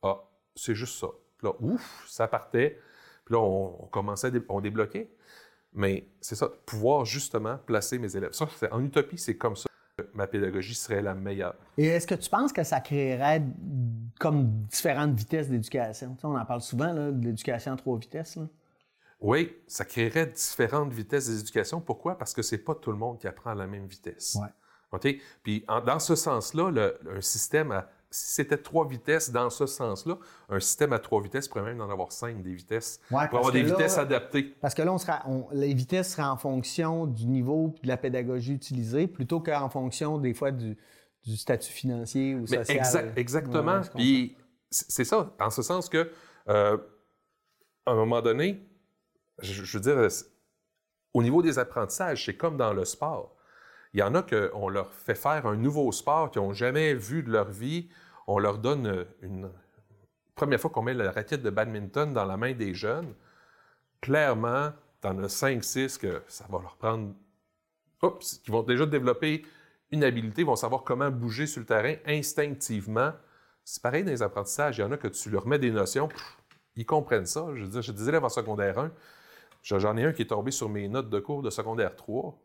Ah, 0.02 0.22
c'est 0.54 0.74
juste 0.74 0.98
ça. 0.98 1.08
Puis 1.38 1.46
là, 1.46 1.54
ouf, 1.60 2.04
ça 2.08 2.26
partait. 2.28 2.78
Puis 3.24 3.34
là, 3.34 3.40
on, 3.40 3.84
on 3.84 3.86
commençait, 3.86 4.28
à 4.28 4.30
dé- 4.30 4.42
on 4.48 4.60
débloquait. 4.60 5.10
Mais 5.72 6.08
c'est 6.20 6.34
ça, 6.34 6.48
pouvoir 6.66 7.04
justement 7.04 7.56
placer 7.58 7.98
mes 7.98 8.16
élèves. 8.16 8.32
Ça, 8.32 8.48
en 8.72 8.82
utopie, 8.84 9.18
c'est 9.18 9.36
comme 9.36 9.54
ça 9.56 9.68
que 9.96 10.02
ma 10.14 10.26
pédagogie 10.26 10.74
serait 10.74 11.00
la 11.02 11.14
meilleure. 11.14 11.54
Et 11.78 11.86
est-ce 11.86 12.06
que 12.06 12.14
tu 12.16 12.28
penses 12.28 12.52
que 12.52 12.64
ça 12.64 12.80
créerait 12.80 13.42
comme 14.18 14.50
différentes 14.66 15.14
vitesses 15.14 15.48
d'éducation? 15.48 16.16
On 16.24 16.36
en 16.36 16.44
parle 16.44 16.60
souvent, 16.62 16.92
là, 16.92 17.12
de 17.12 17.24
l'éducation 17.24 17.72
en 17.72 17.76
trois 17.76 17.98
vitesses. 17.98 18.36
là. 18.36 18.46
Oui, 19.20 19.54
ça 19.66 19.84
créerait 19.84 20.26
différentes 20.26 20.92
vitesses 20.92 21.28
d'éducation. 21.28 21.80
Pourquoi? 21.80 22.16
Parce 22.18 22.32
que 22.32 22.42
c'est 22.42 22.58
pas 22.58 22.74
tout 22.74 22.90
le 22.90 22.96
monde 22.98 23.18
qui 23.18 23.28
apprend 23.28 23.50
à 23.50 23.54
la 23.54 23.66
même 23.66 23.86
vitesse. 23.86 24.36
Ouais. 24.40 24.48
OK? 24.92 25.20
Puis 25.42 25.64
en- 25.68 25.80
dans 25.82 25.98
ce 26.00 26.14
sens-là, 26.16 26.72
un 27.08 27.20
système 27.20 27.70
à. 27.70 27.88
Si 28.12 28.34
c'était 28.34 28.56
trois 28.56 28.88
vitesses 28.88 29.30
dans 29.30 29.50
ce 29.50 29.66
sens-là, 29.66 30.18
un 30.48 30.58
système 30.58 30.92
à 30.92 30.98
trois 30.98 31.22
vitesses 31.22 31.46
pourrait 31.46 31.62
même 31.62 31.80
en 31.80 31.88
avoir 31.90 32.10
cinq 32.10 32.42
des 32.42 32.52
vitesses. 32.52 33.00
Ouais, 33.10 33.28
pour 33.28 33.38
avoir 33.38 33.52
des 33.52 33.62
là- 33.62 33.68
vitesses 33.68 33.98
adaptées. 33.98 34.56
Parce 34.60 34.74
que 34.74 34.82
là, 34.82 34.92
on 34.92 34.98
sera, 34.98 35.22
on- 35.28 35.46
les 35.52 35.72
vitesses 35.74 36.10
seraient 36.12 36.24
en 36.28 36.36
fonction 36.36 37.06
du 37.06 37.26
niveau 37.26 37.74
de 37.82 37.88
la 37.88 37.96
pédagogie 37.96 38.52
utilisée, 38.54 39.06
plutôt 39.06 39.38
qu'en 39.38 39.68
fonction 39.68 40.18
des 40.18 40.34
fois 40.34 40.50
du, 40.50 40.76
du 41.24 41.36
statut 41.36 41.72
financier 41.72 42.34
ou 42.34 42.40
Mais 42.50 42.56
social. 42.64 42.78
exact- 42.78 43.18
exactement. 43.18 43.58
Ouais, 43.76 43.82
je 43.82 43.86
comprends. 43.90 43.98
Puis 43.98 44.36
c'est 44.70 45.04
ça, 45.04 45.32
en 45.38 45.50
ce 45.50 45.62
sens 45.62 45.88
que, 45.88 46.10
euh, 46.48 46.78
à 47.86 47.92
un 47.92 47.94
moment 47.94 48.20
donné, 48.22 48.60
je, 49.40 49.62
je 49.64 49.78
veux 49.78 49.82
dire, 49.82 50.08
au 51.14 51.22
niveau 51.22 51.42
des 51.42 51.60
apprentissages, 51.60 52.24
c'est 52.26 52.36
comme 52.36 52.56
dans 52.56 52.72
le 52.72 52.84
sport. 52.84 53.36
Il 53.92 54.00
y 54.00 54.02
en 54.02 54.14
a 54.14 54.22
qu'on 54.22 54.68
leur 54.68 54.92
fait 54.92 55.14
faire 55.14 55.46
un 55.46 55.56
nouveau 55.56 55.90
sport 55.92 56.30
qu'ils 56.30 56.42
n'ont 56.42 56.52
jamais 56.52 56.94
vu 56.94 57.22
de 57.22 57.30
leur 57.30 57.50
vie. 57.50 57.88
On 58.26 58.38
leur 58.38 58.58
donne 58.58 58.86
euh, 58.86 59.04
une. 59.22 59.50
Première 60.34 60.60
fois 60.60 60.70
qu'on 60.70 60.82
met 60.82 60.94
la 60.94 61.10
raquette 61.10 61.42
de 61.42 61.50
badminton 61.50 62.12
dans 62.12 62.24
la 62.24 62.36
main 62.36 62.52
des 62.52 62.72
jeunes, 62.72 63.14
clairement, 64.00 64.70
t'en 65.00 65.18
as 65.18 65.26
5-6 65.26 65.98
que 65.98 66.22
ça 66.28 66.46
va 66.48 66.60
leur 66.60 66.76
prendre. 66.76 67.14
Oups, 68.02 68.38
qui 68.38 68.50
vont 68.50 68.62
déjà 68.62 68.86
développer 68.86 69.44
une 69.90 70.04
habilité, 70.04 70.44
vont 70.44 70.56
savoir 70.56 70.84
comment 70.84 71.10
bouger 71.10 71.46
sur 71.46 71.60
le 71.60 71.66
terrain 71.66 71.96
instinctivement. 72.06 73.12
C'est 73.64 73.82
pareil 73.82 74.04
dans 74.04 74.10
les 74.10 74.22
apprentissages. 74.22 74.78
Il 74.78 74.80
y 74.80 74.84
en 74.84 74.92
a 74.92 74.96
que 74.96 75.08
tu 75.08 75.28
leur 75.28 75.46
mets 75.46 75.58
des 75.58 75.70
notions, 75.70 76.08
ils 76.76 76.86
comprennent 76.86 77.26
ça. 77.26 77.48
Je 77.54 77.62
veux 77.62 77.68
dire, 77.68 77.82
j'ai 77.82 77.92
des 77.92 78.08
élèves 78.08 78.24
en 78.24 78.30
secondaire 78.30 78.78
1. 78.78 78.90
J'en 79.62 79.96
ai 79.96 80.04
un 80.04 80.12
qui 80.12 80.22
est 80.22 80.26
tombé 80.26 80.50
sur 80.50 80.68
mes 80.70 80.88
notes 80.88 81.10
de 81.10 81.20
cours 81.20 81.42
de 81.42 81.50
secondaire 81.50 81.94
3. 81.96 82.38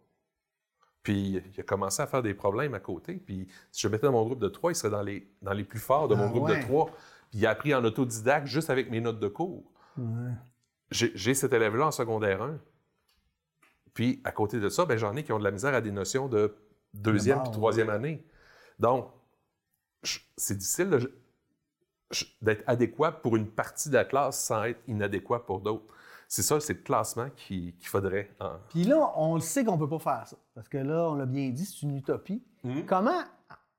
Puis 1.06 1.42
il 1.54 1.60
a 1.60 1.64
commencé 1.64 2.02
à 2.02 2.08
faire 2.08 2.24
des 2.24 2.34
problèmes 2.34 2.74
à 2.74 2.80
côté. 2.80 3.14
Puis 3.14 3.48
si 3.72 3.84
je 3.84 3.88
mettais 3.88 4.08
dans 4.08 4.14
mon 4.14 4.26
groupe 4.26 4.40
de 4.40 4.50
3, 4.50 4.72
il 4.72 4.76
serait 4.76 4.90
dans 4.90 5.04
les, 5.04 5.32
dans 5.44 5.54
les 5.54 5.64
plus 5.64 5.80
forts 5.80 6.08
de 6.08 6.16
mon 6.16 6.26
Ah 6.26 6.30
groupe 6.30 6.50
ouais. 6.50 6.58
de 6.58 6.64
3. 6.64 6.88
Puis 6.88 7.40
il 7.40 7.46
a 7.46 7.52
appris 7.52 7.76
en 7.76 7.84
autodidacte 7.86 8.48
juste 8.48 8.72
avec 8.72 8.90
mes 8.90 9.02
notes 9.02 9.20
de 9.20 9.28
cours. 9.28 9.64
Ouais. 9.98 10.32
J'ai 10.90 11.34
cet 11.36 11.54
élève-là 11.54 11.88
en 11.88 11.92
secondaire 11.92 12.42
1. 12.42 12.60
Puis, 13.94 14.20
à 14.24 14.32
côté 14.32 14.60
de 14.60 14.68
ça, 14.68 14.86
ben, 14.86 14.98
j'en 14.98 15.16
ai 15.16 15.24
qui 15.24 15.32
ont 15.32 15.40
de 15.40 15.44
la 15.44 15.52
misère 15.52 15.74
à 15.74 15.82
des 15.82 15.92
notions 15.92 16.28
de 16.28 16.56
deuxième 16.94 17.38
De 17.40 17.44
puis 17.44 17.52
troisième 17.52 17.90
année. 17.90 18.26
Donc, 18.80 19.10
c'est 20.04 20.58
difficile 20.58 21.10
d'être 22.42 22.64
adéquat 22.68 23.12
pour 23.12 23.36
une 23.36 23.48
partie 23.48 23.90
de 23.90 23.96
la 23.96 24.06
classe 24.06 24.44
sans 24.44 24.64
être 24.64 24.82
inadéquat 24.88 25.40
pour 25.40 25.62
d'autres. 25.62 25.86
C'est 26.28 26.42
ça, 26.42 26.60
c'est 26.60 26.74
le 26.74 26.80
classement 26.82 27.30
qui- 27.36 27.74
qu'il 27.78 27.88
faudrait. 27.88 28.32
en- 28.40 28.56
Puis 28.70 28.84
là, 28.84 29.12
on 29.16 29.36
le 29.36 29.42
sait 29.42 29.64
qu'on 29.64 29.78
peut 29.78 29.88
pas 29.90 30.00
faire 30.00 30.28
ça. 30.28 30.38
Parce 30.54 30.68
que 30.68 30.78
là, 30.78 31.10
on 31.10 31.16
l'a 31.16 31.26
bien 31.26 31.50
dit, 31.50 31.66
c'est 31.66 31.82
une 31.84 31.98
utopie. 31.98 32.44
Mhm. 32.64 32.86
Comment 32.86 33.22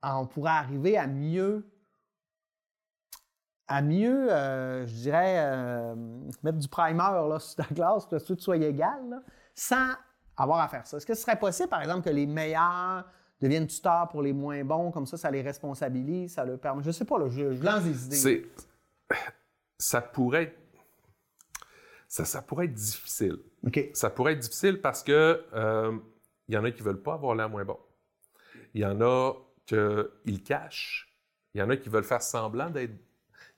on 0.03 0.25
pourrait 0.25 0.51
arriver 0.51 0.97
à 0.97 1.07
mieux, 1.07 1.65
à 3.67 3.81
mieux, 3.81 4.31
euh, 4.31 4.87
je 4.87 4.93
dirais, 4.93 5.35
euh, 5.39 5.95
mettre 6.43 6.57
du 6.57 6.67
primer 6.67 6.97
là, 6.97 7.37
sur 7.39 7.55
ta 7.55 7.65
classe, 7.73 8.05
pour 8.05 8.17
que 8.17 8.23
tout 8.23 8.37
soit 8.39 8.57
égal, 8.57 9.09
là, 9.09 9.21
sans 9.53 9.89
avoir 10.37 10.59
à 10.61 10.67
faire 10.69 10.87
ça? 10.87 10.97
Est-ce 10.97 11.05
que 11.05 11.13
ce 11.15 11.21
serait 11.21 11.37
possible, 11.37 11.67
par 11.69 11.81
exemple, 11.81 12.03
que 12.05 12.09
les 12.13 12.25
meilleurs 12.25 13.03
deviennent 13.41 13.67
tuteurs 13.67 14.07
pour 14.07 14.21
les 14.21 14.33
moins 14.33 14.63
bons, 14.63 14.89
comme 14.91 15.05
ça, 15.05 15.17
ça 15.17 15.29
les 15.29 15.41
responsabilise, 15.41 16.33
ça 16.33 16.45
leur 16.45 16.57
permet... 16.59 16.81
Je 16.83 16.91
sais 16.91 17.05
pas, 17.05 17.19
là, 17.19 17.27
je, 17.29 17.53
je 17.53 17.63
lance 17.63 17.83
des 17.83 18.05
idées. 18.05 18.15
C'est, 18.15 18.45
ça 19.77 20.01
pourrait 20.01 20.43
être, 20.43 20.57
ça, 22.07 22.25
ça 22.25 22.41
pourrait 22.41 22.65
être 22.65 22.73
difficile. 22.73 23.37
Ça 23.93 24.09
pourrait 24.09 24.33
être 24.33 24.39
difficile 24.39 24.81
parce 24.81 25.03
que 25.03 25.43
euh, 25.53 25.97
il 26.47 26.55
y 26.55 26.57
en 26.57 26.63
a 26.63 26.71
qui 26.71 26.81
veulent 26.81 27.01
pas 27.01 27.13
avoir 27.13 27.35
l'air 27.35 27.49
moins 27.49 27.65
bon. 27.65 27.77
Il 28.73 28.81
y 28.81 28.85
en 28.85 29.01
a 29.01 29.33
qui 29.65 29.75
le 29.75 30.37
cachent. 30.45 31.13
Il 31.53 31.59
y 31.59 31.63
en 31.63 31.69
a 31.69 31.77
qui 31.77 31.89
veulent 31.89 32.03
faire 32.03 32.21
semblant 32.21 32.69
d'être. 32.69 32.93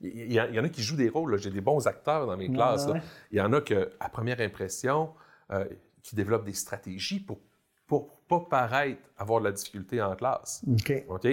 Il 0.02 0.32
y, 0.32 0.40
en 0.40 0.64
a 0.64 0.70
qui 0.70 0.82
jouent 0.82 0.96
des 0.96 1.10
rôles. 1.10 1.38
J'ai 1.38 1.50
des 1.52 1.60
bons 1.62 1.86
acteurs 1.86 2.26
dans 2.26 2.38
mes 2.38 2.48
Ouais, 2.48 2.54
classes. 2.56 2.88
ouais. 2.88 3.02
Il 3.32 3.38
y 3.38 3.42
en 3.42 3.52
a 3.52 3.60
que, 3.60 3.92
à 4.00 4.08
première 4.08 4.40
impression, 4.40 5.14
euh, 5.52 5.66
qui 6.04 6.16
développent 6.16 6.46
des 6.46 6.54
stratégies 6.54 7.20
pour 7.20 7.40
pour 7.86 8.22
pas 8.22 8.40
paraître 8.40 9.02
avoir 9.18 9.40
de 9.42 9.46
la 9.46 9.52
difficulté 9.52 10.00
en 10.02 10.16
classe. 10.16 10.64
OK. 10.72 11.06
OK? 11.10 11.28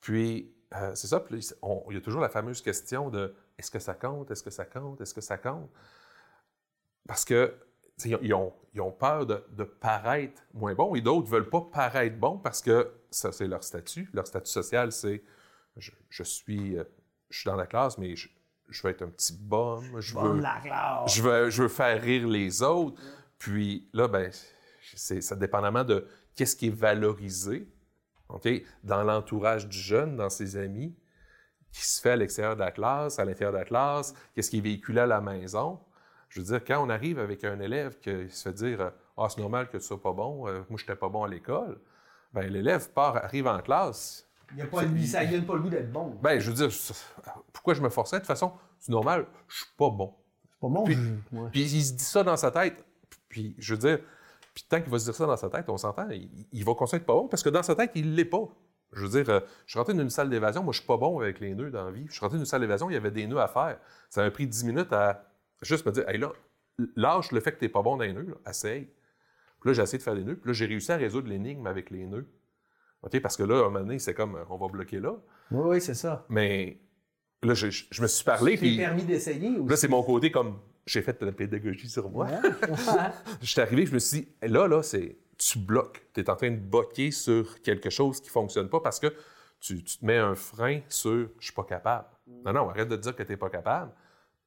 Puis, 0.00 0.52
euh, 0.74 0.90
c'est 0.96 1.06
ça. 1.06 1.20
Puis, 1.20 1.48
il 1.88 1.94
y 1.94 1.96
a 1.96 2.00
toujours 2.00 2.20
la 2.20 2.28
fameuse 2.28 2.60
question 2.60 3.08
de 3.08 3.32
est-ce 3.56 3.70
que 3.70 3.78
ça 3.78 3.94
compte? 3.94 4.30
Est-ce 4.32 4.42
que 4.42 4.50
ça 4.50 4.64
compte? 4.64 5.00
Est-ce 5.00 5.14
que 5.14 5.20
ça 5.20 5.38
compte? 5.38 5.70
Parce 7.06 7.24
que 7.24 7.54
ils 8.04 8.34
ont- 8.34 8.52
ils 8.74 8.82
peur 8.98 9.26
de, 9.26 9.44
de 9.52 9.64
paraître 9.64 10.42
moins 10.54 10.74
bons 10.74 10.94
et 10.94 11.00
d'autres 11.00 11.26
ne 11.26 11.32
veulent 11.32 11.50
pas 11.50 11.60
paraître 11.60 12.16
bons 12.16 12.38
parce 12.38 12.62
que 12.62 12.90
ça, 13.10 13.30
c'est 13.32 13.46
leur 13.46 13.62
statut. 13.62 14.08
Leur 14.14 14.26
statut 14.26 14.50
social, 14.50 14.92
c'est 14.92 15.22
je, 15.76 15.90
je 16.08 16.22
suis, 16.22 16.78
euh, 16.78 16.84
je 17.30 17.40
suis 17.40 17.46
dans 17.48 17.56
la 17.56 17.66
classe, 17.66 17.98
mais 17.98 18.16
je, 18.16 18.28
je 18.68 18.82
veux 18.82 18.90
être 18.90 19.02
un 19.02 19.08
petit 19.08 19.34
bum. 19.36 20.00
Je 20.00 20.14
Bon, 20.14 20.22
veux, 20.34 20.40
la 20.40 20.60
classe. 20.60 21.14
je 21.14 21.22
veux, 21.22 21.50
je 21.50 21.62
veux 21.64 21.68
faire 21.68 22.00
rire 22.00 22.26
les 22.26 22.62
autres. 22.62 23.00
Puis 23.38 23.88
là, 23.92 24.08
ben, 24.08 24.30
c'est 24.94 25.20
ça 25.20 25.36
dépendamment 25.36 25.84
de 25.84 26.06
qu'est-ce 26.34 26.56
qui 26.56 26.68
est 26.68 26.74
valorisé 26.74 27.68
OK, 28.28 28.48
dans 28.82 29.02
l'entourage 29.02 29.68
du 29.68 29.76
jeune, 29.78 30.16
dans 30.16 30.30
ses 30.30 30.56
amis, 30.56 30.96
qui 31.70 31.84
se 31.86 32.00
fait 32.00 32.12
à 32.12 32.16
l'extérieur 32.16 32.54
de 32.54 32.60
la 32.60 32.70
classe, 32.70 33.18
à 33.18 33.24
l'intérieur 33.26 33.52
de 33.52 33.58
la 33.58 33.64
classe, 33.64 34.14
qu'est-ce 34.34 34.48
qui 34.50 34.58
est 34.58 34.62
véhiculé 34.62 35.00
à 35.00 35.06
la 35.06 35.20
maison. 35.20 35.78
Je 36.32 36.40
veux 36.40 36.46
dire, 36.46 36.64
quand 36.64 36.82
on 36.82 36.88
arrive 36.88 37.18
avec 37.18 37.44
un 37.44 37.60
élève 37.60 37.98
qui 37.98 38.10
se 38.30 38.48
fait 38.48 38.54
dire 38.54 38.90
Ah, 39.18 39.26
c'est 39.28 39.40
normal 39.40 39.68
que 39.68 39.76
tu 39.76 39.82
sois 39.82 40.00
pas 40.00 40.12
bon, 40.12 40.48
euh, 40.48 40.62
moi, 40.70 40.78
je 40.78 40.84
n'étais 40.84 40.96
pas 40.96 41.10
bon 41.10 41.24
à 41.24 41.28
l'école, 41.28 41.78
ben 42.32 42.50
l'élève 42.50 42.90
part, 42.90 43.18
arrive 43.18 43.46
en 43.46 43.58
classe. 43.58 44.26
Il 44.50 44.56
n'y 44.56 44.62
a 44.62 44.66
pas, 44.66 44.82
lui, 44.82 45.06
ça 45.06 45.26
donne 45.26 45.44
pas 45.44 45.54
le 45.54 45.60
goût 45.60 45.68
d'être 45.68 45.92
bon. 45.92 46.16
Ben, 46.22 46.40
je 46.40 46.50
veux 46.50 46.56
dire, 46.56 46.70
pourquoi 47.52 47.74
je 47.74 47.82
me 47.82 47.90
forçais? 47.90 48.16
De 48.16 48.20
toute 48.20 48.28
façon, 48.28 48.52
c'est 48.78 48.92
normal, 48.92 49.26
je 49.46 49.58
suis 49.58 49.66
pas 49.76 49.90
bon. 49.90 50.14
C'est 50.48 50.58
pas 50.58 50.68
bon. 50.68 50.84
Puis, 50.84 50.96
puis, 51.50 51.60
il 51.60 51.84
se 51.84 51.92
dit 51.92 52.04
ça 52.04 52.22
dans 52.22 52.38
sa 52.38 52.50
tête. 52.50 52.82
Puis, 53.28 53.54
je 53.58 53.74
veux 53.74 53.80
dire, 53.80 53.98
puis 54.54 54.64
tant 54.66 54.80
qu'il 54.80 54.90
va 54.90 54.98
se 54.98 55.04
dire 55.04 55.14
ça 55.14 55.26
dans 55.26 55.36
sa 55.36 55.50
tête, 55.50 55.68
on 55.68 55.76
s'entend, 55.76 56.08
il, 56.10 56.64
va 56.64 56.74
continuer 56.74 57.02
pas 57.02 57.12
bon 57.12 57.28
parce 57.28 57.42
que 57.42 57.50
dans 57.50 57.62
sa 57.62 57.74
tête, 57.74 57.90
il 57.94 58.14
l'est 58.14 58.24
pas. 58.24 58.48
Je 58.92 59.04
veux 59.04 59.22
dire, 59.22 59.28
euh, 59.28 59.40
je 59.66 59.72
suis 59.72 59.78
rentré 59.78 59.92
dans 59.92 60.02
une 60.02 60.10
salle 60.10 60.30
d'évasion, 60.30 60.62
moi, 60.62 60.72
je 60.72 60.78
suis 60.78 60.86
pas 60.86 60.96
bon 60.96 61.20
avec 61.20 61.40
les 61.40 61.54
nœuds 61.54 61.70
dans 61.70 61.84
la 61.84 61.90
vie. 61.90 62.06
Je 62.08 62.12
suis 62.12 62.20
rentré 62.20 62.38
dans 62.38 62.44
une 62.44 62.48
salle 62.48 62.62
d'évasion, 62.62 62.88
il 62.88 62.94
y 62.94 62.96
avait 62.96 63.10
des 63.10 63.26
nœuds 63.26 63.40
à 63.40 63.48
faire. 63.48 63.78
Ça 64.08 64.22
m'a 64.22 64.30
pris 64.30 64.46
10 64.46 64.64
minutes 64.64 64.92
à 64.94 65.24
juste 65.62 65.86
me 65.86 65.92
dire, 65.92 66.08
hey 66.08 66.18
là, 66.18 66.32
lâche 66.96 67.32
le 67.32 67.40
fait 67.40 67.52
que 67.52 67.58
tu 67.58 67.64
n'es 67.64 67.68
pas 67.68 67.82
bon 67.82 67.96
dans 67.96 68.04
les 68.04 68.12
nœuds, 68.12 68.26
là, 68.28 68.50
essaye. 68.50 68.88
Puis 69.60 69.70
là, 69.70 69.72
j'ai 69.74 69.82
essayé 69.82 69.98
de 69.98 70.02
faire 70.02 70.14
des 70.14 70.24
nœuds, 70.24 70.36
puis 70.36 70.48
là, 70.48 70.52
j'ai 70.52 70.66
réussi 70.66 70.92
à 70.92 70.96
résoudre 70.96 71.28
l'énigme 71.28 71.66
avec 71.66 71.90
les 71.90 72.06
nœuds. 72.06 72.26
OK? 73.02 73.20
Parce 73.20 73.36
que 73.36 73.42
là, 73.42 73.56
à 73.56 73.60
un 73.60 73.64
moment 73.64 73.80
donné, 73.80 73.98
c'est 73.98 74.14
comme, 74.14 74.38
on 74.48 74.56
va 74.56 74.68
bloquer 74.68 75.00
là. 75.00 75.16
Oui, 75.50 75.70
oui, 75.70 75.80
c'est 75.80 75.94
ça. 75.94 76.24
Mais 76.28 76.80
là, 77.42 77.54
je, 77.54 77.66
me 78.02 78.06
suis 78.06 78.24
parlé. 78.24 78.58
Tu 78.58 78.76
permis 78.76 79.04
d'essayer 79.04 79.56
aussi. 79.56 79.68
Là, 79.68 79.76
c'est 79.76 79.88
mon 79.88 80.02
côté 80.02 80.30
comme, 80.30 80.58
j'ai 80.86 81.02
fait 81.02 81.20
de 81.20 81.26
la 81.26 81.32
pédagogie 81.32 81.88
sur 81.88 82.10
moi. 82.10 82.28
je 83.40 83.46
suis 83.46 83.60
arrivé, 83.60 83.86
je 83.86 83.94
me 83.94 83.98
suis 83.98 84.20
dit, 84.20 84.28
là, 84.42 84.66
là, 84.66 84.82
c'est 84.82 85.16
tu 85.38 85.58
bloques. 85.58 86.06
Tu 86.14 86.20
es 86.20 86.30
en 86.30 86.36
train 86.36 86.50
de 86.50 86.56
bloquer 86.56 87.10
sur 87.10 87.60
quelque 87.62 87.90
chose 87.90 88.20
qui 88.20 88.28
ne 88.28 88.32
fonctionne 88.32 88.68
pas 88.68 88.80
parce 88.80 89.00
que 89.00 89.12
tu, 89.60 89.82
te 89.82 90.04
mets 90.04 90.18
un 90.18 90.34
frein 90.34 90.80
sur 90.88 91.28
je 91.38 91.44
suis 91.44 91.52
pas 91.52 91.64
capable. 91.64 92.08
Non, 92.44 92.52
non, 92.52 92.68
arrête 92.68 92.88
de 92.88 92.96
dire 92.96 93.14
que 93.14 93.22
tu 93.22 93.30
n'es 93.30 93.36
pas 93.36 93.50
capable. 93.50 93.92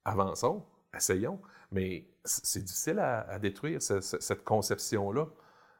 Avançons, 0.04 0.63
essayons. 0.95 1.39
Mais 1.71 2.05
c'est 2.23 2.63
difficile 2.63 2.99
à, 2.99 3.38
détruire, 3.39 3.81
cette 3.81 4.43
conception-là. 4.43 5.27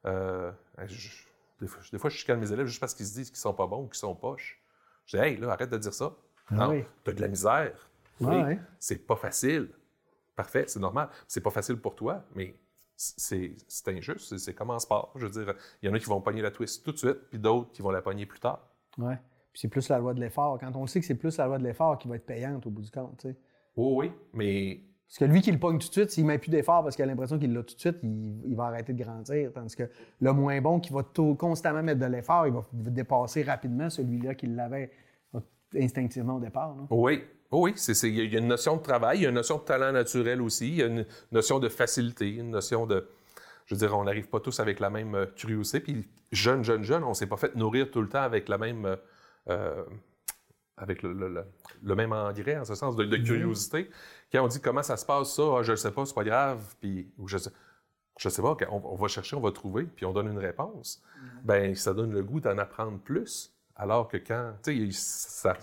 Euh, 0.06 0.52
des, 1.60 1.68
fois, 1.68 2.10
je 2.10 2.18
chicane 2.18 2.40
mes 2.40 2.52
élèves 2.52 2.68
juste 2.68 2.80
parce 2.80 2.94
qu'ils 2.94 3.06
se 3.06 3.14
disent 3.14 3.30
qu'ils 3.30 3.40
sont 3.40 3.54
pas 3.54 3.68
bons 3.68 3.84
ou 3.84 3.88
qu'ils 3.88 3.96
sont 3.96 4.16
poches. 4.16 4.62
Je 5.06 5.18
dis, 5.18 5.24
hey, 5.24 5.38
là, 5.38 5.52
arrête 5.52 5.70
de 5.70 5.78
dire 5.78 5.94
ça. 5.94 6.16
Ah 6.50 6.56
non, 6.56 6.84
tu 7.04 7.10
as 7.10 7.14
de 7.14 7.22
la 7.22 7.28
misère. 7.28 7.90
Oui, 8.20 8.58
C'est 8.80 9.06
pas 9.06 9.16
facile. 9.16 9.70
Parfait, 10.36 10.66
c'est 10.68 10.80
normal. 10.80 11.10
C'est 11.28 11.42
pas 11.42 11.50
facile 11.50 11.78
pour 11.78 11.96
toi, 11.96 12.24
mais 12.36 12.56
c'est 12.96 13.56
injuste. 13.88 14.38
C'est 14.38 14.54
comme 14.54 14.70
en 14.70 14.80
sport. 14.80 15.12
Je 15.16 15.26
veux 15.28 15.44
dire, 15.44 15.56
il 15.82 15.88
y 15.88 15.92
en 15.92 15.96
a 15.96 16.00
qui 16.00 16.06
vont 16.06 16.22
pogner 16.22 16.42
la 16.42 16.52
twist 16.52 16.84
tout 16.84 16.92
de 16.92 16.98
suite, 16.98 17.30
puis 17.30 17.40
d'autres 17.40 17.72
qui 17.72 17.82
vont 17.82 17.92
la 17.92 18.02
pogner 18.02 18.26
plus 18.26 18.40
tard. 18.40 18.68
Oui. 18.98 19.14
Puis 19.52 19.62
c'est 19.62 19.70
plus 19.70 19.88
la 19.90 20.00
loi 20.00 20.14
de 20.14 20.20
l'effort. 20.20 20.60
Quand 20.60 20.76
on 20.76 20.86
sait 20.88 21.00
que 21.00 21.06
c'est 21.06 21.16
plus 21.16 21.38
la 21.38 21.48
loi 21.48 21.58
de 21.58 21.64
l'effort 21.64 21.98
qui 21.98 22.08
va 22.08 22.18
être 22.18 22.26
payante 22.26 22.66
au 22.68 22.70
bout 22.70 22.82
du 22.82 22.92
compte, 22.92 23.18
tu 23.20 23.30
sais. 23.30 23.38
Oh, 23.78 23.96
oui, 23.98 24.12
mais. 24.34 24.82
Parce 25.08 25.20
que 25.20 25.26
lui 25.26 25.42
qui 25.42 25.52
le 25.52 25.60
pogne 25.60 25.78
tout 25.78 25.88
de 25.88 25.94
suite, 25.94 26.10
s'il 26.10 26.26
met 26.26 26.38
plus 26.38 26.50
d'effort 26.50 26.84
parce 26.84 26.96
qu'il 26.96 27.04
a 27.04 27.06
l'impression 27.06 27.38
qu'il 27.38 27.54
l'a 27.54 27.64
tout 27.64 27.76
de 27.76 27.80
suite, 27.80 27.98
il, 28.04 28.56
va 28.56 28.66
arrêter 28.66 28.94
de 28.94 29.04
grandir. 29.04 29.52
Tandis 29.54 29.76
que 29.76 29.90
le 30.20 30.34
moins 30.34 30.60
bon 30.62 30.80
qui 30.80 30.92
va 30.92 31.04
constamment 31.38 31.84
mettre 31.84 32.00
de 32.00 32.06
l'effort, 32.06 32.48
il 32.48 32.54
va 32.54 32.64
dépasser 32.74 33.44
rapidement 33.44 33.90
celui-là 33.90 34.36
qui 34.36 34.48
l'avait 34.48 34.92
instinctivement 35.76 36.38
au 36.38 36.40
départ. 36.40 36.76
Oui, 36.90 37.22
Oh 37.52 37.62
oui, 37.62 37.76
il 38.04 38.34
y 38.34 38.36
a 38.36 38.40
une 38.40 38.48
notion 38.48 38.76
de 38.76 38.82
travail, 38.82 39.20
il 39.20 39.22
y 39.22 39.26
a 39.26 39.30
une 39.30 39.36
notion 39.36 39.58
de 39.58 39.64
talent 39.64 39.92
naturel 39.92 40.42
aussi, 40.42 40.68
il 40.68 40.76
y 40.76 40.84
a 40.84 40.88
une 40.88 41.06
notion 41.32 41.60
de 41.60 41.70
facilité, 41.70 42.30
une 42.30 42.50
notion 42.50 42.86
de. 42.88 43.08
Je 43.66 43.76
veux 43.76 43.80
dire, 43.80 43.98
on 43.98 44.04
n'arrive 44.04 44.28
pas 44.28 44.40
tous 44.40 44.60
avec 44.60 44.80
la 44.80 44.90
même 44.90 45.16
euh, 45.16 45.26
curiosité. 45.26 45.80
Puis, 45.80 46.08
jeune, 46.32 46.64
jeune, 46.64 46.84
jeune, 46.84 47.04
on 47.04 47.10
ne 47.10 47.14
s'est 47.14 47.28
pas 47.28 47.38
fait 47.38 47.56
nourrir 47.56 47.90
tout 47.92 48.02
le 48.02 48.10
temps 48.10 48.22
avec 48.22 48.50
la 48.50 48.58
même. 48.58 48.86
Euh, 48.86 48.96
euh, 49.50 49.84
avec 50.78 51.04
le, 51.04 51.96
même 51.96 52.12
engrais, 52.12 52.58
en 52.58 52.66
ce 52.66 52.76
sens, 52.76 52.96
de, 52.96 53.06
curiosité. 53.18 53.90
Quand 54.32 54.44
on 54.44 54.48
dit 54.48 54.60
comment 54.60 54.84
ça 54.84 54.98
se 54.98 55.06
passe, 55.06 55.34
ça, 55.34 55.44
ah, 55.58 55.64
je 55.64 55.72
ne 55.72 55.78
sais 55.78 55.92
pas, 55.92 56.06
c'est 56.06 56.16
pas 56.16 56.24
grave, 56.24 56.76
puis 56.82 57.10
je 57.26 57.38
sais, 57.38 57.52
je 58.18 58.30
sais 58.30 58.42
pas, 58.42 58.58
on, 58.70 58.82
on, 58.84 58.96
va 58.96 59.08
chercher, 59.08 59.36
on 59.36 59.42
va 59.42 59.52
trouver, 59.52 59.84
puis 59.84 60.06
on 60.06 60.14
donne 60.14 60.28
une 60.28 60.40
réponse. 60.40 61.02
Ben, 61.44 61.76
ça 61.76 61.94
donne 61.94 62.12
le 62.12 62.24
goût 62.24 62.40
d'en 62.40 62.58
apprendre 62.58 63.00
plus. 63.00 63.54
Alors 63.76 64.08
que 64.08 64.18
quand, 64.18 64.54
tu 64.64 64.92
sais, 64.92 65.54
ça, 65.54 65.58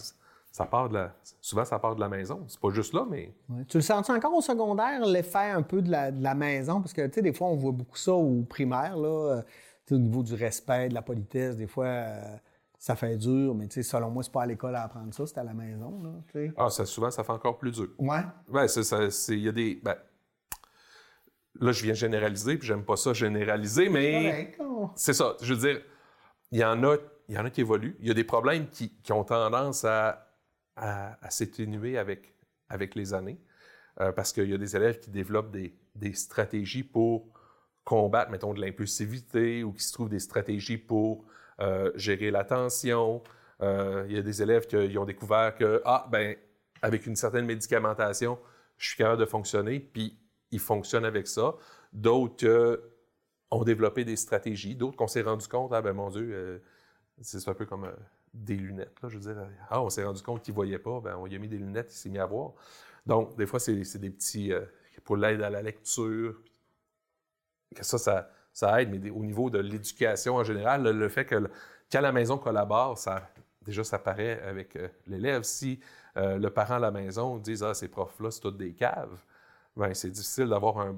ça 0.50 0.66
part 0.66 0.90
de 0.90 0.94
la, 0.94 1.14
souvent 1.40 1.64
ça 1.64 1.78
part 1.78 1.94
de 1.94 2.00
la 2.00 2.08
maison. 2.08 2.44
C'est 2.46 2.60
pas 2.60 2.70
juste 2.70 2.92
là, 2.92 3.06
mais. 3.08 3.34
Tu 3.68 3.78
le 3.78 3.82
sens 3.82 4.08
encore 4.10 4.34
au 4.34 4.42
secondaire, 4.42 5.04
l'effet 5.06 5.50
un 5.50 5.62
peu 5.62 5.80
de 5.80 5.90
la, 5.90 6.10
de 6.10 6.22
la 6.22 6.34
maison? 6.34 6.80
Parce 6.80 6.92
que, 6.92 7.06
tu 7.06 7.14
sais, 7.14 7.22
des 7.22 7.32
fois, 7.32 7.48
on 7.48 7.56
voit 7.56 7.72
beaucoup 7.72 7.96
ça 7.96 8.12
au 8.12 8.42
primaire, 8.42 8.96
là, 8.96 9.36
euh, 9.36 9.42
au 9.90 9.98
niveau 9.98 10.22
du 10.22 10.34
respect, 10.34 10.90
de 10.90 10.94
la 10.94 11.02
politesse. 11.02 11.56
Des 11.56 11.66
fois, 11.66 11.86
euh, 11.86 12.36
ça 12.82 12.96
fait 12.96 13.16
dur, 13.16 13.54
mais, 13.54 13.68
tu 13.68 13.74
sais, 13.74 13.82
selon 13.84 14.10
moi, 14.10 14.24
c'est 14.24 14.32
pas 14.32 14.42
à 14.42 14.46
l'école 14.46 14.74
à 14.74 14.82
apprendre 14.82 15.14
ça, 15.14 15.24
c'est 15.24 15.38
à 15.38 15.44
la 15.44 15.54
maison, 15.54 16.02
là, 16.02 16.50
Ah, 16.56 16.68
ça, 16.68 16.84
souvent, 16.84 17.12
ça 17.12 17.22
fait 17.22 17.30
encore 17.30 17.56
plus 17.56 17.70
dur. 17.70 17.90
Ouais. 17.96 18.18
Ouais, 18.48 18.66
il 19.28 19.38
y 19.38 19.48
a 19.48 19.52
des. 19.52 19.80
Ben, 19.80 19.94
là, 21.60 21.70
je 21.70 21.84
viens 21.84 21.94
généraliser, 21.94 22.58
puis 22.58 22.66
j'aime 22.66 22.84
pas 22.84 22.96
ça 22.96 23.12
généraliser, 23.12 23.88
mais. 23.88 24.56
C'est 24.96 25.12
ça. 25.12 25.36
Je 25.40 25.54
veux 25.54 25.60
dire, 25.60 25.80
il 26.50 26.58
y 26.58 26.64
en 26.64 26.82
a. 26.82 26.96
Il 27.28 27.36
y 27.36 27.38
en 27.38 27.44
a 27.44 27.50
qui 27.50 27.60
évoluent. 27.60 27.96
Il 28.00 28.08
y 28.08 28.10
a 28.10 28.14
des 28.14 28.24
problèmes 28.24 28.66
qui, 28.68 28.90
qui 28.90 29.12
ont 29.12 29.22
tendance 29.22 29.84
à 29.84 30.32
à, 30.76 31.30
s'éténuer 31.30 31.98
avec, 31.98 32.34
avec 32.68 32.94
les 32.94 33.14
années, 33.14 33.38
euh, 34.00 34.12
parce 34.12 34.32
qu'il 34.32 34.48
y 34.48 34.54
a 34.54 34.58
des 34.58 34.76
élèves 34.76 35.00
qui 35.00 35.10
développent 35.10 35.50
des, 35.50 35.76
des 35.94 36.14
stratégies 36.14 36.82
pour 36.82 37.28
combattre, 37.84 38.30
mettons, 38.30 38.54
de 38.54 38.60
l'impulsivité 38.60 39.64
ou 39.64 39.72
qui 39.72 39.84
se 39.84 39.92
trouvent 39.92 40.08
des 40.08 40.20
stratégies 40.20 40.78
pour 40.78 41.24
gérer 41.94 42.30
l'attention. 42.30 43.22
Euh, 43.60 44.04
il 44.08 44.16
y 44.16 44.18
a 44.18 44.22
des 44.22 44.42
élèves 44.42 44.66
qui 44.66 44.98
ont 44.98 45.04
découvert 45.04 45.54
que, 45.54 45.82
ah, 45.84 46.06
ben, 46.10 46.36
avec 46.82 47.06
une 47.06 47.16
certaine 47.16 47.46
médicamentation, 47.46 48.38
je 48.76 48.88
suis 48.88 48.96
capable 48.96 49.20
de 49.20 49.26
fonctionner, 49.26 49.80
puis 49.80 50.18
ils 50.50 50.60
fonctionnent 50.60 51.04
avec 51.04 51.26
ça. 51.28 51.54
D'autres 51.92 52.82
ont 53.50 53.64
développé 53.64 54.04
des 54.04 54.16
stratégies, 54.16 54.74
d'autres 54.74 54.96
qu'on 54.96 55.06
s'est 55.06 55.22
rendu 55.22 55.46
compte, 55.46 55.72
ah, 55.72 55.82
ben, 55.82 55.92
mon 55.92 56.10
Dieu, 56.10 56.62
c'est 57.20 57.48
un 57.48 57.54
peu 57.54 57.66
comme 57.66 57.92
des 58.34 58.56
lunettes. 58.56 59.00
Là, 59.02 59.08
je 59.08 59.18
veux 59.18 59.32
dire, 59.32 59.46
ah, 59.70 59.82
on 59.82 59.90
s'est 59.90 60.04
rendu 60.04 60.22
compte 60.22 60.42
qu'il 60.42 60.52
ne 60.52 60.56
voyait 60.56 60.78
pas, 60.78 61.00
ben, 61.00 61.16
on 61.16 61.26
lui 61.26 61.36
a 61.36 61.38
mis 61.38 61.48
des 61.48 61.58
lunettes, 61.58 61.92
il 61.92 61.96
s'est 61.96 62.08
mis 62.08 62.18
à 62.18 62.26
voir. 62.26 62.52
Donc, 63.06 63.36
des 63.36 63.46
fois, 63.46 63.60
c'est 63.60 63.98
des 63.98 64.10
petits. 64.10 64.52
Euh, 64.52 64.64
pour 65.04 65.16
l'aide 65.16 65.42
à 65.42 65.50
la 65.50 65.62
lecture. 65.62 66.40
Ça, 67.80 67.98
ça, 67.98 68.30
ça 68.52 68.80
aide, 68.80 68.90
mais 68.90 69.10
au 69.10 69.24
niveau 69.24 69.50
de 69.50 69.58
l'éducation 69.58 70.36
en 70.36 70.44
général, 70.44 70.82
le, 70.82 71.08
fait 71.08 71.24
que 71.24 71.48
quand 71.90 72.00
la 72.00 72.12
maison 72.12 72.38
collabore, 72.38 72.98
ça, 72.98 73.28
déjà, 73.64 73.84
ça 73.84 73.98
paraît 73.98 74.40
avec 74.42 74.76
euh, 74.76 74.88
l'élève. 75.06 75.42
Si 75.42 75.80
euh, 76.16 76.38
le 76.38 76.50
parent 76.50 76.74
à 76.74 76.78
la 76.78 76.90
maison 76.90 77.38
dit 77.38 77.58
Ah, 77.62 77.74
ces 77.74 77.88
profs-là, 77.88 78.30
c'est 78.30 78.40
toutes 78.40 78.58
des 78.58 78.72
caves, 78.72 79.18
ben, 79.76 79.94
c'est 79.94 80.10
difficile 80.10 80.48
d'avoir 80.48 80.78
un. 80.78 80.96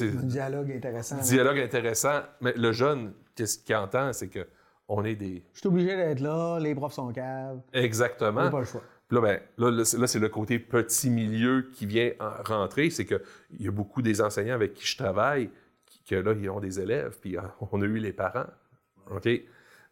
Un 0.00 0.06
dialogue 0.06 0.70
intéressant. 0.70 1.16
Dialogue 1.16 1.58
intéressant. 1.60 2.20
Mais 2.42 2.52
le 2.54 2.72
jeune, 2.72 3.14
qu'est-ce 3.34 3.58
qu'il 3.58 3.74
entend, 3.74 4.12
c'est 4.12 4.28
que 4.28 4.46
on 4.86 5.02
est 5.04 5.14
des. 5.14 5.42
Je 5.54 5.60
suis 5.60 5.68
obligé 5.68 5.96
d'être 5.96 6.20
là, 6.20 6.58
les 6.58 6.74
profs 6.74 6.92
sont 6.92 7.10
caves. 7.12 7.60
Exactement. 7.72 8.50
pas 8.50 8.58
le 8.58 8.64
choix. 8.66 8.82
Là, 9.10 9.20
ben, 9.22 9.40
là, 9.56 9.84
c'est 9.84 10.18
le 10.18 10.28
côté 10.28 10.58
petit 10.58 11.08
milieu 11.08 11.70
qui 11.72 11.86
vient 11.86 12.10
rentrer. 12.44 12.90
C'est 12.90 13.06
qu'il 13.06 13.20
y 13.60 13.68
a 13.68 13.70
beaucoup 13.70 14.02
des 14.02 14.20
enseignants 14.20 14.54
avec 14.54 14.74
qui 14.74 14.86
je 14.86 14.98
travaille, 14.98 15.50
que 16.08 16.16
là, 16.16 16.32
ils 16.32 16.50
ont 16.50 16.60
des 16.60 16.80
élèves, 16.80 17.18
puis 17.20 17.36
ah, 17.36 17.54
on 17.72 17.80
a 17.82 17.84
eu 17.84 17.98
les 17.98 18.12
parents. 18.12 18.46
OK? 19.10 19.28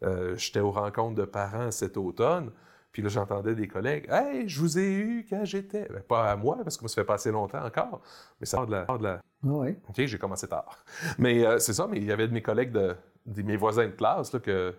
Euh, 0.03 0.35
j'étais 0.37 0.59
aux 0.59 0.71
rencontres 0.71 1.15
de 1.15 1.25
parents 1.25 1.71
cet 1.71 1.97
automne, 1.97 2.51
puis 2.91 3.01
là, 3.01 3.09
j'entendais 3.09 3.55
des 3.55 3.67
collègues 3.67 4.07
Hey, 4.09 4.47
je 4.47 4.59
vous 4.59 4.79
ai 4.79 4.91
eu 4.91 5.25
quand 5.29 5.45
j'étais. 5.45 5.87
Ben, 5.89 6.01
pas 6.01 6.31
à 6.31 6.35
moi, 6.35 6.57
parce 6.63 6.77
que 6.77 6.83
moi, 6.83 6.89
ça 6.89 6.95
fait 6.95 7.05
pas 7.05 7.15
assez 7.15 7.31
longtemps 7.31 7.63
encore, 7.63 8.01
mais 8.39 8.45
ça 8.45 8.57
part 8.57 8.67
de 8.67 8.71
la. 8.71 8.85
De 8.85 9.03
la... 9.03 9.21
Ah 9.43 9.47
oui. 9.47 9.75
OK, 9.87 10.05
j'ai 10.05 10.17
commencé 10.17 10.47
tard. 10.47 10.83
Mais 11.17 11.45
euh, 11.45 11.59
c'est 11.59 11.73
ça, 11.73 11.87
mais 11.87 11.97
il 11.97 12.05
y 12.05 12.11
avait 12.11 12.27
de 12.27 12.33
mes 12.33 12.41
collègues, 12.41 12.71
de, 12.71 12.95
de 13.25 13.41
mes 13.43 13.55
voisins 13.55 13.85
de 13.85 13.91
classe, 13.91 14.33
là, 14.33 14.39
que 14.39 14.73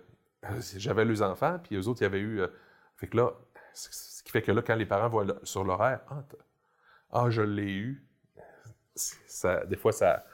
euh, 0.44 0.60
j'avais 0.76 1.04
les 1.04 1.22
enfants, 1.22 1.58
puis 1.62 1.76
eux 1.76 1.86
autres, 1.88 2.00
il 2.00 2.04
y 2.04 2.06
avait 2.06 2.20
eu. 2.20 2.40
Euh, 2.40 2.48
fait 2.96 3.06
que 3.06 3.16
là, 3.16 3.32
ce 3.74 4.22
qui 4.22 4.32
fait 4.32 4.42
que 4.42 4.50
là, 4.50 4.62
quand 4.62 4.74
les 4.74 4.86
parents 4.86 5.08
voient 5.08 5.26
sur 5.44 5.62
l'horaire, 5.62 6.00
ah, 6.10 6.24
ah, 7.12 7.30
je 7.30 7.42
l'ai 7.42 7.72
eu, 7.72 8.04
ça, 8.94 9.64
des 9.64 9.76
fois, 9.76 9.92
ça, 9.92 10.24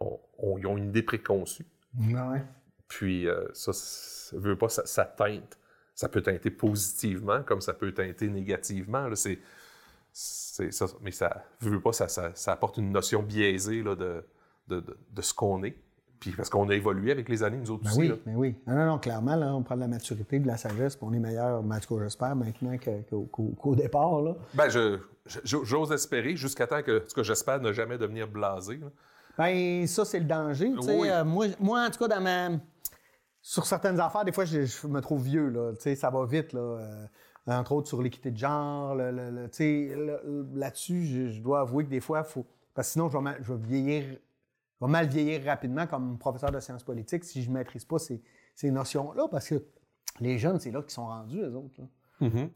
ils 0.00 0.66
ont 0.66 0.76
une 0.76 0.88
idée 0.88 1.02
préconçue. 1.02 1.66
Ouais. 1.98 2.42
Puis 2.88 3.28
euh, 3.28 3.46
ça, 3.52 3.72
ça 3.72 4.36
veut 4.36 4.56
pas, 4.56 4.68
ça, 4.68 5.04
teinte. 5.04 5.58
Ça 5.94 6.08
peut 6.08 6.22
teinter 6.22 6.50
positivement, 6.50 7.42
comme 7.42 7.60
ça 7.60 7.74
peut 7.74 7.92
teinter 7.92 8.28
négativement. 8.28 9.08
C'est, 9.14 9.40
ça, 10.12 10.86
mais 11.02 11.10
ça 11.10 11.44
veut 11.60 11.80
pas, 11.80 11.92
ça, 11.92 12.08
ça, 12.08 12.52
apporte 12.52 12.78
une 12.78 12.92
notion 12.92 13.22
biaisée 13.22 13.82
là, 13.82 13.94
de, 13.94 14.24
de, 14.68 14.84
de 15.12 15.22
ce 15.22 15.34
qu'on 15.34 15.62
est. 15.64 15.76
Puis 16.20 16.32
parce 16.32 16.50
qu'on 16.50 16.68
a 16.68 16.74
évolué 16.74 17.12
avec 17.12 17.28
les 17.28 17.42
années, 17.42 17.58
nous 17.58 17.70
autres 17.70 17.84
ben 17.84 17.90
aussi. 17.90 18.00
Oui, 18.00 18.08
mais 18.26 18.32
ben 18.32 18.38
oui. 18.38 18.56
Non, 18.66 18.86
non, 18.86 18.98
clairement, 18.98 19.36
là, 19.36 19.54
on 19.54 19.62
prend 19.62 19.76
de 19.76 19.80
la 19.80 19.88
maturité, 19.88 20.38
de 20.40 20.46
la 20.46 20.56
sagesse, 20.56 20.96
puis 20.96 21.06
on 21.08 21.12
est 21.12 21.20
meilleur, 21.20 21.62
en 21.62 21.80
tout 21.80 22.00
j'espère, 22.00 22.34
maintenant 22.34 22.76
qu'au 23.08 23.74
départ. 23.74 24.20
Là. 24.22 24.34
Ben, 24.54 24.68
j'ose 25.44 25.92
espérer, 25.92 26.36
jusqu'à 26.36 26.66
temps 26.66 26.82
que, 26.82 27.04
ce 27.06 27.14
que 27.14 27.22
j'espère, 27.22 27.60
ne 27.60 27.72
jamais 27.72 27.98
devenir 27.98 28.26
blasé. 28.26 28.80
Bien, 29.38 29.84
ça, 29.86 30.04
c'est 30.04 30.18
le 30.18 30.24
danger. 30.24 30.72
Euh, 31.10 31.24
moi, 31.24 31.46
moi, 31.60 31.86
en 31.86 31.90
tout 31.90 31.98
cas, 31.98 32.08
dans 32.08 32.20
ma 32.20 32.48
sur 33.40 33.64
certaines 33.66 34.00
affaires, 34.00 34.24
des 34.24 34.32
fois, 34.32 34.44
je, 34.44 34.64
je 34.66 34.86
me 34.88 35.00
trouve 35.00 35.22
vieux, 35.22 35.48
là. 35.48 35.72
Ça 35.94 36.10
va 36.10 36.26
vite, 36.26 36.52
là. 36.52 36.60
Euh, 36.60 37.06
entre 37.46 37.72
autres 37.72 37.88
sur 37.88 38.02
l'équité 38.02 38.30
de 38.30 38.36
genre, 38.36 38.94
le- 38.94 39.10
le- 39.10 39.30
le- 39.50 40.48
là-dessus, 40.54 41.06
je, 41.06 41.28
je 41.30 41.40
dois 41.40 41.60
avouer 41.60 41.84
que 41.84 41.90
des 41.90 42.00
fois, 42.00 42.24
faut. 42.24 42.44
Parce 42.74 42.88
que 42.88 42.92
sinon, 42.92 43.08
je 43.08 43.16
vais, 43.16 43.22
mal, 43.22 43.38
je 43.40 43.52
vais 43.52 43.58
vieillir. 43.66 44.18
Je 44.80 44.84
vais 44.86 44.90
mal 44.92 45.06
vieillir 45.08 45.42
rapidement 45.44 45.86
comme 45.86 46.18
professeur 46.18 46.50
de 46.52 46.60
sciences 46.60 46.84
politiques 46.84 47.24
si 47.24 47.42
je 47.42 47.48
ne 47.48 47.54
maîtrise 47.54 47.84
pas 47.84 47.98
ces, 47.98 48.22
ces 48.54 48.70
notions-là, 48.70 49.28
parce 49.30 49.48
que 49.48 49.64
les 50.20 50.38
jeunes, 50.38 50.60
c'est 50.60 50.70
là 50.70 50.82
qu'ils 50.82 50.90
sont 50.92 51.06
rendus, 51.06 51.40
eux 51.40 51.54
autres. 51.56 51.74
là. 51.80 52.28
Mhm. 52.28 52.50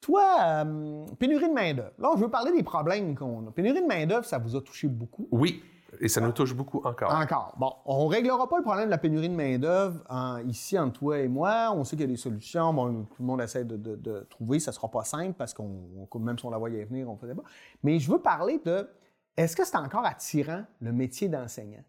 Toi, 0.00 0.36
euh, 0.42 1.06
pénurie 1.18 1.48
de 1.48 1.54
main-d'œuvre. 1.54 1.90
Là, 1.98 2.10
je 2.16 2.20
veux 2.22 2.30
parler 2.30 2.52
des 2.52 2.62
problèmes 2.62 3.14
qu'on 3.16 3.46
a. 3.48 3.50
Pénurie 3.50 3.82
de 3.82 3.86
main-d'œuvre, 3.86 4.24
ça 4.24 4.38
vous 4.38 4.54
a 4.54 4.60
touché 4.60 4.86
beaucoup? 4.88 5.26
Oui, 5.32 5.62
et 6.00 6.08
ça 6.08 6.20
nous 6.20 6.32
touche 6.32 6.54
beaucoup 6.54 6.80
encore. 6.84 7.14
Encore. 7.14 7.54
Bon, 7.56 7.72
on 7.84 8.04
ne 8.08 8.14
réglera 8.14 8.48
pas 8.48 8.58
le 8.58 8.62
problème 8.62 8.86
de 8.86 8.90
la 8.90 8.98
pénurie 8.98 9.28
de 9.28 9.34
main-d'œuvre 9.34 10.02
en- 10.08 10.38
ici 10.46 10.78
entre 10.78 10.98
toi 10.98 11.18
et 11.18 11.28
moi. 11.28 11.72
On 11.74 11.84
sait 11.84 11.96
qu'il 11.96 12.06
y 12.06 12.08
a 12.08 12.12
des 12.12 12.16
solutions. 12.16 12.72
Bon, 12.74 13.04
tout 13.04 13.22
le 13.22 13.24
monde 13.24 13.40
essaie 13.40 13.64
de, 13.64 14.26
trouver. 14.28 14.60
Ça 14.60 14.70
ne 14.70 14.74
sera 14.74 14.90
pas 14.90 15.04
simple 15.04 15.34
parce 15.34 15.54
qu'on, 15.54 15.70
on- 16.10 16.18
même 16.18 16.38
si 16.38 16.44
on 16.44 16.50
la 16.50 16.58
voyait 16.58 16.84
venir, 16.84 17.08
on 17.08 17.14
ne 17.14 17.18
faisait 17.18 17.34
pas. 17.34 17.42
Mais 17.82 17.98
je 17.98 18.10
veux 18.10 18.18
parler 18.18 18.60
de 18.64 18.88
est-ce 19.36 19.54
que 19.54 19.64
c'est 19.64 19.76
encore 19.76 20.04
attirant 20.04 20.64
le 20.80 20.92
métier 20.92 21.28
d'enseignant? 21.28 21.84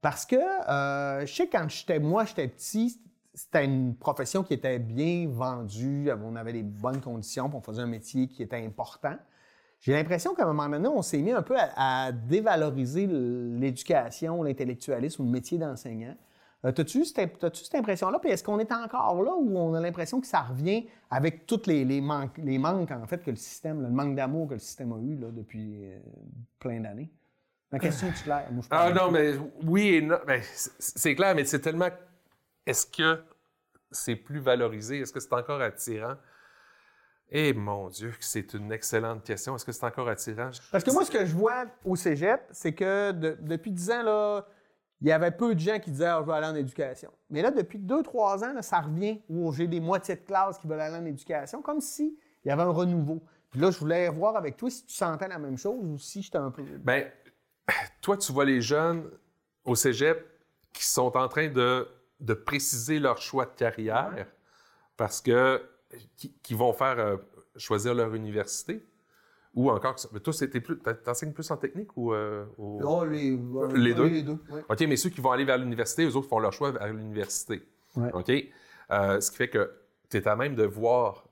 Parce 0.00 0.24
que 0.24 0.36
euh, 0.36 1.26
je 1.26 1.34
sais 1.34 1.48
quand 1.48 1.68
j'étais, 1.68 1.98
moi, 1.98 2.24
j'étais 2.24 2.46
petit, 2.48 3.00
c'était 3.34 3.64
une 3.64 3.96
profession 3.96 4.42
qui 4.44 4.54
était 4.54 4.78
bien 4.78 5.28
vendue, 5.28 6.10
on 6.24 6.36
avait 6.36 6.52
des 6.52 6.62
bonnes 6.62 7.00
conditions, 7.00 7.48
puis 7.48 7.58
on 7.58 7.62
faisait 7.62 7.82
un 7.82 7.86
métier 7.86 8.28
qui 8.28 8.42
était 8.42 8.64
important. 8.64 9.16
J'ai 9.80 9.92
l'impression 9.92 10.34
qu'à 10.34 10.44
un 10.44 10.52
moment 10.52 10.68
donné, 10.68 10.88
on 10.88 11.02
s'est 11.02 11.18
mis 11.18 11.32
un 11.32 11.42
peu 11.42 11.56
à, 11.56 12.06
à 12.06 12.12
dévaloriser 12.12 13.06
l'éducation, 13.06 14.42
l'intellectualisme 14.42 15.22
ou 15.22 15.26
le 15.26 15.30
métier 15.30 15.58
d'enseignant. 15.58 16.16
Euh, 16.64 16.72
T'as-tu 16.72 17.04
cette, 17.04 17.74
impression-là? 17.74 18.18
Puis 18.18 18.30
est-ce 18.30 18.42
qu'on 18.42 18.58
est 18.58 18.72
encore 18.72 19.22
là 19.22 19.32
où 19.36 19.56
on 19.56 19.74
a 19.74 19.80
l'impression 19.80 20.20
que 20.20 20.26
ça 20.26 20.40
revient 20.40 20.88
avec 21.10 21.46
tous 21.46 21.66
les, 21.66 21.84
les, 21.84 22.00
manques, 22.00 22.36
les 22.38 22.58
manques, 22.58 22.90
en 22.90 23.06
fait, 23.06 23.22
que 23.22 23.30
le 23.30 23.36
système, 23.36 23.80
le 23.80 23.90
manque 23.90 24.16
d'amour 24.16 24.48
que 24.48 24.54
le 24.54 24.58
système 24.58 24.92
a 24.92 24.98
eu 24.98 25.16
là, 25.16 25.28
depuis 25.30 25.86
euh, 25.86 25.98
plein 26.58 26.80
d'années? 26.80 27.10
Ma 27.70 27.78
question 27.78 28.08
est 28.08 28.22
claire? 28.22 28.48
Moi, 28.50 28.62
je 28.62 28.68
Ah 28.70 28.90
non, 28.92 29.10
mais 29.10 29.34
oui 29.62 29.88
et 29.94 30.02
non. 30.02 30.18
Ben, 30.26 30.42
c'est 30.78 31.14
clair, 31.14 31.34
mais 31.34 31.44
c'est 31.44 31.60
tellement. 31.60 31.90
Est-ce 32.66 32.86
que 32.86 33.22
c'est 33.90 34.16
plus 34.16 34.40
valorisé? 34.40 35.00
Est-ce 35.00 35.12
que 35.12 35.20
c'est 35.20 35.32
encore 35.32 35.60
attirant? 35.60 36.14
Eh 37.30 37.52
mon 37.52 37.88
Dieu, 37.88 38.12
c'est 38.20 38.54
une 38.54 38.72
excellente 38.72 39.22
question. 39.22 39.54
Est-ce 39.54 39.64
que 39.64 39.72
c'est 39.72 39.84
encore 39.84 40.08
attirant? 40.08 40.50
Parce 40.72 40.82
que 40.82 40.90
moi, 40.90 41.04
ce 41.04 41.10
que 41.10 41.26
je 41.26 41.34
vois 41.34 41.66
au 41.84 41.94
cégep, 41.94 42.40
c'est 42.52 42.72
que 42.72 43.12
de- 43.12 43.36
depuis 43.40 43.70
10 43.70 43.90
ans, 43.90 44.02
là, 44.02 44.46
il 45.00 45.08
y 45.08 45.12
avait 45.12 45.30
peu 45.30 45.54
de 45.54 45.60
gens 45.60 45.78
qui 45.78 45.90
disaient 45.90 46.06
Ah, 46.06 46.20
Je 46.22 46.26
veux 46.26 46.32
aller 46.32 46.46
en 46.46 46.54
éducation. 46.54 47.12
Mais 47.30 47.42
là, 47.42 47.50
depuis 47.50 47.78
2-3 47.78 48.42
ans, 48.44 48.52
là, 48.54 48.62
ça 48.62 48.80
revient 48.80 49.20
où 49.28 49.52
j'ai 49.52 49.66
des 49.66 49.78
moitiés 49.80 50.16
de 50.16 50.22
classe 50.22 50.58
qui 50.58 50.66
veulent 50.66 50.80
aller 50.80 50.96
en 50.96 51.04
éducation, 51.04 51.60
comme 51.60 51.80
si 51.80 52.18
il 52.44 52.48
y 52.48 52.50
avait 52.50 52.62
un 52.62 52.70
renouveau. 52.70 53.22
Puis 53.50 53.60
là, 53.60 53.70
je 53.70 53.78
voulais 53.78 54.08
voir 54.08 54.36
avec 54.36 54.56
toi 54.56 54.70
si 54.70 54.84
tu 54.86 54.94
sentais 54.94 55.28
la 55.28 55.38
même 55.38 55.58
chose 55.58 55.78
ou 55.82 55.98
si 55.98 56.22
j'étais 56.22 56.38
un 56.38 56.50
peu. 56.50 56.62
Ben, 56.82 57.06
toi, 58.00 58.16
tu 58.16 58.32
vois 58.32 58.44
les 58.46 58.60
jeunes 58.62 59.04
au 59.64 59.74
cégep 59.74 60.26
qui 60.72 60.84
sont 60.86 61.14
en 61.16 61.28
train 61.28 61.48
de, 61.48 61.86
de 62.20 62.32
préciser 62.34 62.98
leur 62.98 63.20
choix 63.20 63.44
de 63.44 63.50
carrière 63.54 64.26
parce 64.96 65.20
que 65.20 65.62
qui, 66.16 66.32
qui 66.42 66.54
vont 66.54 66.72
faire 66.72 66.98
euh, 66.98 67.16
choisir 67.56 67.94
leur 67.94 68.14
université 68.14 68.84
ou 69.54 69.70
encore. 69.70 69.96
Toi, 70.22 70.32
c'était 70.32 70.60
plus, 70.60 70.78
t'enseignes 71.04 71.32
plus 71.32 71.50
en 71.50 71.56
technique 71.56 71.96
ou, 71.96 72.12
euh, 72.12 72.44
Oh, 72.58 73.04
les, 73.04 73.30
Les 73.74 73.94
deux? 73.94 74.06
Les 74.06 74.22
deux. 74.22 74.38
OK, 74.68 74.80
mais 74.82 74.96
ceux 74.96 75.10
qui 75.10 75.20
vont 75.20 75.32
aller 75.32 75.44
vers 75.44 75.58
l'université, 75.58 76.04
eux 76.04 76.14
autres 76.16 76.28
font 76.28 76.38
leur 76.38 76.52
choix 76.52 76.70
vers 76.70 76.92
l'université. 76.92 77.66
Ouais. 77.96 78.10
OK? 78.12 78.30
Euh, 78.90 79.20
ce 79.20 79.30
qui 79.30 79.36
fait 79.36 79.48
que 79.48 79.70
tu 80.10 80.16
es 80.18 80.28
à 80.28 80.36
même 80.36 80.54
de 80.54 80.64
voir 80.64 81.24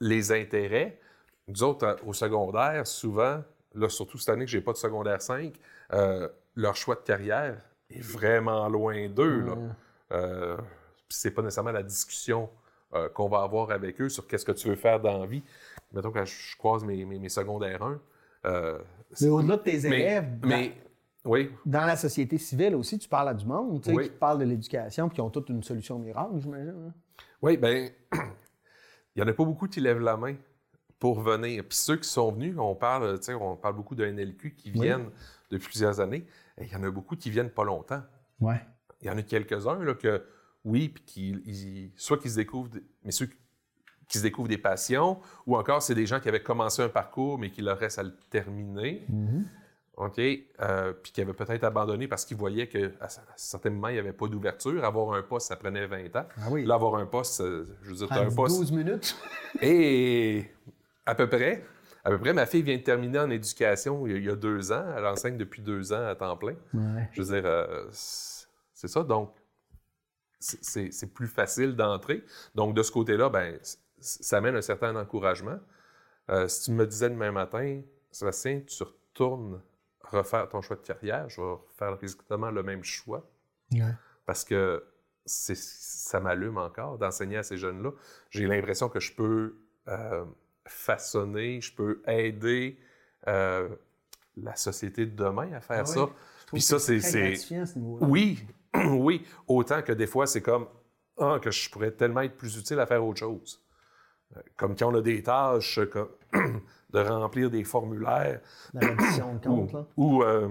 les 0.00 0.32
intérêts. 0.32 1.00
Nous 1.48 1.62
autres, 1.62 1.86
euh, 1.86 1.94
au 2.06 2.12
secondaire, 2.12 2.86
souvent, 2.86 3.42
là, 3.74 3.88
surtout 3.88 4.18
cette 4.18 4.30
année 4.30 4.44
que 4.44 4.50
j'ai 4.50 4.60
pas 4.60 4.72
de 4.72 4.76
secondaire 4.76 5.22
5, 5.22 5.54
euh, 5.92 6.28
leur 6.54 6.76
choix 6.76 6.94
de 6.96 7.00
carrière 7.00 7.60
est 7.90 8.00
vraiment 8.02 8.68
loin 8.68 9.08
d'eux. 9.08 9.40
là. 9.40 9.52
Ouais. 9.54 9.68
Euh, 10.12 10.56
puis 10.56 11.18
c'est 11.18 11.30
pas 11.30 11.42
nécessairement 11.42 11.72
la 11.72 11.82
discussion 11.82 12.50
euh, 12.94 13.08
qu'on 13.08 13.28
va 13.28 13.42
avoir 13.42 13.70
avec 13.70 14.00
eux 14.00 14.08
sur 14.08 14.26
qu'est-ce 14.26 14.44
que 14.44 14.52
tu 14.52 14.68
veux 14.68 14.76
faire 14.76 15.00
dans 15.00 15.18
la 15.18 15.26
vie. 15.26 15.42
Mettons, 15.92 16.10
quand 16.12 16.24
je 16.24 16.56
croise 16.56 16.84
mes, 16.84 17.04
mes, 17.04 17.18
mes 17.18 17.28
secondaires 17.28 17.82
1, 17.82 18.00
euh, 18.46 18.78
Mais 19.20 19.28
au-delà 19.28 19.56
de 19.56 19.62
tes 19.62 19.88
mais, 19.88 20.00
élèves, 20.00 20.28
mais 20.44 20.72
oui, 21.24 21.50
dans 21.64 21.86
la 21.86 21.96
société 21.96 22.36
civile 22.38 22.74
aussi, 22.74 22.98
tu 22.98 23.08
parles 23.08 23.28
à 23.30 23.34
du 23.34 23.46
monde 23.46 23.80
tu 23.82 23.90
sais, 23.90 23.96
Oui. 23.96 24.04
qui 24.04 24.16
parle 24.16 24.38
de 24.40 24.44
l'éducation 24.44 25.08
puis 25.08 25.16
qui 25.16 25.20
ont 25.20 25.30
toute 25.30 25.48
une 25.48 25.62
solution 25.62 25.98
miracle, 25.98 26.32
j'imagine. 26.38 26.88
hein. 26.88 26.94
Oui, 27.40 27.56
ben, 27.56 27.90
il 28.12 28.18
n'y 29.16 29.22
en 29.22 29.28
a 29.28 29.32
pas 29.32 29.44
beaucoup 29.44 29.66
qui 29.68 29.80
lèvent 29.80 30.00
la 30.00 30.16
main 30.16 30.34
pour 30.98 31.20
venir. 31.20 31.64
Puis 31.68 31.76
ceux 31.78 31.96
qui 31.96 32.08
sont 32.08 32.32
venus, 32.32 32.54
on 32.58 32.74
parle, 32.74 33.18
tu 33.18 33.26
sais, 33.26 33.34
on 33.34 33.56
parle 33.56 33.74
beaucoup 33.76 33.94
de 33.94 34.04
NLQ 34.04 34.54
qui 34.54 34.70
Oui. 34.72 34.82
viennent 34.82 35.10
depuis 35.50 35.68
plusieurs 35.68 36.00
années. 36.00 36.26
Il 36.58 36.68
y 36.68 36.76
en 36.76 36.82
a 36.82 36.90
beaucoup 36.90 37.16
qui 37.16 37.30
viennent 37.30 37.50
pas 37.50 37.64
longtemps. 37.64 38.02
Ouais. 38.40 38.60
Il 39.00 39.06
y 39.08 39.10
en 39.10 39.16
a 39.18 39.22
quelques-uns 39.22 39.78
là, 39.82 39.94
que, 39.94 40.22
oui, 40.64 40.88
puis 40.88 41.02
qui, 41.04 41.92
soit 41.96 42.18
qu'ils 42.18 42.30
se 42.32 42.36
découvrent, 42.36 42.68
des- 42.70 42.82
mais 43.04 43.10
ceux 43.12 43.26
qui- 43.26 44.18
se 44.18 44.22
découvrent 44.22 44.48
des 44.48 44.58
passions, 44.58 45.18
ou 45.46 45.56
encore 45.56 45.82
c'est 45.82 45.94
des 45.94 46.06
gens 46.06 46.20
qui 46.20 46.28
avaient 46.28 46.42
commencé 46.42 46.80
un 46.82 46.88
parcours, 46.88 47.38
mais 47.38 47.50
qui 47.50 47.62
leur 47.62 47.78
reste 47.78 47.98
à 47.98 48.02
le 48.02 48.14
terminer. 48.30 49.04
OK? 49.96 50.18
Euh, 50.18 50.92
puis 50.92 51.12
qui 51.12 51.20
avaient 51.20 51.32
peut-être 51.32 51.62
abandonné 51.64 52.08
parce 52.08 52.24
qu'ils 52.24 52.36
voyaient 52.36 52.66
qu'à 52.68 52.88
certains 53.36 53.70
moments, 53.70 53.88
il 53.88 53.94
n'y 53.94 53.98
avait 54.00 54.12
pas 54.12 54.26
d'ouverture. 54.26 54.84
Avoir 54.84 55.14
un 55.14 55.22
poste, 55.22 55.48
ça 55.48 55.56
prenait 55.56 55.86
20 55.86 56.14
ans. 56.16 56.26
Ah 56.38 56.48
oui. 56.50 56.64
Là, 56.64 56.74
avoir 56.74 56.96
un 56.96 57.06
poste, 57.06 57.40
euh, 57.40 57.64
je 57.82 57.90
veux 57.90 57.96
dire, 57.96 58.12
as 58.12 58.18
un 58.20 58.30
poste. 58.30 58.56
12 58.58 58.72
minutes. 58.72 59.16
Et 59.62 60.46
à 61.06 61.14
peu 61.14 61.28
près, 61.28 61.64
à 62.04 62.10
peu 62.10 62.18
près, 62.18 62.32
ma 62.32 62.44
fille 62.46 62.62
vient 62.62 62.76
de 62.76 62.82
terminer 62.82 63.20
en 63.20 63.30
éducation 63.30 64.06
il 64.06 64.22
y 64.24 64.28
a, 64.28 64.34
deux 64.36 64.72
ans. 64.72 64.84
Elle 64.96 65.06
enseigne 65.06 65.36
depuis 65.36 65.62
deux 65.62 65.92
ans 65.92 66.06
à 66.06 66.14
temps 66.16 66.36
plein. 66.36 66.54
Ouais. 66.74 67.08
Je 67.12 67.22
veux 67.22 67.32
dire, 67.34 67.46
euh, 67.46 67.86
c'est 67.90 68.88
ça. 68.88 69.02
Donc, 69.04 69.32
c'est- 70.60 71.12
plus 71.12 71.28
facile 71.28 71.76
d'entrer. 71.76 72.24
Donc, 72.54 72.74
de 72.74 72.82
ce 72.82 72.90
côté-là, 72.92 73.28
ben, 73.28 73.58
ça 74.00 74.38
amène 74.38 74.56
un 74.56 74.62
certain 74.62 74.94
encouragement. 74.96 75.58
Euh, 76.30 76.48
si 76.48 76.64
tu 76.64 76.70
me 76.72 76.86
disais 76.86 77.10
demain 77.10 77.32
matin, 77.32 77.80
Sébastien, 78.10 78.60
tu 78.66 78.82
retournes 78.82 79.60
refaire 80.02 80.48
ton 80.48 80.60
choix 80.60 80.76
de 80.76 80.82
carrière, 80.82 81.28
je 81.28 81.40
vais 81.40 81.54
faire 81.76 81.96
exactement 82.00 82.50
le 82.50 82.62
même 82.62 82.84
choix 82.84 83.28
parce 84.26 84.44
que 84.44 84.84
ça 85.26 86.20
m'allume 86.20 86.58
encore 86.58 86.98
d'enseigner 86.98 87.38
à 87.38 87.42
ces 87.42 87.56
jeunes-là. 87.56 87.90
J'ai 88.30 88.46
l'impression 88.46 88.88
que 88.88 89.00
je 89.00 89.12
peux 89.14 89.56
euh, 89.88 90.24
façonner, 90.66 91.60
je 91.60 91.74
peux 91.74 92.02
aider 92.06 92.78
euh, 93.26 93.68
la 94.36 94.54
société 94.56 95.06
de 95.06 95.14
demain 95.16 95.52
à 95.52 95.60
faire 95.60 95.80
Ah 95.80 95.84
ça. 95.86 96.00
Puis 96.52 96.60
ça, 96.62 96.78
c'est- 96.78 97.00
ce. 97.36 97.46
Oui, 98.06 98.46
oui. 98.98 99.24
Autant 99.46 99.82
que 99.82 99.92
des 99.92 100.06
fois, 100.06 100.26
c'est 100.26 100.42
comme 100.42 100.66
ah, 101.18 101.38
que 101.40 101.50
je 101.50 101.70
pourrais 101.70 101.92
tellement 101.92 102.22
être 102.22 102.36
plus 102.36 102.56
utile 102.58 102.80
à 102.80 102.86
faire 102.86 103.04
autre 103.04 103.20
chose. 103.20 103.62
Euh, 104.36 104.40
Comme 104.56 104.74
quand 104.76 104.92
on 104.92 104.94
a 104.96 105.00
des 105.00 105.22
tâches 105.22 105.78
comme 105.92 106.10
de 106.90 106.98
remplir 106.98 107.50
des 107.50 107.64
formulaires 107.64 108.40
Dans 108.72 108.80
l'addition 108.80 109.34
de 109.36 109.38
ou, 109.48 109.56
compte, 109.56 109.72
là. 109.72 109.86
ou, 109.96 110.22
euh, 110.22 110.48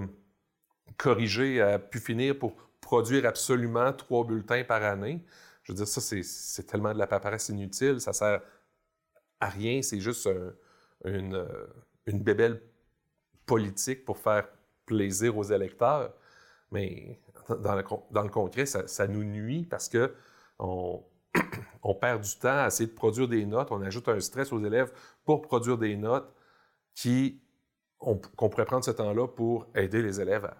corriger 0.96 1.60
à 1.60 1.78
pu 1.78 1.98
finir 1.98 2.38
pour 2.38 2.54
produire 2.80 3.26
absolument 3.26 3.92
trois 3.92 4.24
bulletins 4.24 4.64
par 4.64 4.82
année. 4.82 5.24
Je 5.62 5.72
veux 5.72 5.76
dire, 5.76 5.88
ça, 5.88 6.00
c'est- 6.00 6.62
tellement 6.66 6.92
de 6.92 6.98
la 6.98 7.06
paperasse 7.06 7.48
inutile, 7.48 8.00
ça 8.00 8.12
sert 8.12 8.40
à 9.40 9.48
rien, 9.48 9.80
c'est 9.82 10.00
juste 10.00 10.26
un- 10.26 10.52
une, 11.10 11.34
euh, 11.34 11.66
une 12.06 12.22
bébelle 12.22 12.60
politique 13.46 14.04
pour 14.04 14.18
faire 14.18 14.46
plaisir 14.86 15.36
aux 15.36 15.44
électeurs. 15.44 16.12
Mais 16.70 17.18
dans 17.48 17.74
le, 17.74 17.82
con- 17.82 18.02
dans 18.10 18.22
le 18.22 18.28
concret, 18.28 18.66
ça, 18.66 18.86
ça 18.86 19.06
nous 19.06 19.24
nuit 19.24 19.64
parce 19.64 19.88
que 19.88 20.14
on, 20.58 21.02
on 21.82 21.94
perd 21.94 22.22
du 22.22 22.36
temps 22.38 22.58
à 22.64 22.66
essayer 22.68 22.88
de 22.88 22.94
produire 22.94 23.28
des 23.28 23.44
notes, 23.46 23.68
on 23.72 23.82
ajoute 23.82 24.08
un 24.08 24.20
stress 24.20 24.52
aux 24.52 24.64
élèves 24.64 24.92
pour 25.24 25.42
produire 25.42 25.78
des 25.78 25.96
notes 25.96 26.32
qui 26.94 27.40
on- 28.00 28.16
qu'on 28.36 28.48
pourrait 28.48 28.64
prendre 28.66 28.84
ce 28.84 28.90
temps-là 28.90 29.26
pour 29.28 29.66
aider 29.74 30.02
les 30.02 30.20
élèves 30.20 30.44
à, 30.44 30.56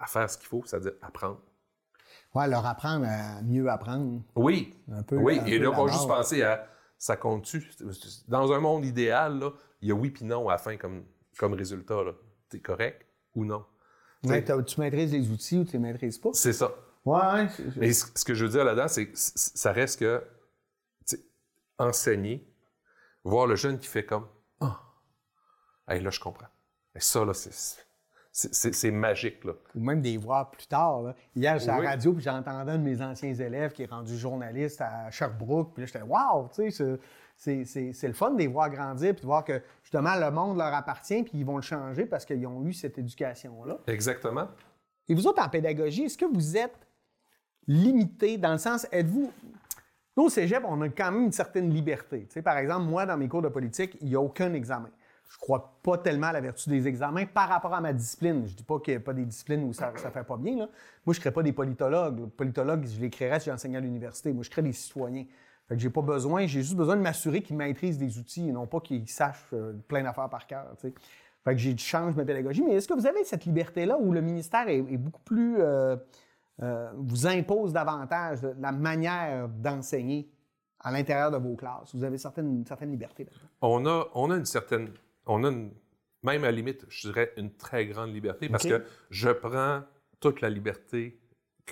à 0.00 0.06
faire 0.06 0.28
ce 0.30 0.36
qu'il 0.38 0.46
faut, 0.48 0.62
c'est-à-dire 0.64 0.92
apprendre. 1.02 1.40
Ouais, 2.34 2.46
leur 2.48 2.66
apprendre 2.66 3.06
à 3.08 3.40
mieux 3.42 3.68
apprendre. 3.68 4.20
Oui, 4.36 4.74
Un 4.92 5.02
peu. 5.02 5.16
oui, 5.16 5.38
un 5.40 5.46
et 5.46 5.58
peu 5.58 5.64
là, 5.64 5.70
on 5.80 5.84
va 5.86 5.92
juste 5.92 6.06
penser 6.08 6.42
à 6.42 6.68
ça 6.98 7.16
compte-tu? 7.16 7.70
Dans 8.26 8.52
un 8.52 8.58
monde 8.58 8.84
idéal, 8.84 9.38
là, 9.38 9.50
il 9.80 9.88
y 9.88 9.92
a 9.92 9.94
oui 9.94 10.10
puis 10.10 10.24
non 10.24 10.48
à 10.48 10.52
la 10.52 10.58
fin 10.58 10.76
comme, 10.76 11.04
comme 11.38 11.54
résultat. 11.54 12.00
T'es 12.48 12.58
correct 12.60 13.06
ou 13.34 13.44
non? 13.44 13.64
Ouais, 14.24 14.44
tu 14.64 14.80
maîtrises 14.80 15.12
les 15.12 15.30
outils 15.30 15.58
ou 15.58 15.64
tu 15.64 15.72
les 15.72 15.78
maîtrises 15.78 16.18
pas? 16.18 16.30
C'est 16.32 16.52
ça. 16.52 16.72
Ouais, 17.04 17.46
Mais 17.76 17.92
ce 17.92 18.06
ce 18.14 18.24
que 18.24 18.34
je 18.34 18.44
veux 18.44 18.50
dire 18.50 18.64
là-dedans, 18.64 18.88
c'est 18.88 19.06
que 19.06 19.12
ça 19.14 19.72
reste 19.72 20.00
que 20.00 20.22
enseigner, 21.78 22.52
voir 23.24 23.46
le 23.46 23.54
jeune 23.54 23.78
qui 23.78 23.86
fait 23.86 24.04
comme 24.04 24.26
Ah, 24.60 24.80
hey, 25.88 26.02
là, 26.02 26.10
je 26.10 26.20
comprends. 26.20 26.48
Et 26.94 27.00
ça, 27.00 27.24
là, 27.24 27.32
c'est 27.34 27.52
c'est 28.30 28.90
magique. 28.92 29.44
Là. 29.44 29.52
Ou 29.74 29.80
même 29.80 30.00
des 30.00 30.16
voix 30.16 30.48
plus 30.50 30.66
tard. 30.66 31.02
Là. 31.02 31.14
Hier, 31.34 31.58
j'étais 31.58 31.72
à 31.72 31.80
la 31.80 31.90
radio, 31.90 32.12
puis 32.12 32.22
j'entendais 32.22 32.72
un 32.72 32.78
de 32.78 32.82
mes 32.84 33.02
anciens 33.02 33.34
élèves 33.34 33.72
qui 33.72 33.82
est 33.82 33.90
rendu 33.90 34.16
journaliste 34.16 34.80
à 34.80 35.10
Sherbrooke. 35.10 35.74
Puis 35.74 35.82
là, 35.82 35.86
j'étais, 35.86 36.02
waouh, 36.02 36.48
tu 36.54 36.70
sais, 36.70 36.98
c'est- 37.38 38.06
le 38.06 38.12
fun 38.12 38.32
de 38.32 38.38
les 38.38 38.46
voir 38.48 38.68
grandir, 38.68 39.14
puis 39.14 39.22
de 39.22 39.26
voir 39.26 39.44
que 39.44 39.62
justement 39.82 40.14
le 40.16 40.30
monde 40.30 40.58
leur 40.58 40.74
appartient, 40.74 41.22
puis 41.22 41.32
ils 41.38 41.44
vont 41.46 41.56
le 41.56 41.62
changer 41.62 42.04
parce 42.04 42.24
qu'ils 42.24 42.46
ont 42.46 42.64
eu 42.64 42.72
cette 42.72 42.98
éducation-là. 42.98 43.78
Exactement. 43.86 44.48
Et 45.08 45.14
vous 45.14 45.26
autres, 45.26 45.42
en 45.42 45.48
pédagogie, 45.48 46.04
est-ce 46.04 46.18
que 46.18 46.26
vous 46.26 46.56
êtes 46.56 46.76
limité 47.66 48.38
dans 48.38 48.52
le 48.52 48.58
sens, 48.58 48.86
êtes-vous. 48.92 49.30
Nous, 50.16 50.24
au 50.24 50.28
cégep, 50.28 50.62
on 50.66 50.80
a 50.82 50.88
quand 50.88 51.12
même 51.12 51.24
une 51.26 51.32
certaine 51.32 51.70
liberté. 51.72 52.26
Tu 52.28 52.34
sais, 52.34 52.42
par 52.42 52.58
exemple, 52.58 52.86
moi, 52.86 53.06
dans 53.06 53.16
mes 53.16 53.28
cours 53.28 53.42
de 53.42 53.48
politique, 53.48 53.96
il 54.00 54.08
n'y 54.08 54.16
a 54.16 54.20
aucun 54.20 54.52
examen. 54.52 54.90
Je 55.30 55.36
ne 55.36 55.40
crois 55.40 55.78
pas 55.82 55.98
tellement 55.98 56.28
à 56.28 56.32
la 56.32 56.40
vertu 56.40 56.70
des 56.70 56.88
examens 56.88 57.26
par 57.26 57.50
rapport 57.50 57.74
à 57.74 57.80
ma 57.82 57.92
discipline. 57.92 58.46
Je 58.46 58.52
ne 58.52 58.56
dis 58.56 58.62
pas 58.64 58.80
qu'il 58.80 58.94
n'y 58.94 58.96
a 58.96 59.00
pas 59.00 59.12
des 59.12 59.26
disciplines 59.26 59.62
où 59.64 59.72
ça 59.74 59.92
ne 59.92 59.98
fait 59.98 60.24
pas 60.24 60.36
bien. 60.38 60.56
là. 60.56 60.68
Moi, 61.04 61.12
je 61.12 61.18
ne 61.18 61.20
crée 61.20 61.30
pas 61.30 61.42
des 61.42 61.52
politologues. 61.52 62.20
Les 62.20 62.26
politologues, 62.28 62.86
je 62.86 62.98
les 62.98 63.10
créerais 63.10 63.38
si 63.38 63.50
j'enseignais 63.50 63.76
à 63.76 63.80
l'université. 63.80 64.32
Moi, 64.32 64.42
je 64.42 64.50
crée 64.50 64.62
des 64.62 64.72
citoyens. 64.72 65.26
Fait 65.68 65.76
que 65.76 65.80
j'ai 65.82 65.90
pas 65.90 66.02
besoin, 66.02 66.46
j'ai 66.46 66.62
juste 66.62 66.76
besoin 66.76 66.96
de 66.96 67.02
m'assurer 67.02 67.42
qu'ils 67.42 67.56
maîtrisent 67.56 67.98
des 67.98 68.18
outils 68.18 68.48
et 68.48 68.52
non 68.52 68.66
pas 68.66 68.80
qu'ils 68.80 69.08
sachent 69.08 69.44
euh, 69.52 69.74
plein 69.86 70.02
d'affaires 70.02 70.28
par 70.30 70.46
cœur. 70.46 70.66
tu 70.80 70.88
sais. 70.88 70.94
Fait 71.44 71.52
que 71.52 71.58
j'ai 71.60 71.76
change 71.76 72.14
ma 72.16 72.24
pédagogie. 72.24 72.62
Mais 72.62 72.74
est-ce 72.74 72.88
que 72.88 72.94
vous 72.94 73.06
avez 73.06 73.22
cette 73.24 73.44
liberté-là 73.44 73.98
où 73.98 74.12
le 74.12 74.20
ministère 74.22 74.68
est, 74.68 74.78
est 74.78 74.96
beaucoup 74.96 75.22
plus. 75.22 75.56
euh, 75.60 75.96
euh, 76.60 76.90
vous 76.96 77.26
impose 77.26 77.72
davantage 77.72 78.40
la 78.58 78.72
manière 78.72 79.48
d'enseigner 79.48 80.28
à 80.80 80.90
l'intérieur 80.90 81.30
de 81.30 81.36
vos 81.36 81.54
classes? 81.54 81.94
Vous 81.94 82.02
avez 82.02 82.18
certaines, 82.18 82.48
une 82.48 82.66
certaine 82.66 82.90
liberté 82.90 83.24
là-dedans? 83.24 83.48
On 83.60 83.86
a, 83.86 84.08
on 84.14 84.30
a 84.32 84.36
une 84.36 84.44
certaine. 84.44 84.90
On 85.26 85.44
a 85.44 85.50
une- 85.50 85.70
même 86.24 86.42
à 86.42 86.46
la 86.46 86.52
limite, 86.52 86.84
je 86.88 87.08
dirais 87.08 87.32
une 87.36 87.52
très 87.52 87.86
grande 87.86 88.12
liberté 88.12 88.48
parce 88.48 88.64
que 88.66 88.82
je 89.10 89.28
prends 89.30 89.82
toute 90.18 90.40
la 90.40 90.50
liberté 90.50 91.20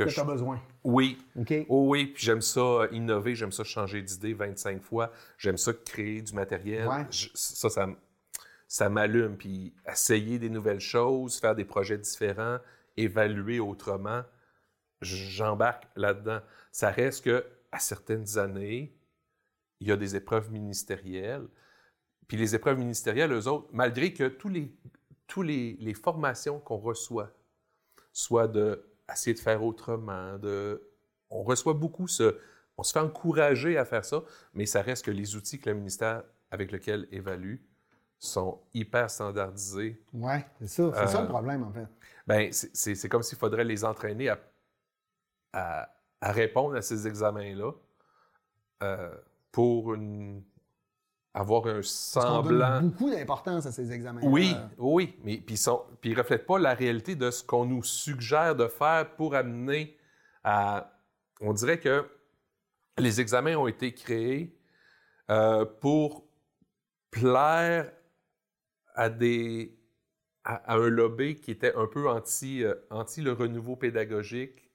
que 0.05 0.11
tu 0.11 0.21
as 0.21 0.25
besoin. 0.25 0.61
Oui. 0.85 1.19
OK? 1.39 1.53
Oh 1.69 1.87
oui, 1.89 2.07
puis 2.07 2.25
j'aime 2.25 2.41
ça 2.43 2.61
euh, 2.61 2.89
innover, 2.93 3.35
j'aime 3.35 3.53
ça 3.53 3.65
changer 3.65 4.03
d'idée 4.03 4.35
25 4.35 4.83
fois, 4.83 5.11
j'aime 5.39 5.57
ça 5.57 5.73
créer 5.73 6.23
du 6.23 6.33
matériel. 6.35 6.87
Ouais. 6.89 7.07
Je- 7.11 7.29
ça, 7.35 7.69
ça, 7.71 7.89
ça 8.69 8.89
m'allume. 8.89 9.37
Puis 9.37 9.75
essayer 9.91 10.39
des 10.39 10.51
nouvelles 10.51 10.81
choses, 10.81 11.39
faire 11.39 11.55
des 11.55 11.65
projets 11.65 11.99
différents, 11.99 12.59
évaluer 12.97 13.61
autrement, 13.61 14.23
j'embarque 15.03 15.85
là-dedans. 15.97 16.41
Ça 16.73 16.91
reste 16.91 17.25
que 17.25 17.45
à 17.73 17.79
certaines 17.79 18.39
années, 18.39 18.97
il 19.81 19.89
y 19.89 19.93
a 19.93 19.97
des 19.97 20.17
épreuves 20.17 20.51
ministérielles. 20.51 21.47
Puis 22.29 22.37
les 22.37 22.55
épreuves 22.55 22.79
ministérielles, 22.79 23.33
eux 23.33 23.47
autres, 23.49 23.69
malgré 23.73 24.13
que 24.13 24.29
tous 24.29 24.49
les, 24.49 24.75
tous 25.27 25.43
les, 25.43 25.77
les 25.81 25.95
formations 25.95 26.59
qu'on 26.61 26.79
reçoit, 26.79 27.31
soit 28.13 28.49
de 28.49 28.83
essayer 29.13 29.35
de 29.35 29.41
faire 29.41 29.63
autrement, 29.63 30.39
de... 30.39 30.83
On 31.31 31.43
reçoit 31.43 31.75
beaucoup 31.75 32.09
ce... 32.09 32.39
On 32.79 32.83
se 32.83 32.93
fait 32.93 32.99
encourager 33.01 33.79
à 33.79 33.85
faire 33.87 34.05
ça, 34.05 34.23
mais 34.53 34.67
ça 34.67 34.83
reste 34.83 35.05
que 35.07 35.11
les 35.11 35.35
outils 35.35 35.59
que 35.59 35.71
le 35.71 35.77
ministère 35.77 36.23
avec 36.51 36.71
lequel 36.73 37.09
évalue 37.11 37.57
sont 38.19 38.61
hyper 38.75 39.11
standardisés. 39.11 40.03
Oui, 40.13 40.37
c'est 40.61 40.67
ça. 40.69 40.91
C'est 40.95 41.07
ça 41.07 41.19
Euh, 41.21 41.23
le 41.23 41.29
problème, 41.29 41.63
en 41.63 41.73
fait. 41.73 41.87
Ben, 42.27 42.53
c'est- 42.53 43.09
comme 43.09 43.23
s'il 43.23 43.39
faudrait 43.39 43.65
les 43.65 43.85
entraîner 43.85 44.29
à, 44.29 44.39
à- 45.55 45.89
à 46.21 46.33
répondre 46.33 46.77
à 46.77 46.83
ces 46.83 47.07
examens-là 47.07 47.73
euh, 48.83 49.15
pour 49.53 49.95
une- 49.95 50.43
avoir 51.37 51.67
un 51.67 51.75
Parce 51.75 51.89
semblant. 51.89 52.81
donne 52.81 52.91
beaucoup 52.91 53.11
d'importance 53.11 53.67
à 53.67 53.73
ces 53.73 53.93
examens. 53.93 54.21
Oui, 54.25 54.57
oui, 54.79 55.15
mais 55.23 55.37
puis 55.37 55.55
ils 55.57 56.11
ils 56.11 56.19
reflètent 56.19 56.47
pas 56.47 56.59
la 56.59 56.73
réalité 56.73 57.15
de 57.15 57.31
ce 57.31 57.45
qu'on 57.45 57.67
nous 57.67 57.83
suggère 57.83 58.57
de 58.57 58.67
faire 58.69 59.15
pour 59.17 59.35
amener 59.35 59.97
à. 60.43 60.93
On 61.43 61.53
dirait 61.53 61.79
que 61.79 62.09
les 62.99 63.21
examens 63.21 63.55
ont 63.57 63.67
été 63.67 63.93
créés 63.93 64.59
euh, 65.31 65.67
pour 65.67 66.27
plaire 67.11 67.93
à 68.95 69.11
des 69.11 69.79
à, 70.45 70.55
à 70.73 70.77
un 70.77 70.89
lobby 70.89 71.35
qui 71.35 71.51
était 71.51 71.75
un 71.75 71.87
peu 71.87 72.09
anti 72.09 72.65
euh, 72.65 72.75
anti 72.89 73.21
le 73.21 73.33
renouveau 73.33 73.77
pédagogique, 73.77 74.71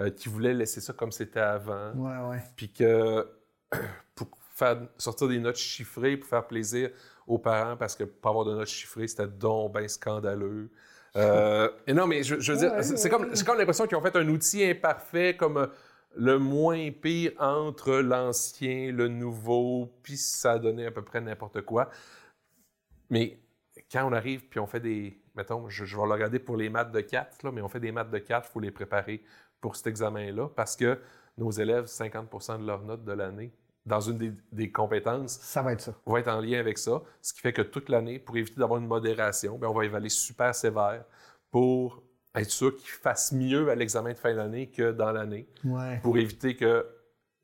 euh, 0.00 0.08
qui 0.10 0.30
voulait 0.30 0.54
laisser 0.54 0.80
ça 0.80 0.94
comme 0.94 1.12
c'était 1.12 1.40
avant 1.40 1.92
Oui, 1.96 2.12
oui. 2.30 2.36
puis 2.56 2.72
que 2.72 3.28
pour 4.14 4.28
faire 4.58 4.80
sortir 4.98 5.28
des 5.28 5.38
notes 5.38 5.56
chiffrées 5.56 6.16
pour 6.16 6.28
faire 6.28 6.46
plaisir 6.46 6.90
aux 7.26 7.38
parents 7.38 7.76
parce 7.76 7.94
que 7.94 8.04
pas 8.04 8.30
avoir 8.30 8.44
de 8.44 8.54
notes 8.54 8.68
chiffrées 8.68 9.06
c'était 9.06 9.28
donc 9.28 9.72
ben 9.72 9.88
scandaleux. 9.88 10.70
Euh, 11.16 11.70
et 11.86 11.92
non 11.92 12.06
mais 12.06 12.22
je, 12.22 12.40
je 12.40 12.52
veux 12.52 12.58
dire 12.58 12.72
Ouais, 12.72 12.82
c'est 12.82 13.02
ouais. 13.02 13.10
comme 13.10 13.34
c'est 13.34 13.46
comme 13.46 13.58
l'impression 13.58 13.86
qu'ils 13.86 13.96
ont 13.96 14.02
fait 14.02 14.16
un 14.16 14.28
outil 14.28 14.64
imparfait 14.64 15.36
comme 15.36 15.68
le 16.16 16.38
moins 16.38 16.90
pire 16.90 17.32
entre 17.38 17.94
l'ancien 17.96 18.90
le 18.92 19.08
nouveau 19.08 19.92
puis 20.02 20.16
ça 20.16 20.52
a 20.52 20.58
donné 20.58 20.86
à 20.86 20.90
peu 20.90 21.02
près 21.02 21.20
n'importe 21.20 21.62
quoi. 21.62 21.90
Mais 23.10 23.38
quand 23.90 24.06
on 24.08 24.12
arrive 24.12 24.48
puis 24.48 24.60
on 24.60 24.66
fait 24.66 24.80
des 24.80 25.20
mettons 25.34 25.68
je, 25.68 25.84
je 25.84 25.96
vais 25.96 26.04
le 26.04 26.12
regarder 26.12 26.38
pour 26.40 26.56
les 26.56 26.68
maths 26.68 26.90
de 26.92 27.00
4 27.00 27.44
là, 27.44 27.52
mais 27.52 27.62
on 27.62 27.68
fait 27.68 27.80
des 27.80 27.92
maths 27.92 28.10
de 28.10 28.18
4 28.18 28.48
il 28.48 28.52
faut 28.52 28.60
les 28.60 28.72
préparer 28.72 29.22
pour 29.60 29.76
cet 29.76 29.86
examen 29.86 30.32
là 30.32 30.48
parce 30.48 30.74
que 30.76 30.98
nos 31.38 31.50
élèves, 31.50 31.86
50 31.86 32.60
de 32.60 32.66
leurs 32.66 32.82
notes 32.82 33.04
de 33.04 33.12
l'année, 33.12 33.52
dans 33.88 34.00
une 34.00 34.18
des, 34.18 34.32
des 34.52 34.70
compétences, 34.70 35.38
Ça 35.40 35.62
va 35.62 35.72
être 35.72 35.80
ça. 35.80 35.94
vont 36.06 36.16
être 36.16 36.28
en 36.28 36.40
lien 36.40 36.58
avec 36.60 36.78
ça. 36.78 37.02
Ce 37.22 37.32
qui 37.32 37.40
fait 37.40 37.52
que 37.52 37.62
toute 37.62 37.88
l'année, 37.88 38.18
pour 38.18 38.36
éviter 38.36 38.60
d'avoir 38.60 38.78
une 38.80 38.86
modération, 38.86 39.58
bien, 39.58 39.68
on 39.68 39.74
va 39.74 39.84
évaluer 39.84 40.10
super 40.10 40.54
sévère 40.54 41.04
pour 41.50 42.02
être 42.34 42.50
sûr 42.50 42.76
qu'ils 42.76 42.88
fassent 42.90 43.32
mieux 43.32 43.70
à 43.70 43.74
l'examen 43.74 44.12
de 44.12 44.18
fin 44.18 44.34
d'année 44.34 44.68
que 44.68 44.92
dans 44.92 45.10
l'année, 45.10 45.48
Ouais. 45.64 45.98
pour 46.02 46.18
éviter 46.18 46.54
que 46.54 46.86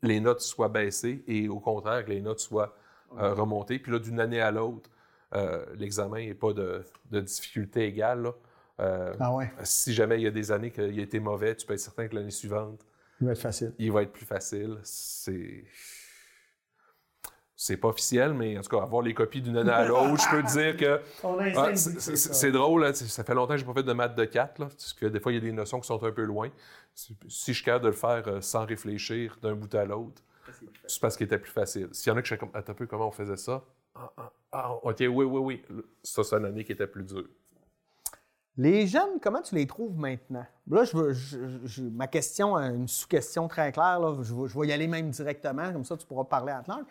les 0.02 0.20
notes 0.20 0.42
soient 0.42 0.68
baissées 0.68 1.24
et 1.26 1.48
au 1.48 1.59
contraire, 1.61 2.04
que 2.04 2.11
les 2.11 2.20
notes 2.20 2.40
soient 2.40 2.76
euh, 3.18 3.33
remontées. 3.35 3.78
Puis 3.78 3.90
là, 3.92 3.98
d'une 3.98 4.20
année 4.20 4.40
à 4.40 4.50
l'autre, 4.50 4.90
euh, 5.35 5.64
l'examen 5.76 6.18
n'est 6.18 6.35
pas 6.35 6.52
de, 6.52 6.85
de 7.11 7.20
difficulté 7.20 7.87
égale. 7.87 8.22
là. 8.22 8.35
Euh, 8.80 9.14
Ah 9.18 9.35
ouais, 9.35 9.50
Si 9.62 9.94
jamais 9.94 10.16
il 10.16 10.22
y 10.24 10.26
a 10.26 10.30
des 10.30 10.52
années 10.52 10.70
qu'il 10.70 10.98
a 10.98 11.02
été 11.02 11.18
mauvais, 11.20 11.54
tu 11.57 11.64
peux 11.66 11.72
être 11.74 11.80
certain 11.80 12.07
que 12.07 12.14
l'année 12.14 12.30
suivante, 12.30 12.85
il 13.20 13.26
va 13.26 13.33
être 13.33 13.38
facile. 13.40 13.72
il 13.78 13.90
va 13.92 14.02
être 14.02 14.12
plus 14.12 14.26
facile. 14.26 14.78
C'est. 14.83 15.64
C'est 17.57 17.77
pas 17.77 17.88
officiel, 17.88 18.35
mais 18.35 18.59
en 18.59 18.62
tout 18.62 18.77
cas, 18.77 18.83
avoir 18.83 19.03
les 19.03 19.14
copies 19.14 19.40
d'une 19.40 19.57
année 19.57 19.71
à 19.71 19.85
l'autre, 19.87 20.21
je 20.23 20.29
peux 20.37 20.43
te 20.43 20.53
dire 20.59 20.77
que. 20.77 21.01
Ah, 21.57 21.77
c'est- 21.77 22.51
drôle, 22.51 22.93
sais, 22.95 23.05
ça 23.07 23.23
fait 23.23 23.35
longtemps 23.35 23.53
que 23.55 23.59
j'ai 23.59 23.64
pas 23.64 23.75
fait 23.75 23.83
de 23.85 23.93
maths 23.93 24.17
de 24.17 24.25
4, 24.25 24.59
là, 24.59 24.67
parce 24.67 24.93
que 24.93 25.07
des 25.07 25.21
fois, 25.21 25.31
il 25.33 25.37
y 25.37 25.38
a 25.38 25.40
des 25.40 25.53
notions 25.53 25.79
qui 25.81 25.87
sont 25.87 26.03
un 26.03 26.11
peu 26.11 26.25
loin. 26.25 26.51
Si 26.95 27.17
je 27.27 27.53
suis 27.53 27.64
capable 27.64 27.85
de 27.85 27.88
le 27.90 27.95
faire 27.95 28.25
euh, 28.27 28.40
sans 28.40 28.64
réfléchir 28.67 29.38
d'un 29.40 29.55
bout 29.55 29.73
à 29.75 29.85
l'autre, 29.85 30.21
c'est 30.87 31.01
parce 31.01 31.17
qu'il 31.17 31.27
était 31.27 31.38
plus 31.38 31.51
facile. 31.53 31.89
S'il 31.93 32.11
y 32.12 32.14
en 32.14 32.18
a 32.18 32.22
que 32.22 32.28
je 32.28 32.35
comme, 32.35 32.51
attends 32.55 32.72
un 32.72 32.74
peu 32.74 32.87
comment 32.87 33.09
on 33.09 33.12
faisait 33.12 33.37
ça, 33.37 33.62
ah, 33.95 34.12
ah, 34.16 34.33
ah, 34.53 34.72
ok, 34.83 34.97
oui, 35.01 35.09
oui, 35.24 35.24
oui. 35.24 35.62
Ça, 36.03 36.24
c'est 36.24 36.35
une 36.37 36.47
année 36.47 36.64
qui 36.64 36.72
était 36.72 36.87
plus 36.89 37.05
dure. 37.05 37.28
Les 38.57 38.87
jeunes, 38.87 39.18
comment 39.20 39.43
tu 39.43 39.55
les 39.57 39.66
trouves 39.66 39.97
maintenant? 39.97 40.47
Là, 40.70 40.85
je 40.85 40.97
veux, 40.97 41.12
je- 41.12 41.39
je- 41.64 41.83
ma 41.83 42.07
question, 42.07 42.55
a 42.55 42.66
une 42.66 42.87
sous-question 42.87 43.49
très 43.49 43.72
claire. 43.72 43.99
Là. 43.99 44.14
Je, 44.22 44.33
vais, 44.35 44.49
je 44.49 44.59
vais 44.59 44.66
y 44.68 44.72
aller 44.72 44.87
même 44.87 45.11
directement, 45.11 45.72
comme 45.72 45.85
ça 45.85 45.97
tu 45.97 46.07
pourras 46.07 46.24
parler 46.24 46.53
à 46.53 46.62
large. 46.66 46.85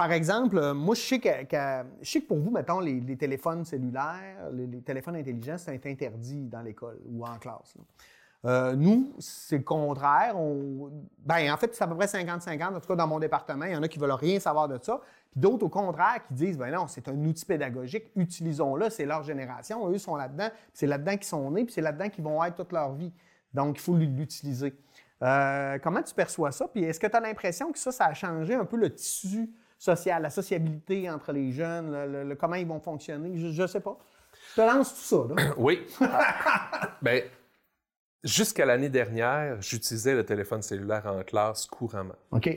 Par 0.00 0.12
exemple, 0.12 0.56
euh, 0.56 0.72
moi, 0.72 0.94
je 0.94 1.02
sais 1.02 1.18
que, 1.18 1.28
je 1.28 2.10
sais 2.10 2.22
que 2.22 2.26
pour 2.26 2.38
vous, 2.38 2.50
mettons, 2.50 2.80
les, 2.80 3.18
téléphones 3.18 3.66
cellulaires, 3.66 4.48
les, 4.50 4.80
téléphones 4.80 5.16
intelligents, 5.16 5.58
c'est 5.58 5.84
interdit 5.84 6.48
dans 6.48 6.62
l'école 6.62 6.98
ou 7.06 7.22
en 7.22 7.36
classe. 7.36 7.74
Euh, 8.46 8.74
nous, 8.76 9.12
c'est 9.18 9.58
le 9.58 9.62
contraire. 9.62 10.38
On... 10.38 10.90
Ben, 11.18 11.52
en 11.52 11.56
fait, 11.58 11.74
c'est 11.74 11.84
à 11.84 11.86
peu 11.86 11.96
près 11.96 12.06
50-50. 12.06 12.76
En 12.76 12.80
tout 12.80 12.88
cas, 12.88 12.96
dans 12.96 13.06
mon 13.06 13.18
département, 13.18 13.66
il 13.66 13.72
y 13.72 13.76
en 13.76 13.82
a 13.82 13.88
qui 13.88 13.98
veulent 13.98 14.12
rien 14.12 14.40
savoir 14.40 14.68
de 14.68 14.78
ça. 14.82 15.02
Puis 15.32 15.38
d'autres, 15.38 15.66
au 15.66 15.68
contraire, 15.68 16.26
qui 16.26 16.32
disent, 16.32 16.56
ben 16.56 16.74
non, 16.74 16.86
c'est 16.88 17.06
un 17.06 17.24
outil 17.26 17.44
pédagogique, 17.44 18.04
utilisons-le, 18.16 18.88
c'est 18.88 19.04
leur 19.04 19.22
génération. 19.22 19.86
Eux 19.90 19.98
sont 19.98 20.16
là-dedans, 20.16 20.48
c'est 20.72 20.86
là-dedans 20.86 21.12
qu'ils 21.12 21.24
sont 21.24 21.50
nés, 21.50 21.64
puis 21.64 21.74
c'est 21.74 21.82
là-dedans 21.82 22.08
qu'ils 22.08 22.24
vont 22.24 22.42
être 22.42 22.56
toute 22.56 22.72
leur 22.72 22.94
vie. 22.94 23.12
Donc, 23.52 23.76
il 23.76 23.82
faut 23.82 23.96
l'utiliser. 23.96 24.72
Euh, 25.22 25.78
comment 25.82 26.02
tu 26.02 26.14
perçois 26.14 26.52
ça? 26.52 26.68
Puis 26.68 26.84
est-ce 26.84 26.98
que 26.98 27.06
tu 27.06 27.14
as 27.14 27.20
l'impression 27.20 27.70
que 27.70 27.78
ça, 27.78 27.92
ça 27.92 28.06
a 28.06 28.14
changé 28.14 28.54
un 28.54 28.64
peu 28.64 28.78
le 28.78 28.94
tissu 28.94 29.50
social, 29.80 30.20
la 30.22 30.30
sociabilité 30.30 31.08
entre 31.10 31.32
les 31.32 31.52
jeunes, 31.52 32.28
le- 32.28 32.34
comment 32.36 32.54
ils 32.56 32.66
vont 32.66 32.80
fonctionner? 32.80 33.36
Je 33.38 33.62
ne 33.62 33.66
sais 33.66 33.80
pas. 33.80 33.98
Je 34.54 34.60
te 34.60 34.66
lance 34.66 34.94
tout 34.94 35.26
ça, 35.28 35.34
là. 35.34 35.54
Oui. 35.56 35.80
ben, 37.02 37.22
jusqu'à 38.22 38.66
l'année 38.66 38.90
dernière, 38.90 39.60
j'utilisais 39.62 40.14
le 40.14 40.24
téléphone 40.24 40.62
cellulaire 40.62 41.06
en 41.06 41.22
classe 41.22 41.66
couramment. 41.66 42.14
OK. 42.30 42.50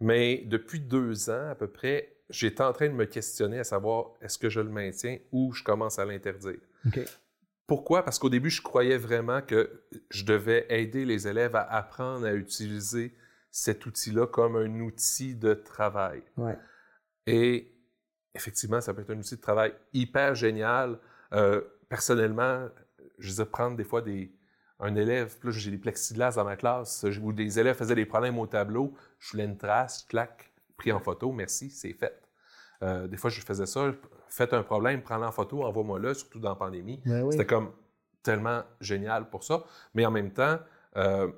Mais 0.00 0.42
depuis 0.44 0.80
deux 0.80 1.30
ans 1.30 1.48
à 1.50 1.54
peu 1.54 1.66
près, 1.68 2.12
j'étais 2.28 2.62
en 2.62 2.72
train 2.74 2.88
de 2.88 2.92
me 2.94 3.06
questionner 3.06 3.58
à 3.60 3.64
savoir 3.64 4.10
est-ce 4.20 4.36
que 4.38 4.50
je 4.50 4.60
le 4.60 4.68
maintiens 4.68 5.16
ou 5.32 5.52
je 5.54 5.62
commence 5.64 5.98
à 5.98 6.04
l'interdire? 6.04 6.60
OK. 6.86 7.00
Pourquoi? 7.66 8.04
Parce 8.04 8.18
qu'au 8.18 8.28
début, 8.30 8.50
je 8.50 8.60
croyais 8.62 8.98
vraiment 8.98 9.40
que 9.40 9.82
je 10.10 10.24
devais 10.24 10.66
aider 10.68 11.04
les 11.06 11.26
élèves 11.26 11.56
à 11.56 11.62
apprendre 11.62 12.26
à 12.26 12.34
utiliser 12.34 13.12
cet 13.56 13.86
outil-là 13.86 14.26
comme 14.26 14.54
un 14.56 14.80
outil 14.80 15.34
de 15.34 15.54
travail. 15.54 16.22
Ouais. 16.36 16.58
Et 17.26 17.74
effectivement, 18.34 18.82
ça 18.82 18.92
peut 18.92 19.00
être 19.00 19.10
un 19.10 19.18
outil 19.18 19.36
de 19.36 19.40
travail 19.40 19.74
hyper 19.94 20.34
génial. 20.34 20.98
Euh, 21.32 21.62
personnellement, 21.88 22.68
je 23.18 23.30
disais 23.30 23.46
prendre 23.46 23.74
des 23.74 23.84
fois 23.84 24.02
des, 24.02 24.30
un 24.78 24.94
élève, 24.94 25.38
puis 25.38 25.48
là, 25.48 25.52
j'ai 25.56 25.70
des 25.70 25.78
plexiglas 25.78 26.32
dans 26.32 26.44
ma 26.44 26.56
classe, 26.56 27.06
où 27.22 27.32
des 27.32 27.58
élèves 27.58 27.76
faisaient 27.76 27.94
des 27.94 28.04
problèmes 28.04 28.38
au 28.38 28.46
tableau, 28.46 28.92
je 29.18 29.30
voulais 29.30 29.46
une 29.46 29.56
trace, 29.56 30.04
clac, 30.06 30.52
pris 30.76 30.92
en 30.92 31.00
photo, 31.00 31.32
merci, 31.32 31.70
c'est 31.70 31.94
fait. 31.94 32.22
Euh, 32.82 33.06
des 33.08 33.16
fois, 33.16 33.30
je 33.30 33.40
faisais 33.40 33.64
ça, 33.64 33.90
faites 34.28 34.52
un 34.52 34.64
problème, 34.64 35.00
prends-le 35.00 35.24
en 35.24 35.32
photo, 35.32 35.64
envoie-moi-le, 35.64 36.12
surtout 36.12 36.40
dans 36.40 36.50
la 36.50 36.56
pandémie. 36.56 37.00
Ben 37.06 37.30
C'était 37.30 37.46
comme 37.46 37.72
tellement 38.22 38.64
génial 38.82 39.30
pour 39.30 39.44
ça. 39.44 39.64
Mais 39.94 40.04
en 40.04 40.10
même 40.10 40.30
temps, 40.30 40.58
euh, 40.98 41.32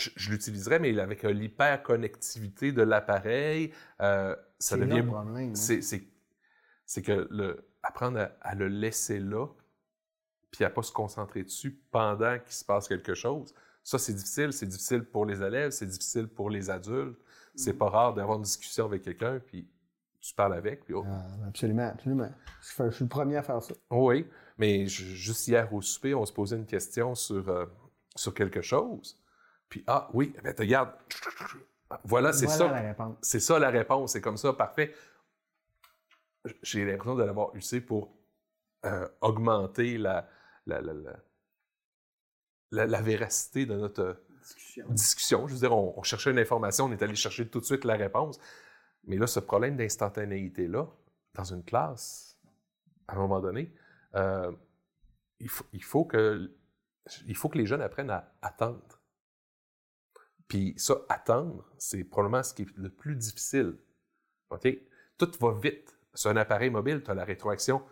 je, 0.00 0.30
l'utiliserais, 0.30 0.78
mais 0.78 0.98
avec 0.98 1.22
l'hyperconnectivité 1.22 2.72
de 2.72 2.82
l'appareil, 2.82 3.72
euh, 4.00 4.34
ça 4.58 4.76
devient. 4.76 5.04
Hein. 5.14 5.52
C'est 5.54 7.02
que 7.02 7.28
le, 7.30 7.68
apprendre 7.82 8.30
à, 8.40 8.54
le 8.54 8.68
laisser 8.68 9.20
là, 9.20 9.46
puis 10.50 10.64
à 10.64 10.68
ne 10.68 10.74
pas 10.74 10.82
se 10.82 10.92
concentrer 10.92 11.44
dessus 11.44 11.80
pendant 11.90 12.38
qu'il 12.38 12.52
se 12.52 12.64
passe 12.64 12.88
quelque 12.88 13.14
chose, 13.14 13.54
ça, 13.82 13.98
c'est 13.98 14.12
difficile. 14.12 14.52
C'est 14.52 14.66
difficile 14.66 15.04
pour 15.04 15.26
les 15.26 15.42
élèves, 15.42 15.70
c'est 15.70 15.86
difficile 15.86 16.28
pour 16.28 16.50
les 16.50 16.70
adultes. 16.70 17.18
C'est 17.54 17.74
pas 17.74 17.88
rare 17.88 18.14
d'avoir 18.14 18.38
une 18.38 18.44
discussion 18.44 18.86
avec 18.86 19.02
quelqu'un, 19.02 19.40
puis 19.40 19.68
tu 20.20 20.34
parles 20.34 20.54
avec, 20.54 20.84
puis 20.84 20.94
oh. 20.94 21.04
ah, 21.06 21.46
absolument, 21.48 21.88
absolument. 21.88 22.30
Je 22.60 22.90
suis 22.90 23.04
le 23.04 23.08
premier 23.08 23.36
à 23.36 23.42
faire 23.42 23.62
ça. 23.62 23.74
Oui, 23.90 24.26
mais 24.58 24.86
juste 24.86 25.48
hier 25.48 25.72
au 25.72 25.80
souper, 25.80 26.14
on 26.14 26.24
se 26.26 26.32
posait 26.32 26.56
une 26.56 26.66
question 26.66 27.14
sur, 27.14 27.48
euh, 27.48 27.66
sur 28.14 28.34
quelque 28.34 28.62
chose. 28.62 29.19
Puis, 29.70 29.84
ah 29.86 30.08
oui, 30.12 30.34
ben, 30.42 30.54
regarde, 30.58 30.90
voilà, 32.04 32.32
c'est 32.32 32.48
ça. 32.48 32.94
C'est 33.22 33.40
ça 33.40 33.58
la 33.58 33.70
réponse, 33.70 34.12
c'est 34.12 34.20
comme 34.20 34.36
ça, 34.36 34.52
parfait. 34.52 34.94
J'ai 36.62 36.84
l'impression 36.84 37.14
de 37.14 37.22
l'avoir 37.22 37.54
usé 37.54 37.80
pour 37.80 38.16
euh, 38.84 39.06
augmenter 39.20 39.96
la, 39.96 40.28
la, 40.66 40.80
la, 40.80 42.86
la, 42.86 43.02
véracité 43.02 43.66
de 43.66 43.74
notre 43.74 44.20
discussion. 44.88 45.46
Je 45.46 45.54
veux 45.54 45.60
dire, 45.60 45.76
on, 45.76 46.02
cherchait 46.02 46.30
une 46.30 46.38
information, 46.38 46.86
on 46.86 46.92
est 46.92 47.02
allé 47.02 47.14
chercher 47.14 47.48
tout 47.48 47.60
de 47.60 47.64
suite 47.64 47.84
la 47.84 47.96
réponse. 47.96 48.40
Mais 49.04 49.16
là, 49.16 49.26
ce 49.26 49.38
problème 49.38 49.76
d'instantanéité-là, 49.76 50.86
dans 51.34 51.44
une 51.44 51.62
classe, 51.62 52.38
à 53.06 53.14
un 53.14 53.18
moment 53.18 53.40
donné, 53.40 53.72
euh, 54.14 54.50
il, 55.38 55.48
faut, 55.48 55.66
il, 55.72 55.84
faut 55.84 56.04
que, 56.04 56.50
il 57.26 57.36
faut 57.36 57.48
que 57.48 57.58
les 57.58 57.66
jeunes 57.66 57.82
apprennent 57.82 58.10
à 58.10 58.32
attendre. 58.42 58.99
Puis 60.50 60.74
ça, 60.76 60.96
attendre, 61.08 61.64
c'est 61.78 62.02
probablement 62.02 62.42
ce 62.42 62.52
qui 62.52 62.62
est 62.62 62.76
le 62.76 62.88
plus 62.88 63.14
difficile. 63.14 63.76
OK? 64.50 64.68
Tout 65.16 65.30
va 65.40 65.52
vite. 65.52 65.96
Sur 66.12 66.30
un 66.30 66.36
appareil 66.36 66.70
mobile, 66.70 67.02
tu 67.04 67.10
as 67.12 67.14
la 67.14 67.24
rétroaction 67.24 67.82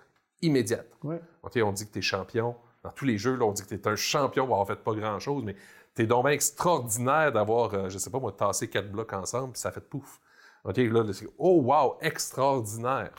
immédiate. 0.42 0.90
OK? 1.04 1.56
On 1.62 1.70
dit 1.70 1.86
que 1.86 1.92
tu 1.92 1.98
es 2.00 2.02
champion. 2.02 2.56
Dans 2.82 2.90
tous 2.90 3.04
les 3.04 3.16
jeux, 3.16 3.36
là, 3.36 3.44
on 3.44 3.52
dit 3.52 3.62
que 3.62 3.68
tu 3.68 3.74
es 3.76 3.86
un 3.86 3.94
champion, 3.94 4.52
en 4.52 4.64
fait 4.64 4.74
pas 4.74 4.92
grand-chose, 4.92 5.44
mais 5.44 5.54
tu 5.94 6.02
es 6.02 6.06
donc 6.06 6.26
extraordinaire 6.26 7.30
d'avoir, 7.30 7.72
euh, 7.74 7.88
je 7.88 7.98
sais 7.98 8.11
pas 8.11 8.18
moi, 8.18 8.32
tassé 8.32 8.68
quatre 8.68 8.90
blocs 8.90 9.12
ensemble, 9.12 9.52
puis 9.52 9.61
ça 9.61 9.70
fait 9.70 9.80
pouf. 9.80 10.20
OK, 10.64 10.78
là, 10.78 11.04
oh 11.38 11.62
wow, 11.62 11.96
extraordinaire. 12.00 13.12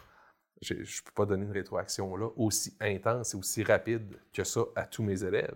Je 0.62 0.74
ne 0.74 0.80
peux 0.80 1.12
pas 1.16 1.26
donner 1.26 1.46
une 1.46 1.54
rétroaction 1.54 2.14
là 2.18 2.28
aussi 2.36 2.76
intense 2.82 3.34
et 3.34 3.38
aussi 3.38 3.64
rapide 3.64 4.20
que 4.34 4.44
ça 4.44 4.66
à 4.76 4.84
tous 4.84 5.04
mes 5.04 5.24
élèves. 5.24 5.56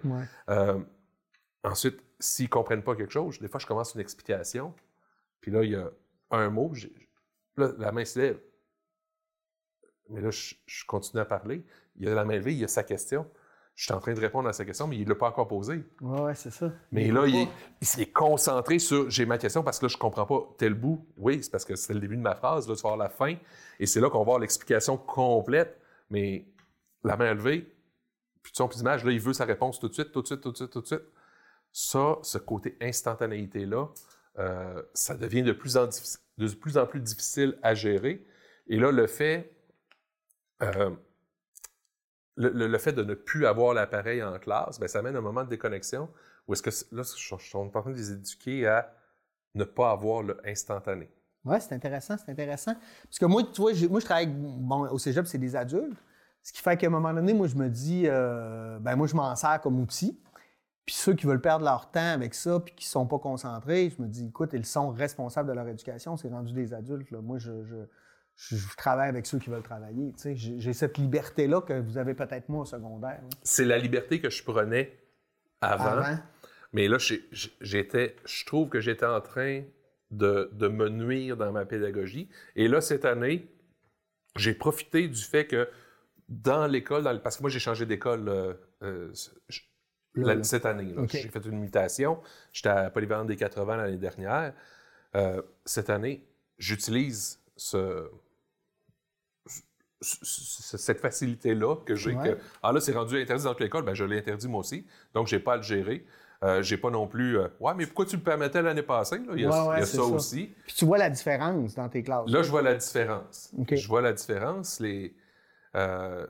Euh, 0.49 0.79
ensuite, 1.65 1.99
s'ils 2.23 2.45
ne 2.45 2.49
comprennent 2.49 2.83
pas 2.83 2.95
quelque 2.95 3.11
chose, 3.11 3.39
des 3.39 3.47
fois, 3.47 3.59
je 3.59 3.65
commence 3.65 3.95
une 3.95 4.01
explication, 4.01 4.73
puis 5.41 5.51
là, 5.51 5.63
il 5.63 5.71
y 5.71 5.75
a 5.75 5.91
un 6.31 6.49
mot, 6.49 6.71
là, 7.57 7.71
la 7.77 7.91
main 7.91 8.05
se 8.05 8.19
lève. 8.19 8.39
Mais 10.09 10.21
là, 10.21 10.31
je, 10.31 10.55
je, 10.65 10.85
continue 10.85 11.21
à 11.21 11.25
parler. 11.25 11.63
Il 11.95 12.05
y 12.05 12.09
a 12.09 12.13
la 12.13 12.25
main 12.25 12.35
levée, 12.35 12.53
il 12.53 12.59
y 12.59 12.63
a 12.63 12.67
sa 12.67 12.83
question 12.83 13.29
je 13.75 13.85
suis 13.85 13.93
en 13.93 13.99
train 13.99 14.13
de 14.13 14.19
répondre 14.19 14.47
à 14.47 14.53
sa 14.53 14.65
question, 14.65 14.87
mais 14.87 14.97
il 14.97 15.05
ne 15.05 15.09
l'a 15.09 15.15
pas 15.15 15.27
encore 15.27 15.47
posée. 15.47 15.83
Oui, 16.01 16.19
ouais, 16.21 16.35
c'est 16.35 16.51
ça. 16.51 16.71
Mais 16.91 17.09
là, 17.09 17.25
il, 17.25 17.47
s'est 17.81 18.05
concentré 18.05 18.77
sur 18.77 19.09
j'ai 19.09 19.25
ma 19.25 19.37
question 19.37 19.63
parce 19.63 19.79
que 19.79 19.85
là, 19.85 19.89
je 19.89 19.97
ne 19.97 19.99
comprends 19.99 20.25
pas 20.25 20.47
tel 20.57 20.75
bout. 20.75 21.07
Oui, 21.17 21.39
c'est 21.41 21.49
parce 21.49 21.65
que 21.65 21.75
c'est 21.75 21.93
le 21.93 21.99
début 21.99 22.15
de 22.15 22.21
ma 22.21 22.35
phrase, 22.35 22.67
là, 22.67 22.75
tu 22.75 22.83
vas 22.83 22.89
voir 22.89 22.97
la 22.97 23.09
fin. 23.09 23.35
Et 23.79 23.87
c'est 23.87 23.99
là 23.99 24.09
qu'on 24.09 24.19
va 24.19 24.25
voir 24.25 24.39
l'explication 24.39 24.95
complète. 24.95 25.79
Mais 26.11 26.45
la 27.03 27.17
main 27.17 27.33
levée, 27.33 27.73
puis 28.43 28.51
de 28.51 28.57
son 28.57 28.67
plus 28.67 28.77
d'image, 28.77 29.03
là, 29.03 29.11
il 29.11 29.19
veut 29.19 29.33
sa 29.33 29.45
réponse 29.45 29.79
tout 29.79 29.89
de 29.89 29.93
suite, 29.93 30.11
tout 30.11 30.21
de 30.21 30.27
suite, 30.27 30.41
tout 30.41 30.51
de 30.51 30.57
suite, 30.57 30.69
tout 30.69 30.81
de 30.81 30.87
suite. 30.87 31.03
Ça, 31.73 32.19
ce 32.21 32.37
côté 32.37 32.77
instantanéité-là, 32.79 33.87
euh, 34.39 34.81
ça 34.93 35.15
devient 35.15 35.43
de 35.43 35.51
plus, 35.51 35.75
en 35.75 35.87
de 35.87 36.85
plus 36.85 37.01
difficile 37.01 37.57
à 37.61 37.73
gérer. 37.73 38.25
Et 38.67 38.77
là, 38.77 38.91
le 38.91 39.07
fait. 39.07 39.51
Euh, 40.61 40.91
le, 42.35 42.77
fait 42.79 42.93
de 42.93 43.03
ne 43.03 43.13
plus 43.13 43.45
avoir 43.45 43.75
l'appareil 43.75 44.23
en 44.23 44.39
classe, 44.39 44.79
bien, 44.79 44.87
ça 44.87 44.99
amène 44.99 45.15
un 45.15 45.21
moment 45.21 45.43
de 45.43 45.49
déconnexion 45.49 46.09
où 46.47 46.53
est-ce 46.53 46.63
que 46.63 46.95
là, 46.95 47.03
je, 47.03 47.35
suis 47.37 47.57
en 47.57 47.69
train 47.69 47.91
de 47.91 47.95
les 47.95 48.11
éduquer 48.11 48.67
à 48.67 48.93
ne 49.55 49.63
pas 49.63 49.91
avoir 49.91 50.23
le 50.23 50.37
instantané. 50.45 51.09
Oui, 51.45 51.57
c'est 51.59 51.73
intéressant, 51.75 52.15
c'est 52.17 52.31
intéressant. 52.31 52.73
Parce 53.03 53.19
que 53.19 53.25
moi, 53.25 53.43
tu 53.43 53.61
vois, 53.61 53.71
moi, 53.89 53.99
je 53.99 54.05
travaille 54.05 54.33
au 54.91 54.97
cégep, 54.97 55.25
c'est 55.27 55.37
des 55.37 55.55
adultes. 55.55 55.97
Ce 56.41 56.51
qui 56.51 56.61
fait 56.61 56.75
qu'à 56.77 56.87
un 56.87 56.89
moment 56.89 57.13
donné, 57.13 57.33
moi, 57.33 57.47
je 57.47 57.55
me 57.55 57.69
dis, 57.69 58.03
euh, 58.05 58.79
ben 58.79 58.95
moi, 58.95 59.07
je 59.07 59.15
m'en 59.15 59.35
sers 59.35 59.61
comme 59.61 59.79
outil. 59.79 60.19
Puis 60.85 60.95
ceux 60.95 61.13
qui 61.13 61.25
veulent 61.25 61.41
perdre 61.41 61.63
leur 61.63 61.91
temps 61.91 62.13
avec 62.13 62.33
ça, 62.33 62.59
puis 62.59 62.73
qui 62.75 62.85
ne 62.85 62.89
sont 62.89 63.07
pas 63.07 63.19
concentrés, 63.19 63.93
je 63.95 64.01
me 64.01 64.07
dis, 64.07 64.27
écoute, 64.27 64.49
ils 64.53 64.65
sont 64.65 64.89
responsables 64.89 65.47
de 65.47 65.53
leur 65.53 65.67
éducation, 65.67 66.17
c'est 66.17 66.29
rendu 66.29 66.53
des 66.53 66.73
adultes. 66.73 67.09
Là. 67.11 67.21
Moi, 67.21 67.37
je, 67.37 67.51
je, 68.35 68.75
travaille 68.75 69.07
avec 69.07 69.25
ceux 69.25 69.39
qui 69.39 69.49
veulent 69.49 69.63
travailler. 69.63 70.13
J'ai 70.35 70.73
cette 70.73 70.97
liberté-là 70.97 71.61
que 71.61 71.79
vous 71.79 71.97
avez 71.97 72.13
peut-être 72.13 72.49
moins 72.49 72.61
au 72.63 72.65
secondaire. 72.65 73.21
C'est 73.43 73.65
la 73.65 73.77
liberté 73.77 74.19
que 74.19 74.29
je 74.29 74.43
prenais 74.43 74.97
avant. 75.61 76.03
Mais 76.73 76.87
là, 76.87 76.97
j'étais, 77.61 78.15
je 78.25 78.45
trouve 78.45 78.67
que 78.67 78.79
j'étais 78.79 79.05
en 79.05 79.21
train 79.21 79.63
de, 80.11 80.49
me 80.67 80.89
nuire 80.89 81.37
dans 81.37 81.51
ma 81.51 81.65
pédagogie. 81.65 82.29
Et 82.55 82.67
là, 82.67 82.81
cette 82.81 83.05
année, 83.05 83.47
j'ai 84.35 84.53
profité 84.53 85.07
du 85.07 85.21
fait 85.21 85.45
que 85.45 85.69
dans 86.27 86.65
l'école, 86.67 87.21
parce 87.21 87.37
que 87.37 87.43
moi, 87.43 87.49
j'ai 87.49 87.59
changé 87.59 87.85
d'école 87.85 88.27
euh, 88.27 88.53
euh, 88.81 89.13
cette 90.43 90.65
année. 90.65 90.93
J'ai 91.09 91.29
fait 91.29 91.45
une 91.45 91.59
mutation. 91.59 92.21
J'étais 92.51 92.69
à 92.69 92.89
Polyvalente 92.89 93.27
des 93.27 93.35
80 93.35 93.77
l'année 93.77 93.97
dernière. 93.97 94.53
Euh, 95.15 95.41
cette 95.65 95.89
année, 95.89 96.25
j'utilise 96.57 97.39
ce, 97.55 98.09
cette 100.01 100.99
facilité-là 100.99 101.77
que 101.85 101.95
j'ai. 101.95 102.15
Que, 102.15 102.37
ah 102.61 102.71
là, 102.71 102.79
c'est 102.79 102.93
rendu 102.93 103.21
interdit 103.21 103.43
dans 103.43 103.51
toute 103.51 103.61
l'école, 103.61 103.83
ben 103.83 103.93
je 103.93 104.03
l'ai 104.03 104.17
interdit 104.17 104.47
moi 104.47 104.61
aussi. 104.61 104.85
Donc, 105.13 105.27
je 105.27 105.35
n'ai 105.35 105.41
pas 105.41 105.53
à 105.53 105.57
le 105.57 105.63
gérer. 105.63 106.05
Euh, 106.43 106.61
j'ai 106.61 106.77
pas 106.77 106.89
non 106.89 107.07
plus. 107.07 107.37
Euh, 107.37 107.47
ouais, 107.61 107.73
mais 107.73 107.85
pourquoi 107.85 108.05
tu 108.05 108.17
le 108.17 108.21
permettais 108.21 108.61
l'année 108.61 108.83
passée? 108.83 109.19
Là? 109.19 109.33
Il 109.33 109.41
y 109.41 109.45
a, 109.45 109.85
ça, 109.85 110.03
aussi. 110.03 110.53
Puis 110.65 110.75
tu 110.75 110.85
vois 110.85 110.97
la 110.97 111.09
différence 111.09 111.75
dans 111.75 111.87
tes 111.87 112.03
classes. 112.03 112.29
Là, 112.29 112.43
je 112.43 112.49
vois 112.49 112.61
la 112.61 112.75
différence. 112.75 113.53
Je 113.71 113.87
vois 113.87 114.01
la 114.01 114.11
différence. 114.11 114.79
Les, 114.81 115.15
euh, 115.75 116.27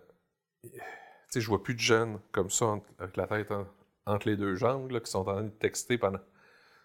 sais, 1.34 1.42
je 1.42 1.48
vois 1.48 1.64
plus 1.64 1.76
de 1.76 1.80
jeunes 1.80 2.20
comme 2.32 2.50
ça, 2.50 2.80
avec 3.00 3.18
la 3.18 3.28
tête 3.28 3.54
entre 4.06 4.28
les 4.28 4.36
deux 4.36 4.56
jambes, 4.56 4.92
là, 4.92 5.00
qui 5.00 5.12
sont 5.12 5.20
en 5.20 5.26
train 5.26 5.44
de 5.44 5.50
texter 5.50 5.98
pendant. 5.98 6.20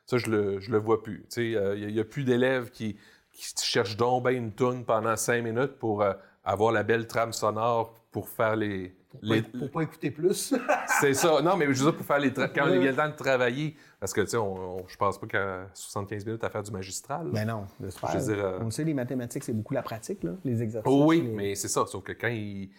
Ça, 0.07 0.18
je 0.18 0.30
le, 0.30 0.61
je 0.61 0.70
le 0.70 0.78
vois 0.78 1.03
plus. 1.03 1.26
Tu 1.30 1.55
sais, 1.55 1.76
il 1.76 1.92
n'y 1.92 2.01
a, 2.01 2.05
plus 2.05 2.24
d'élèves 2.24 2.70
qui, 2.70 2.96
qui 3.32 3.55
cherchent 3.62 3.96
donc 3.96 4.28
une 4.30 4.53
toune 4.53 4.84
pendant 4.84 5.16
cinq 5.16 5.42
minutes 5.42 5.78
pour 5.78 6.05
avoir 6.44 6.72
la 6.72 6.82
belle 6.82 7.07
trame 7.07 7.32
sonore 7.32 7.94
pour 8.11 8.28
faire 8.28 8.57
les. 8.57 8.94
Pour, 9.11 9.20
Pas, 9.20 9.68
pas 9.72 9.82
écouter 9.82 10.11
plus. 10.11 10.55
c'est 11.01 11.14
ça. 11.14 11.40
Non, 11.40 11.57
mais 11.57 11.64
je 11.66 11.70
veux 11.70 11.90
dire, 11.90 11.96
pour 11.96 12.05
faire 12.05 12.18
les. 12.18 12.32
Quand 12.32 12.68
il 12.68 12.82
y 12.82 12.88
a 12.88 12.90
le 12.90 12.96
temps 12.96 13.09
de 13.09 13.14
travailler. 13.14 13.76
Parce 14.01 14.12
que, 14.12 14.20
tu 14.20 14.28
sais, 14.28 14.36
on, 14.36 14.86
je 14.86 14.96
pense 14.96 15.18
pas 15.18 15.26
qu'à 15.26 15.66
75 15.74 16.26
minutes 16.26 16.44
à 16.44 16.51
faire 16.51 16.62
du 16.62 16.70
magistral. 16.70 17.26
Mais 17.32 17.44
ben 17.44 17.46
non, 17.46 17.66
je 17.80 18.18
veux 18.18 18.34
dire, 18.34 18.44
euh, 18.44 18.59
On 18.61 18.70
sait, 18.70 18.84
les 18.84 18.94
mathématiques, 18.94 19.44
c'est 19.44 19.53
beaucoup 19.53 19.74
la 19.74 19.82
pratique, 19.82 20.22
là, 20.22 20.32
les 20.44 20.62
exercices. 20.62 20.92
oui, 20.92 21.22
mais 21.22 21.55
c'est 21.55 21.68
ça. 21.68 21.86
Sauf 21.86 22.05
que 22.05 22.12
quand 22.12 22.28
il. 22.28 22.70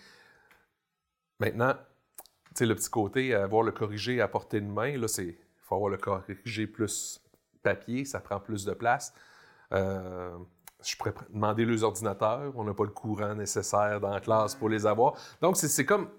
Maintenant, 1.40 1.74
tu 1.74 2.52
sais, 2.56 2.66
le 2.66 2.76
petit 2.76 2.90
côté, 2.90 3.34
avoir 3.34 3.64
le 3.64 3.72
corrigé 3.72 4.22
à 4.22 4.28
portée 4.28 4.62
de 4.62 4.68
main, 4.68 4.98
là, 4.98 5.08
c'est. 5.08 5.26
Il 5.26 5.70
faut 5.70 5.76
avoir 5.76 5.92
le 5.92 5.98
corrigé 5.98 6.66
plus 6.66 7.22
papier, 7.62 8.04
ça 8.06 8.20
prend 8.20 8.40
plus 8.40 8.66
de 8.66 8.74
place. 8.74 9.14
Euh, 9.72 10.36
je 10.84 10.96
pourrais 10.96 11.14
demander 11.30 11.66
les 11.66 11.84
ordinateurs. 11.84 12.54
On 12.56 12.64
n'a 12.64 12.74
pas 12.74 12.86
le 12.86 12.92
courant 12.92 13.36
nécessaire 13.36 14.00
dans 14.00 14.10
la 14.10 14.20
classe 14.20 14.56
pour 14.56 14.70
les 14.70 14.86
avoir. 14.86 15.16
Donc, 15.42 15.58
c'est 15.58 15.86
comme. 15.86 16.10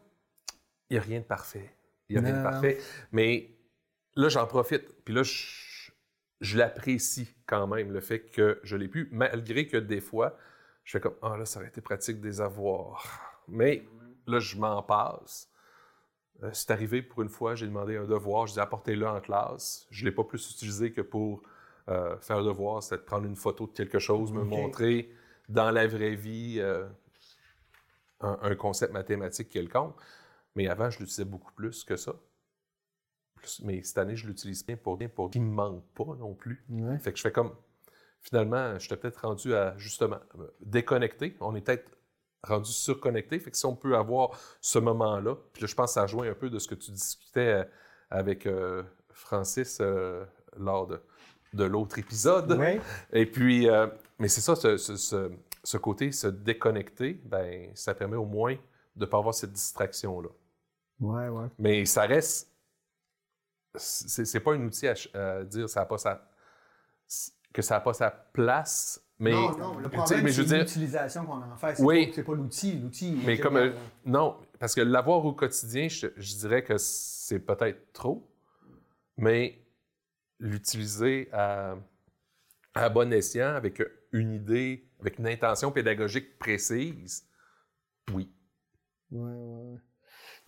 Il 0.88 0.94
n'y 0.94 0.98
a 0.98 1.02
rien 1.02 1.20
de 1.20 1.24
parfait. 1.24 1.74
Il 2.08 2.18
n'y 2.18 2.26
a 2.26 2.28
rien 2.28 2.38
de 2.38 2.42
parfait. 2.42 2.78
Mais 3.12 3.50
là, 4.16 4.28
j'en 4.28 4.46
profite. 4.46 5.04
Puis 5.04 5.14
là, 5.14 5.22
je, 5.22 6.58
l'apprécie 6.58 7.34
quand 7.46 7.66
même, 7.66 7.92
le 7.92 8.00
fait 8.00 8.20
que 8.20 8.60
je 8.62 8.76
l'ai 8.76 8.88
pu, 8.88 9.08
malgré 9.12 9.66
que 9.66 9.76
des 9.76 10.00
fois, 10.00 10.36
je 10.84 10.92
fais 10.92 11.00
comme 11.00 11.16
Ah, 11.22 11.36
là, 11.36 11.44
ça 11.44 11.60
aurait 11.60 11.68
été 11.68 11.80
pratique 11.80 12.20
de 12.20 12.26
les 12.26 12.40
avoir. 12.40 13.06
Mais 13.48 13.84
là, 14.30 14.40
je 14.40 14.56
m'en 14.56 14.82
passe. 14.82 15.50
Euh, 16.42 16.50
c'est 16.52 16.70
arrivé 16.70 17.02
pour 17.02 17.22
une 17.22 17.28
fois, 17.28 17.54
j'ai 17.54 17.66
demandé 17.66 17.96
un 17.96 18.06
devoir, 18.06 18.46
je 18.46 18.54
dis 18.54 18.60
apportez-le 18.60 19.06
en 19.06 19.20
classe. 19.20 19.86
Je 19.90 20.04
ne 20.04 20.10
l'ai 20.10 20.14
pas 20.14 20.24
plus 20.24 20.50
utilisé 20.50 20.92
que 20.92 21.00
pour 21.00 21.42
euh, 21.88 22.16
faire 22.18 22.38
le 22.38 22.44
devoir, 22.44 22.82
c'est 22.82 22.96
de 22.96 23.02
prendre 23.02 23.26
une 23.26 23.36
photo 23.36 23.66
de 23.66 23.72
quelque 23.72 23.98
chose, 23.98 24.32
me 24.32 24.44
montrer 24.44 25.12
dans 25.48 25.70
la 25.70 25.86
vraie 25.86 26.14
vie 26.14 26.56
euh, 26.58 26.86
un, 28.20 28.54
concept 28.54 28.92
mathématique 28.92 29.48
quelconque. 29.48 29.96
Mais 30.54 30.68
avant, 30.68 30.90
je 30.90 30.98
l'utilisais 30.98 31.24
beaucoup 31.24 31.52
plus 31.52 31.84
que 31.84 31.96
ça. 31.96 32.14
Plus- 33.34 33.60
mais 33.64 33.82
cette 33.82 33.98
année, 33.98 34.16
je 34.16 34.26
l'utilise 34.26 34.64
bien 34.64 34.76
pour 34.76 34.96
bien 34.96 35.08
pour 35.08 35.30
qu'il 35.30 35.42
me 35.42 35.52
manque 35.52 35.84
pas 35.94 36.16
non 36.18 36.34
plus. 36.34 36.64
Ouais. 36.68 36.98
Fait 36.98 37.12
que 37.12 37.18
je 37.18 37.22
fais 37.22 37.32
comme. 37.32 37.54
Finalement, 38.22 38.78
je 38.78 38.86
t'ai 38.86 38.96
peut-être 38.96 39.26
rendu 39.26 39.54
à 39.54 39.74
justement 39.78 40.20
déconnecter. 40.60 41.36
On 41.40 41.54
est 41.54 41.62
peut-être 41.62 41.90
rendu 42.42 42.70
surconnecté. 42.70 43.38
Fait 43.38 43.50
que 43.50 43.56
si 43.56 43.66
on 43.66 43.76
peut 43.76 43.96
avoir 43.96 44.38
ce 44.60 44.78
moment-là, 44.78 45.36
puis 45.52 45.62
là, 45.62 45.66
je 45.66 45.74
pense 45.74 45.90
que 45.90 45.94
ça 45.94 46.02
rejoint 46.02 46.28
un 46.30 46.34
peu 46.34 46.50
de 46.50 46.58
ce 46.58 46.68
que 46.68 46.74
tu 46.74 46.90
discutais 46.90 47.40
euh, 47.60 47.64
avec 48.10 48.46
euh, 48.46 48.82
Francis 49.10 49.78
euh, 49.80 50.24
lors 50.56 50.86
de, 50.86 51.00
de 51.52 51.64
l'autre 51.64 51.98
épisode. 51.98 52.52
Ouais. 52.52 52.80
Et 53.12 53.26
puis, 53.26 53.68
euh, 53.68 53.86
mais 54.18 54.28
c'est 54.28 54.40
ça, 54.40 54.56
ce, 54.56 54.76
ce- 54.76 55.76
côté, 55.76 56.12
se 56.12 56.26
déconnecter, 56.26 57.20
ben, 57.24 57.70
ça 57.74 57.94
permet 57.94 58.16
au 58.16 58.24
moins 58.24 58.54
de 58.96 59.04
ne 59.04 59.06
pas 59.06 59.18
avoir 59.18 59.34
cette 59.34 59.52
distraction-là. 59.52 60.28
Ouais, 61.00 61.28
ouais. 61.28 61.46
Mais 61.58 61.84
ça 61.84 62.02
reste. 62.02 62.50
C'est 63.76 64.24
c'est 64.24 64.40
pas 64.40 64.52
un 64.54 64.62
outil 64.64 64.88
à, 64.88 65.44
dire 65.44 65.68
ça 65.68 65.82
a 65.82 65.86
pas 65.86 65.96
sa, 65.98 66.28
que 67.52 67.62
ça 67.62 67.74
n'a 67.76 67.80
pas 67.80 67.94
sa 67.94 68.10
place. 68.10 69.00
Mais, 69.22 69.32
non, 69.32 69.56
non, 69.58 69.78
le 69.78 69.88
problème, 69.90 70.26
c'est 70.32 70.58
l'utilisation 70.58 71.26
qu'on 71.26 71.42
en 71.42 71.56
fait. 71.56 71.76
C'est 71.76 71.82
Oui. 71.82 72.10
pas, 72.10 72.34
l'outil. 72.34 72.78
L'outil. 72.78 73.20
mais 73.26 73.38
comme. 73.38 73.56
euh, 73.58 73.70
non, 74.06 74.36
parce 74.58 74.74
que 74.74 74.80
l'avoir 74.80 75.24
au 75.26 75.34
quotidien, 75.34 75.88
je, 75.88 76.06
je 76.16 76.34
dirais 76.36 76.64
que 76.64 76.78
c'est 76.78 77.38
peut-être 77.38 77.92
trop, 77.92 78.26
mais 79.18 79.62
l'utiliser 80.38 81.28
à, 81.32 81.74
à 82.74 82.88
bon 82.88 83.12
escient, 83.12 83.48
avec 83.54 83.82
une 84.12 84.32
idée, 84.32 84.88
avec 85.00 85.18
une 85.18 85.26
intention 85.26 85.70
pédagogique 85.70 86.38
précise, 86.38 87.26
oui. 88.14 88.32
Ouais, 89.10 89.20
ouais. 89.20 89.78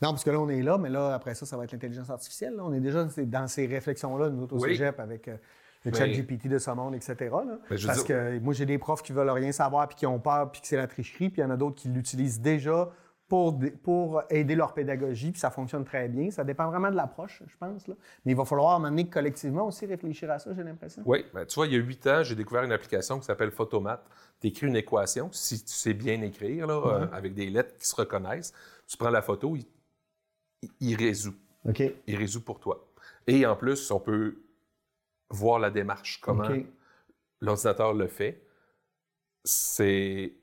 Non, 0.00 0.10
parce 0.12 0.24
que 0.24 0.30
là, 0.30 0.40
on 0.40 0.48
est 0.48 0.62
là, 0.62 0.78
mais 0.78 0.88
là, 0.88 1.14
après 1.14 1.34
ça, 1.34 1.44
ça 1.46 1.56
va 1.58 1.64
être 1.64 1.72
l'intelligence 1.72 2.08
artificielle. 2.10 2.54
là. 2.56 2.64
On 2.64 2.72
est 2.72 2.80
déjà 2.80 3.04
dans 3.04 3.10
ces- 3.10 3.26
dans 3.26 3.46
ces 3.46 3.66
réflexions-là, 3.66 4.30
nous 4.30 4.42
autres, 4.42 4.56
au 4.56 4.60
Oui. 4.62 4.70
cégep, 4.70 4.98
avec 4.98 5.28
euh, 5.28 5.36
le 5.84 5.90
Mais- 5.90 5.96
chat 5.98 6.06
GPT 6.08 6.48
de 6.48 6.58
ce 6.58 6.70
monde, 6.70 6.94
etc. 6.94 7.14
là. 7.20 7.58
Veux 7.70 7.86
Parce 7.86 8.04
que 8.04 8.38
moi, 8.38 8.54
j'ai 8.54 8.66
des 8.66 8.78
profs 8.78 9.02
qui 9.02 9.12
veulent 9.12 9.30
rien 9.30 9.52
savoir, 9.52 9.88
puis 9.88 9.96
qui 9.96 10.06
ont 10.06 10.18
peur, 10.20 10.50
puis 10.52 10.60
que 10.60 10.66
c'est 10.66 10.76
la 10.76 10.86
tricherie, 10.86 11.28
puis 11.30 11.40
il 11.40 11.44
y 11.44 11.46
en 11.46 11.50
a 11.50 11.56
d'autres 11.56 11.76
qui 11.76 11.88
l'utilisent 11.88 12.40
déjà 12.40 12.90
pour, 13.28 13.58
pour 13.82 14.22
aider 14.28 14.54
leur 14.54 14.74
pédagogie, 14.74 15.30
puis 15.32 15.40
ça 15.40 15.50
fonctionne 15.50 15.84
très 15.84 16.06
bien. 16.08 16.30
Ça 16.30 16.44
dépend 16.44 16.68
vraiment 16.68 16.90
de 16.90 16.96
l'approche, 16.96 17.42
je 17.46 17.56
pense. 17.56 17.88
Là. 17.88 17.94
Mais 18.24 18.32
il 18.32 18.36
va 18.36 18.44
falloir, 18.44 18.78
donné, 18.78 19.08
collectivement 19.08 19.66
aussi 19.66 19.86
réfléchir 19.86 20.30
à 20.30 20.38
ça, 20.38 20.52
j'ai 20.54 20.62
l'impression. 20.62 21.02
Oui, 21.06 21.24
ben, 21.32 21.46
tu 21.46 21.54
vois, 21.54 21.66
il 21.66 21.72
y 21.72 21.76
a 21.76 21.78
huit 21.78 22.06
ans, 22.06 22.22
j'ai 22.22 22.34
découvert 22.34 22.62
une 22.62 22.72
application 22.72 23.18
qui 23.18 23.24
s'appelle 23.24 23.50
Photomat. 23.50 24.04
Tu 24.40 24.48
écris 24.48 24.66
une 24.66 24.76
équation, 24.76 25.30
si 25.32 25.64
tu 25.64 25.72
sais 25.72 25.94
bien 25.94 26.20
écrire, 26.20 26.66
là, 26.66 26.74
euh, 26.74 27.06
avec 27.12 27.32
des 27.34 27.46
lettres 27.48 27.74
qui 27.76 27.86
se 27.88 27.96
reconnaissent. 27.96 28.52
Tu 28.86 28.96
prends 28.98 29.08
la 29.10 29.22
photo, 29.22 29.56
il, 29.56 29.64
il- 30.62 30.70
il 30.90 30.94
résout. 30.96 31.34
OK. 31.66 31.82
Il 32.06 32.16
résout 32.16 32.42
pour 32.44 32.60
toi. 32.60 32.86
Et 33.26 33.46
en 33.46 33.56
plus, 33.56 33.90
on 33.92 34.00
peut 34.00 34.41
voir 35.32 35.58
la 35.58 35.70
démarche, 35.70 36.20
comment 36.20 36.48
l'ordinateur 37.40 37.92
le 37.92 38.06
fait. 38.06 38.42
C'est 39.44 40.34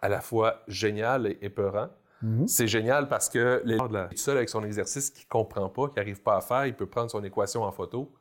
à 0.00 0.08
la 0.08 0.20
fois 0.20 0.62
génial 0.68 1.26
et 1.26 1.38
épeurant. 1.42 1.88
Mhm. 2.22 2.46
C'est 2.48 2.66
génial 2.66 3.08
parce 3.08 3.28
que 3.28 3.62
l'élève 3.64 4.08
est 4.10 4.16
seul 4.16 4.36
avec 4.36 4.48
son 4.48 4.64
exercice 4.64 5.10
qu'il 5.10 5.24
ne 5.24 5.28
comprend 5.28 5.68
pas, 5.68 5.88
qu'il 5.88 5.96
n'arrive 5.96 6.22
pas 6.22 6.36
à 6.36 6.40
faire, 6.40 6.66
il 6.66 6.74
peut 6.74 6.86
prendre 6.86 7.10
son 7.10 7.22
équation 7.22 7.62
en 7.62 7.72
photo, 7.72 8.12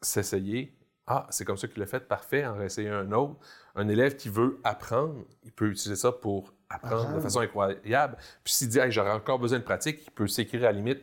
s'essayer. 0.00 0.72
Ah, 1.06 1.26
c'est 1.30 1.44
comme 1.44 1.56
ça 1.56 1.68
qu'il 1.68 1.78
l'a 1.78 1.86
fait, 1.86 2.00
parfait, 2.00 2.44
en 2.44 2.56
réessayer 2.56 2.90
un 2.90 3.12
autre. 3.12 3.36
Un 3.74 3.88
élève 3.88 4.16
qui 4.16 4.28
veut 4.28 4.58
apprendre, 4.64 5.24
il 5.44 5.52
peut 5.52 5.68
utiliser 5.68 5.96
ça 5.96 6.10
pour 6.10 6.52
apprendre 6.68 6.96
de 6.96 7.00
Apprendre. 7.02 7.22
façon 7.22 7.40
incroyable. 7.40 8.16
Puis 8.42 8.54
s'il 8.54 8.68
dit, 8.68 8.78
hey, 8.78 8.90
j'aurais 8.90 9.12
encore 9.12 9.38
besoin 9.38 9.58
de 9.58 9.64
pratique, 9.64 10.02
il 10.04 10.10
peut 10.10 10.26
s'écrire 10.26 10.62
à 10.62 10.66
la 10.66 10.72
limite 10.72 11.02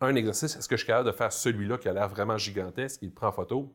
un 0.00 0.14
exercice. 0.16 0.56
Est-ce 0.56 0.68
que 0.68 0.76
je 0.76 0.80
suis 0.82 0.86
capable 0.86 1.06
de 1.10 1.12
faire 1.16 1.32
celui-là 1.32 1.78
qui 1.78 1.88
a 1.88 1.92
l'air 1.92 2.08
vraiment 2.08 2.36
gigantesque? 2.36 3.00
Il 3.02 3.12
prend 3.12 3.28
en 3.28 3.32
photo, 3.32 3.72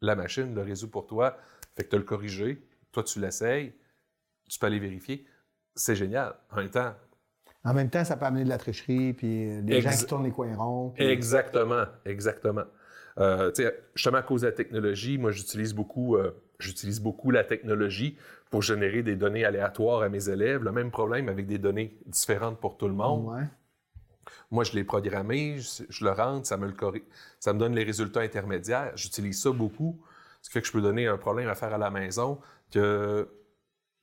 la 0.00 0.14
machine 0.14 0.54
le 0.54 0.62
résout 0.62 0.88
pour 0.88 1.06
toi, 1.06 1.36
fait 1.76 1.84
que 1.84 1.90
tu 1.90 1.96
as 1.96 1.98
le 1.98 2.04
corrigé, 2.04 2.62
toi 2.92 3.02
tu 3.02 3.18
l'essayes, 3.20 3.72
tu 4.48 4.58
peux 4.58 4.66
aller 4.66 4.78
vérifier. 4.78 5.26
C'est 5.74 5.96
génial. 5.96 6.34
En 6.50 6.56
même 6.56 6.70
temps, 6.70 6.94
En 7.64 7.72
même 7.74 7.88
temps, 7.90 8.04
ça 8.04 8.16
peut 8.16 8.26
amener 8.26 8.44
de 8.44 8.48
la 8.48 8.58
tricherie, 8.58 9.12
puis 9.14 9.48
euh, 9.48 9.62
des 9.62 9.80
gens 9.80 9.90
Ex- 9.90 10.00
qui 10.00 10.06
tournent 10.06 10.24
les 10.24 10.32
coins 10.32 10.54
ronds. 10.56 10.90
puis- 10.90 11.04
Exactement, 11.04 11.84
exactement. 12.04 12.64
Euh, 13.18 13.50
tu 13.52 13.62
sais, 13.62 13.84
justement, 13.94 14.18
à 14.18 14.22
cause 14.22 14.40
de 14.42 14.46
la 14.46 14.52
technologie, 14.52 15.16
moi, 15.18 15.30
j'utilise 15.30 15.72
beaucoup, 15.74 16.16
euh, 16.16 16.32
j'utilise 16.58 17.00
beaucoup 17.00 17.30
la 17.30 17.44
technologie 17.44 18.18
pour 18.50 18.62
générer 18.62 19.02
des 19.02 19.16
données 19.16 19.44
aléatoires 19.44 20.02
à 20.02 20.08
mes 20.08 20.28
élèves. 20.28 20.62
Le 20.64 20.72
même 20.72 20.90
problème 20.90 21.28
avec 21.28 21.46
des 21.46 21.58
données 21.58 21.96
différentes 22.06 22.58
pour 22.58 22.76
tout 22.76 22.88
le 22.88 22.94
monde. 22.94 23.26
Ouais. 23.26 23.44
Moi, 24.50 24.64
je 24.64 24.72
l'ai 24.72 24.84
programmé, 24.84 25.58
je, 25.58 25.84
je 25.88 26.04
le 26.04 26.12
rentre, 26.12 26.46
ça 26.46 26.56
me, 26.56 26.66
le 26.66 26.72
ça 27.40 27.52
me 27.52 27.58
donne 27.58 27.74
les 27.74 27.84
résultats 27.84 28.20
intermédiaires. 28.20 28.92
J'utilise 28.96 29.40
ça 29.42 29.50
beaucoup. 29.50 29.98
Ce 30.42 30.48
qui 30.48 30.54
fait 30.54 30.60
que 30.60 30.66
je 30.66 30.72
peux 30.72 30.82
donner 30.82 31.06
un 31.06 31.18
problème 31.18 31.48
à 31.48 31.54
faire 31.54 31.72
à 31.72 31.78
la 31.78 31.90
maison 31.90 32.38
que, 32.70 33.28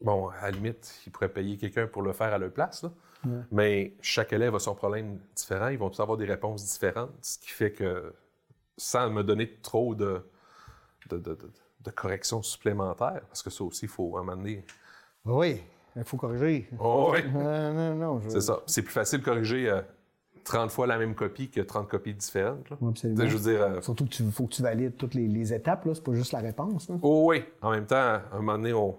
bon, 0.01 0.29
à 0.29 0.43
la 0.43 0.51
limite, 0.51 0.99
ils 1.05 1.11
pourraient 1.11 1.29
payer 1.29 1.57
quelqu'un 1.57 1.87
pour 1.87 2.01
le 2.01 2.13
faire 2.13 2.33
à 2.33 2.37
leur 2.37 2.51
place. 2.51 2.83
là. 2.83 2.91
Ouais. 3.25 3.41
Mais 3.51 3.93
chaque 4.01 4.31
élève 4.31 4.55
a 4.55 4.59
son 4.59 4.73
problème 4.75 5.19
différent. 5.35 5.67
Ils 5.67 5.77
vont 5.77 5.89
tous 5.89 6.01
avoir 6.01 6.17
des 6.17 6.25
réponses 6.25 6.63
différentes. 6.63 7.11
Ce 7.21 7.37
qui 7.37 7.49
fait 7.49 7.71
que, 7.73 8.13
sans 8.77 9.09
me 9.09 9.23
donner 9.23 9.55
trop 9.61 9.93
de, 9.93 10.25
de, 11.09 11.17
de, 11.17 11.33
de- 11.35 11.51
de 11.81 11.91
corrections 11.91 12.41
supplémentaires, 12.41 13.21
parce 13.29 13.41
que 13.41 13.49
ça 13.49 13.63
aussi, 13.63 13.85
il 13.85 13.89
faut 13.89 14.17
donné. 14.17 14.65
Oui, 15.25 15.61
il 15.95 16.03
faut 16.03 16.17
corriger. 16.17 16.69
Oh, 16.79 17.09
oui. 17.13 17.19
Euh, 17.35 17.73
non, 17.73 17.95
non, 17.95 18.21
je... 18.21 18.29
C'est 18.29 18.41
ça. 18.41 18.59
C'est 18.65 18.81
plus 18.81 18.91
facile 18.91 19.19
de 19.19 19.25
corriger 19.25 19.69
euh, 19.69 19.81
30 20.49 20.71
fois 20.71 20.87
la 20.87 20.97
même 20.97 21.13
copie 21.13 21.49
que 21.49 21.61
30 21.61 21.87
copies 21.87 22.13
différentes. 22.13 22.69
là. 22.69 22.77
Oui, 22.81 22.89
absolument. 22.89 23.27
je 23.27 23.37
veux 23.37 23.51
dire, 23.51 23.61
euh, 23.61 23.81
Surtout 23.81 24.05
qu'il 24.05 24.31
faut 24.31 24.47
que 24.47 24.53
tu 24.53 24.63
valides 24.63 24.97
toutes 24.97 25.13
les, 25.13 25.27
les 25.27 25.53
étapes, 25.53 25.85
là. 25.85 25.93
C'est 25.93 26.03
pas 26.03 26.13
juste 26.13 26.31
la 26.31 26.39
réponse. 26.39 26.89
là. 26.89 26.95
oh 27.03 27.25
oui, 27.29 27.43
en 27.61 27.71
même 27.71 27.85
temps, 27.85 27.95
à 27.95 28.23
un 28.33 28.37
moment 28.37 28.57
donné, 28.57 28.73
on, 28.73 28.97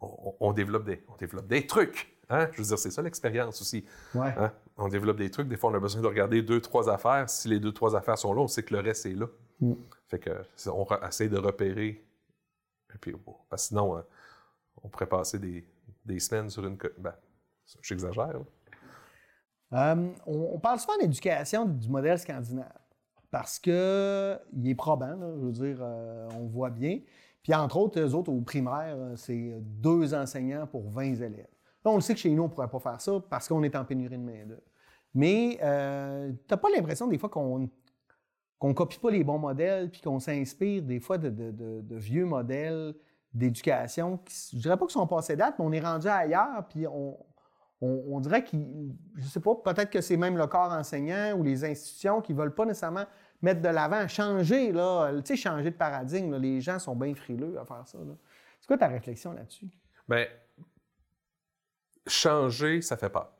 on, 0.00 0.34
on 0.40 0.52
développe, 0.52 0.84
des, 0.84 1.02
on 1.08 1.16
développe 1.16 1.46
des 1.46 1.66
trucs. 1.66 2.16
Hein? 2.30 2.48
Je 2.52 2.62
veux 2.62 2.66
dire, 2.66 2.78
c'est 2.78 2.90
ça 2.90 3.02
l'expérience 3.02 3.60
aussi. 3.60 3.84
Ouais. 4.14 4.34
Hein? 4.38 4.52
On 4.78 4.88
développe 4.88 5.18
des 5.18 5.30
trucs. 5.30 5.48
Des 5.48 5.58
fois, 5.58 5.70
on 5.70 5.74
a 5.74 5.78
besoin 5.80 6.00
de 6.00 6.06
regarder 6.06 6.40
deux, 6.42 6.60
trois 6.60 6.88
affaires. 6.88 7.28
Si 7.28 7.48
les 7.48 7.60
deux, 7.60 7.72
trois 7.72 7.94
affaires 7.94 8.16
sont 8.16 8.32
là, 8.32 8.40
on 8.40 8.48
sait 8.48 8.62
que 8.62 8.74
le 8.74 8.80
reste 8.80 9.04
est 9.04 9.14
là. 9.14 9.26
Mm. 9.60 9.74
Fait 10.08 10.18
que 10.18 10.30
on 10.70 10.86
essaie 11.06 11.28
de 11.28 11.36
repérer. 11.36 12.02
Et 12.94 12.98
puis, 12.98 13.12
bon, 13.12 13.34
que 13.50 13.56
sinon, 13.58 13.98
euh, 13.98 14.02
on 14.82 14.88
pourrait 14.88 15.08
passer 15.08 15.38
des, 15.38 15.62
des 16.06 16.18
semaines 16.20 16.48
sur 16.48 16.66
une. 16.66 16.78
Ben, 16.96 17.14
j'exagère. 17.82 18.40
Euh, 19.72 20.08
on, 20.26 20.58
parle 20.58 20.78
souvent 20.78 20.98
d'éducation 20.98 21.64
du 21.64 21.88
modèle 21.88 22.18
scandinave 22.18 22.68
parce 23.30 23.58
que 23.58 24.38
il 24.52 24.68
est 24.68 24.74
probant, 24.74 25.16
je 25.18 25.46
veux 25.46 25.52
dire, 25.52 25.78
euh, 25.80 26.28
on 26.38 26.46
voit 26.46 26.70
bien. 26.70 27.00
Puis 27.42 27.54
entre 27.54 27.78
autres, 27.78 27.98
eux 27.98 28.14
autres, 28.14 28.30
au 28.30 28.40
primaire, 28.42 28.94
euh, 28.96 29.16
c'est 29.16 29.56
deux 29.60 30.14
enseignants 30.14 30.66
pour 30.66 30.88
20 30.90 31.14
élèves. 31.14 31.48
Là, 31.84 31.90
on 31.90 31.96
le 31.96 32.00
sait 32.02 32.14
que 32.14 32.20
chez 32.20 32.30
nous, 32.30 32.42
on 32.42 32.48
ne 32.48 32.52
pourrait 32.52 32.68
pas 32.68 32.78
faire 32.78 33.00
ça 33.00 33.12
parce 33.28 33.48
qu'on 33.48 33.62
est 33.62 33.74
en 33.74 33.84
pénurie 33.84 34.18
de 34.18 34.22
main-d'œuvre. 34.22 34.60
Mais 35.14 35.58
euh, 35.62 36.30
tu 36.30 36.36
n'as 36.50 36.56
pas 36.56 36.68
l'impression 36.74 37.08
des 37.08 37.18
fois 37.18 37.28
qu'on 37.28 37.68
qu'on 38.58 38.74
copie 38.74 38.98
pas 38.98 39.10
les 39.10 39.24
bons 39.24 39.38
modèles 39.38 39.90
puis 39.90 40.00
qu'on 40.00 40.20
s'inspire 40.20 40.82
des 40.82 41.00
fois 41.00 41.18
de 41.18 41.96
vieux 41.96 42.24
modèles 42.24 42.94
d'éducation 43.34 44.18
qui, 44.18 44.56
je 44.56 44.60
dirais 44.60 44.76
pas 44.76 44.86
qu'ils 44.86 44.92
sont 44.92 45.06
passés 45.06 45.34
date, 45.34 45.56
mais 45.58 45.64
on 45.64 45.72
est 45.72 45.80
rendu 45.80 46.06
ailleurs 46.06 46.64
puis 46.68 46.86
on, 46.86 47.16
on, 47.82 48.04
on 48.16 48.20
dirait 48.20 48.42
qu'ils, 48.44 48.94
je 49.16 49.24
sais 49.26 49.40
pas, 49.40 49.54
peut-être 49.56 49.90
que 49.90 50.00
c'est 50.00 50.16
même 50.16 50.38
le 50.38 50.46
corps 50.46 50.72
enseignant 50.72 51.34
ou 51.36 51.42
les 51.42 51.64
institutions 51.64 52.22
qui 52.22 52.32
veulent 52.32 52.54
pas 52.54 52.64
nécessairement 52.64 53.04
mettre 53.42 53.60
de 53.60 53.68
l'avant, 53.68 54.06
changer, 54.08 54.72
là, 54.72 55.12
tu 55.16 55.20
sais, 55.26 55.36
changer 55.36 55.70
de 55.70 55.76
paradigme. 55.76 56.30
là. 56.30 56.38
les 56.38 56.60
gens 56.60 56.78
sont 56.78 56.94
bien 56.96 57.12
frileux 57.14 57.58
à 57.58 57.64
faire 57.66 57.82
ça. 57.86 57.98
C'est 58.60 58.66
quoi 58.68 58.78
ta 58.78 58.86
réflexion 58.88 59.32
là-dessus? 59.32 59.66
Ben, 60.08 60.26
changer, 62.06 62.80
ça 62.82 62.96
fait 62.96 63.10
peur. 63.10 63.32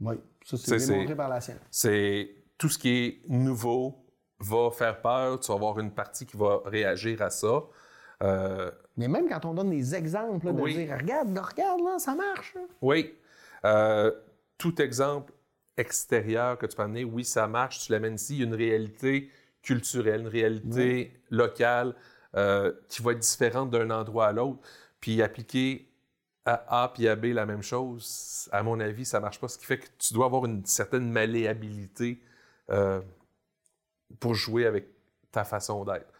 Oui, 0.00 0.14
ça 0.44 0.56
C'est- 0.56 0.86
démontré 0.88 1.14
par 1.14 1.28
la 1.28 1.40
science. 1.40 1.58
C'est 1.70 2.30
tout 2.56 2.68
ce 2.68 2.78
qui 2.78 2.88
est 2.90 3.20
nouveau 3.28 4.04
va 4.38 4.70
faire 4.70 5.00
peur. 5.02 5.38
Tu 5.40 5.48
vas 5.48 5.54
avoir 5.56 5.78
une 5.78 5.90
partie 5.92 6.24
qui 6.26 6.36
va 6.36 6.60
réagir 6.64 7.20
à 7.22 7.28
ça. 7.30 7.62
Euh, 8.22 8.70
Mais 8.96 9.08
même 9.08 9.28
quand 9.28 9.44
on 9.46 9.54
donne 9.54 9.70
des 9.70 9.94
exemples, 9.94 10.46
là, 10.46 10.52
de 10.52 10.60
Oui. 10.60 10.74
dire 10.74 10.96
regarde, 10.98 11.36
regarde, 11.38 11.80
là, 11.80 11.98
ça 11.98 12.14
marche. 12.14 12.56
oui. 12.80 13.14
Euh, 13.64 14.12
tout 14.58 14.80
exemple 14.80 15.32
extérieur 15.76 16.58
que 16.58 16.66
tu 16.66 16.76
peux 16.76 16.82
amener, 16.82 17.04
oui, 17.04 17.24
ça 17.24 17.46
marche, 17.46 17.80
tu 17.86 17.92
l'amènes 17.92 18.14
ici. 18.14 18.36
Il 18.36 18.40
y 18.40 18.42
a 18.42 18.46
une 18.46 18.54
réalité 18.54 19.30
culturelle, 19.62 20.22
une 20.22 20.28
réalité 20.28 21.20
locale 21.30 21.94
euh, 22.36 22.72
qui 22.88 23.02
va 23.02 23.12
être 23.12 23.18
différente 23.18 23.70
d'un 23.70 23.90
endroit 23.90 24.28
à 24.28 24.32
l'autre. 24.32 24.60
Puis 25.00 25.22
appliquer 25.22 25.88
à 26.44 26.84
A 26.84 26.88
puis 26.88 27.08
à 27.08 27.16
B 27.16 27.26
la 27.26 27.46
même 27.46 27.62
chose, 27.62 28.48
à 28.52 28.62
mon 28.62 28.80
avis, 28.80 29.04
ça 29.04 29.20
marche 29.20 29.40
pas. 29.40 29.48
Ce 29.48 29.58
qui 29.58 29.66
fait 29.66 29.78
que 29.78 29.88
tu 29.98 30.14
dois 30.14 30.26
avoir 30.26 30.44
une 30.46 30.64
certaine 30.64 31.10
malléabilité 31.10 32.22
euh, 32.70 33.00
pour 34.18 34.34
jouer 34.34 34.66
avec 34.66 34.88
ta 35.32 35.44
façon 35.44 35.84
d'être. 35.84 36.12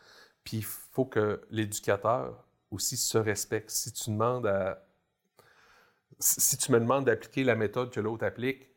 Puis 0.45 0.59
il 0.59 0.65
faut 0.65 1.05
que 1.05 1.41
l'éducateur 1.51 2.45
aussi 2.71 2.97
se 2.97 3.19
respecte. 3.19 3.71
Si 3.71 3.93
tu 3.93 4.11
demandes 4.11 4.47
à 4.47 4.83
si 6.21 6.57
tu 6.57 6.73
me 6.73 6.79
demandes 6.79 7.07
d'appliquer 7.07 7.45
la 7.45 7.57
méthode 7.57 7.91
que 7.91 8.01
l'autre 8.01 8.25
applique, 8.25 8.69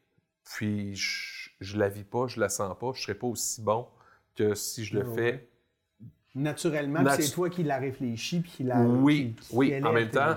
puis 0.43 0.95
je, 0.95 1.75
ne 1.75 1.79
la 1.79 1.89
vis 1.89 2.03
pas, 2.03 2.27
je 2.27 2.39
la 2.39 2.49
sens 2.49 2.75
pas, 2.79 2.91
je 2.93 3.01
serai 3.01 3.15
pas 3.15 3.27
aussi 3.27 3.61
bon 3.61 3.87
que 4.35 4.55
si 4.55 4.85
je 4.85 4.97
le 4.97 5.13
fais. 5.13 5.49
Naturellement, 6.35 7.03
c'est 7.19 7.31
toi 7.31 7.49
qui 7.49 7.63
l'as 7.63 7.77
réfléchi 7.77 8.39
puis 8.39 8.51
qui 8.51 8.63
l'a. 8.63 8.79
Oui, 8.79 9.35
oui. 9.51 9.79
En 9.83 9.93
même 9.93 10.09
temps, 10.09 10.35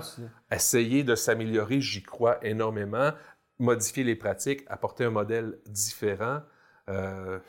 essayer 0.51 1.03
de 1.03 1.15
s'améliorer, 1.15 1.81
j'y 1.81 2.03
crois 2.03 2.43
énormément. 2.45 3.11
Modifier 3.59 4.03
les 4.03 4.15
pratiques, 4.15 4.63
apporter 4.67 5.05
un 5.05 5.09
modèle 5.09 5.57
différent. 5.65 6.41
Euh, 6.89 7.39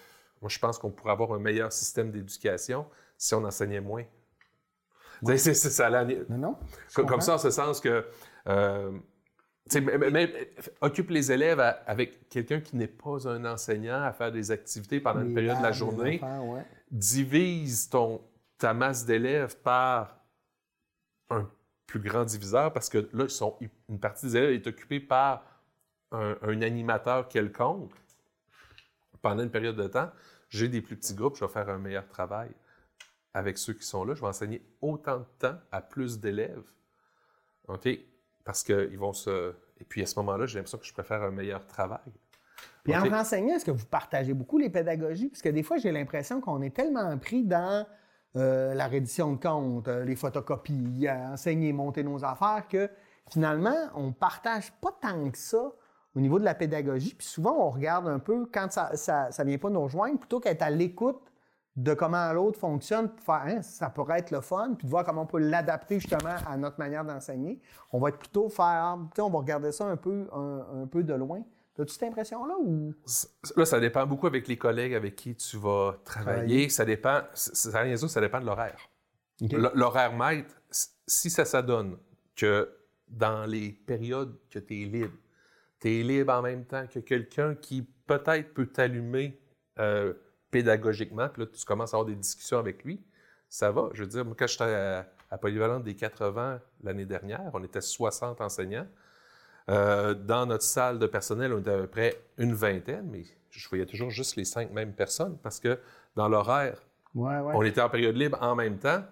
moi, 0.41 0.49
je 0.49 0.59
pense 0.59 0.79
qu'on 0.79 0.91
pourrait 0.91 1.13
avoir 1.13 1.33
un 1.35 1.39
meilleur 1.39 1.71
système 1.71 2.11
d'éducation 2.11 2.87
si 3.19 3.35
on 3.35 3.45
enseignait 3.45 3.83
moins. 3.83 4.05
C'est 5.37 5.53
ça. 5.53 5.91
non, 5.91 6.39
non, 6.39 6.57
comme, 6.95 7.21
ça, 7.21 7.35
en 7.35 7.39
ce 7.39 7.51
sens 7.51 7.81
que. 7.81 8.07
Euh, 8.47 8.93
occupe 10.81 11.11
les 11.11 11.33
élèves 11.33 11.61
avec 11.87 12.29
quelqu'un 12.29 12.61
qui 12.61 12.77
n'est 12.77 12.87
pas 12.87 13.29
un 13.29 13.45
enseignant 13.45 14.03
à 14.03 14.13
faire 14.13 14.33
des 14.33 14.51
activités 14.51 15.01
pendant 15.01 15.21
une 15.21 15.35
période 15.35 15.59
de 15.59 15.63
la 15.63 15.73
journée. 15.73 16.21
Divise 16.91 17.89
ton, 17.89 18.21
ta 18.57 18.75
masse 18.75 19.05
d'élèves 19.05 19.57
par 19.59 20.17
un 21.31 21.49
plus 21.87 22.01
grand 22.01 22.25
diviseur 22.25 22.73
parce 22.73 22.89
que 22.89 23.09
là, 23.13 23.29
sont, 23.29 23.57
une 23.89 23.99
partie 23.99 24.27
des 24.27 24.37
élèves 24.37 24.53
est 24.53 24.67
occupée 24.67 25.01
par 25.01 25.45
un, 26.13 26.63
animateur 26.63 27.29
quelconque 27.29 27.93
pendant 29.21 29.43
une 29.43 29.51
période 29.51 29.77
de 29.77 29.89
temps. 29.89 30.11
J'ai 30.49 30.69
des 30.69 30.81
plus 30.81 30.97
petits 30.97 31.15
groupes, 31.15 31.37
je 31.37 31.45
vais 31.45 31.51
faire 31.51 31.69
un 31.69 31.79
meilleur 31.79 32.07
travail 32.09 32.51
avec 33.35 33.59
ceux 33.59 33.75
qui 33.75 33.85
sont 33.85 34.05
là. 34.05 34.15
Je 34.15 34.21
vais 34.21 34.27
enseigner 34.27 34.63
autant 34.81 35.19
de 35.19 35.27
temps 35.39 35.59
à 35.71 35.81
plus 35.81 36.19
d'élèves. 36.21 36.65
OK? 37.69 37.89
Parce 38.49 38.63
qu'ils 38.63 38.99
vont 38.99 39.13
se. 39.13 39.53
Et 39.79 39.85
puis 39.85 40.01
à 40.01 40.07
ce 40.07 40.19
moment-là, 40.21 40.47
j'ai 40.47 40.57
l'impression 40.57 40.79
que 40.79 40.87
je 40.87 40.95
préfère 40.95 41.23
un 41.23 41.31
meilleur 41.31 41.67
travail. 41.67 42.01
Puis 42.83 42.97
en 42.97 43.13
enseignant, 43.13 43.57
est-ce 43.57 43.67
que 43.67 43.71
vous 43.71 43.85
partagez 43.85 44.33
beaucoup 44.33 44.57
les 44.57 44.71
pédagogies? 44.71 45.29
Parce 45.29 45.43
que 45.43 45.51
des 45.51 45.63
fois, 45.63 45.77
j'ai 45.77 45.93
l'impression 45.93 46.41
qu'on 46.41 46.63
est 46.63 46.75
tellement 46.75 47.19
pris 47.19 47.45
dans 47.45 47.87
euh, 48.37 48.73
la 48.73 48.89
reddition 48.89 49.35
de 49.35 49.37
comptes, 49.39 49.89
euh, 49.89 50.03
les 50.03 50.17
photocopies, 50.17 51.07
enseigner, 51.11 51.75
monter 51.75 52.03
nos 52.03 52.25
affaires, 52.25 52.65
que 52.71 52.89
finalement, 53.31 53.77
on 53.95 54.07
ne 54.07 54.13
partage 54.13 54.73
pas 54.81 54.97
tant 54.99 55.31
que 55.31 55.37
ça 55.37 55.71
au 56.17 56.21
niveau 56.21 56.39
de 56.39 56.45
la 56.45 56.55
pédagogie. 56.55 57.15
Puis 57.15 57.27
souvent, 57.27 57.55
on 57.55 57.69
regarde 57.69 58.09
un 58.09 58.19
peu 58.19 58.47
quand 58.51 58.73
ça 58.73 59.29
ne 59.29 59.45
vient 59.45 59.59
pas 59.59 59.69
nous 59.69 59.83
rejoindre, 59.83 60.19
plutôt 60.19 60.41
qu'être 60.41 60.63
à 60.63 60.71
l'écoute 60.71 61.28
de 61.79 61.95
comment 61.95 62.33
l'autre 62.33 62.59
fonctionne, 62.59 63.09
pour 63.09 63.25
faire, 63.25 63.43
hein, 63.47 63.63
ça 63.63 63.89
pourrait 63.89 64.19
être 64.19 64.33
le 64.33 64.41
fun, 64.41 64.75
puis 64.77 64.85
de 64.85 64.91
voir 64.91 65.05
comment 65.05 65.23
on 65.23 65.27
peut 65.27 65.39
l'adapter 65.39 66.01
justement 66.01 66.35
à 66.45 66.57
notre 66.57 66.77
manière 66.81 67.05
d'enseigner. 67.05 67.61
On 67.93 68.01
va 68.01 68.09
être 68.09 68.19
plutôt 68.19 68.49
faire, 68.49 68.99
on 69.19 69.31
va 69.31 69.39
regarder 69.39 69.71
ça 69.71 69.85
un 69.85 69.97
peu, 69.97 70.27
un, 70.33 70.87
peu 70.91 71.05
de 71.05 71.15
loin. 71.15 71.41
As-tu 71.79 71.93
cette 71.93 72.03
impression-là 72.03 72.55
ou? 72.61 72.93
Là, 73.55 73.65
ça 73.65 73.79
dépend 73.79 74.05
beaucoup 74.05 74.27
avec 74.27 74.49
les 74.49 74.59
collègues 74.59 74.95
avec 74.95 75.15
qui 75.15 75.37
tu 75.37 75.57
vas 75.57 75.95
travailler. 76.05 76.69
Ça 76.69 76.85
dépend, 76.85 77.21
ça, 77.35 77.81
rien 77.81 77.97
ça 77.97 78.21
dépend 78.21 78.41
de 78.41 78.47
l'horaire. 78.47 78.91
L'horaire 79.75 80.17
maître, 80.17 80.57
si 81.07 81.31
ça 81.31 81.45
s'adonne 81.45 81.97
que 82.35 82.69
dans 83.07 83.49
les 83.49 83.71
périodes 83.71 84.35
que 84.51 84.59
tu 84.59 84.83
es 84.83 84.87
libre, 84.87 85.15
tu 85.79 86.01
es 86.01 86.03
libre 86.03 86.33
en 86.33 86.43
même 86.43 86.65
temps 86.65 86.89
que 86.89 86.99
quelqu'un 86.99 87.55
qui 87.55 87.89
peut-être 88.09 88.53
peut 88.53 88.67
t'allumer 88.67 89.41
euh, 89.79 90.15
pédagogiquement, 90.51 91.29
puis 91.29 91.43
là, 91.43 91.49
tu 91.53 91.65
commences 91.65 91.95
à 91.95 91.97
avoir 91.97 92.07
des 92.07 92.17
discussions 92.17 92.59
avec 92.59 92.85
lui, 92.85 93.01
ça 93.49 93.71
va. 93.71 93.89
Je 93.93 94.03
veux 94.03 94.09
dire, 94.09 94.25
moi, 94.25 94.35
quand 94.39 94.47
j'étais 94.47 94.65
à, 94.65 95.07
à 95.31 95.39
Polyvalente 95.39 95.85
des 95.85 95.95
80 95.95 96.61
l'année 96.83 97.07
dernière, 97.07 97.51
on 97.53 97.63
était 97.63 97.81
60 97.81 98.41
enseignants. 98.41 98.87
Euh, 99.69 100.15
dans 100.15 100.47
notre 100.47 100.65
salle 100.65 100.99
de 100.99 101.07
personnel, 101.07 101.53
on 101.53 101.59
était 101.59 101.71
à 101.71 101.79
peu 101.79 101.87
près 101.87 102.19
une 102.39 102.55
vingtaine, 102.55 103.07
mais 103.11 103.25
je 103.51 103.69
voyais 103.69 103.85
toujours 103.87 104.11
juste 104.11 104.37
les 104.37 104.45
cinq 104.45 104.71
mêmes 104.73 104.93
personnes 104.93 105.37
parce 105.43 105.61
que 105.61 105.79
dans 106.17 106.29
l'horaire, 106.29 106.83
on 107.15 107.63
était 107.63 107.81
en 107.81 107.91
période 107.91 108.17
libre 108.17 108.39
en 108.41 108.55
même 108.55 108.79
temps. 108.79 109.03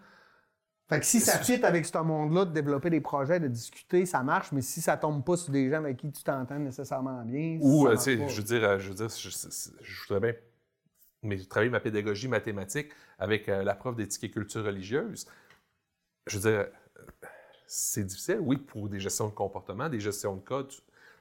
Fait 0.88 1.00
que 1.00 1.04
si 1.04 1.18
ça 1.18 1.38
fit 1.38 1.64
avec 1.64 1.84
ce 1.84 1.98
monde-là 1.98 2.44
de 2.44 2.52
développer 2.52 2.90
des 2.90 3.00
projets, 3.00 3.40
de 3.40 3.48
discuter, 3.48 4.06
ça 4.06 4.22
marche, 4.22 4.52
mais 4.52 4.62
si 4.62 4.80
ça 4.80 4.96
tombe 4.96 5.24
pas 5.24 5.36
sur 5.36 5.52
des 5.52 5.68
gens 5.68 5.78
avec 5.78 5.96
qui 5.96 6.12
tu 6.12 6.22
t'entends 6.22 6.60
nécessairement 6.60 7.22
bien. 7.24 7.58
Ou, 7.60 7.88
euh, 7.88 7.96
tu 7.96 8.02
sais, 8.02 8.28
je 8.28 8.36
veux 8.36 8.42
dire, 8.44 8.62
euh, 8.62 8.78
je 8.78 8.90
veux 8.90 8.94
dire, 8.94 9.08
je 9.08 10.02
voudrais 10.08 10.32
bien 10.32 10.40
mais 11.26 11.38
j'ai 11.38 11.46
travaillé 11.46 11.70
ma 11.70 11.80
pédagogie 11.80 12.28
mathématique 12.28 12.92
avec 13.18 13.48
euh, 13.48 13.62
la 13.62 13.74
prof 13.74 13.96
d'éthique 13.96 14.24
et 14.24 14.30
culture 14.30 14.64
religieuse. 14.64 15.26
Je 16.26 16.38
veux 16.38 16.50
dire, 16.50 16.66
c'est 17.66 18.04
difficile, 18.04 18.38
oui, 18.40 18.56
pour 18.56 18.88
des 18.88 19.00
gestions 19.00 19.28
de 19.28 19.34
comportement, 19.34 19.88
des 19.88 20.00
gestions 20.00 20.36
de 20.36 20.40
code 20.40 20.72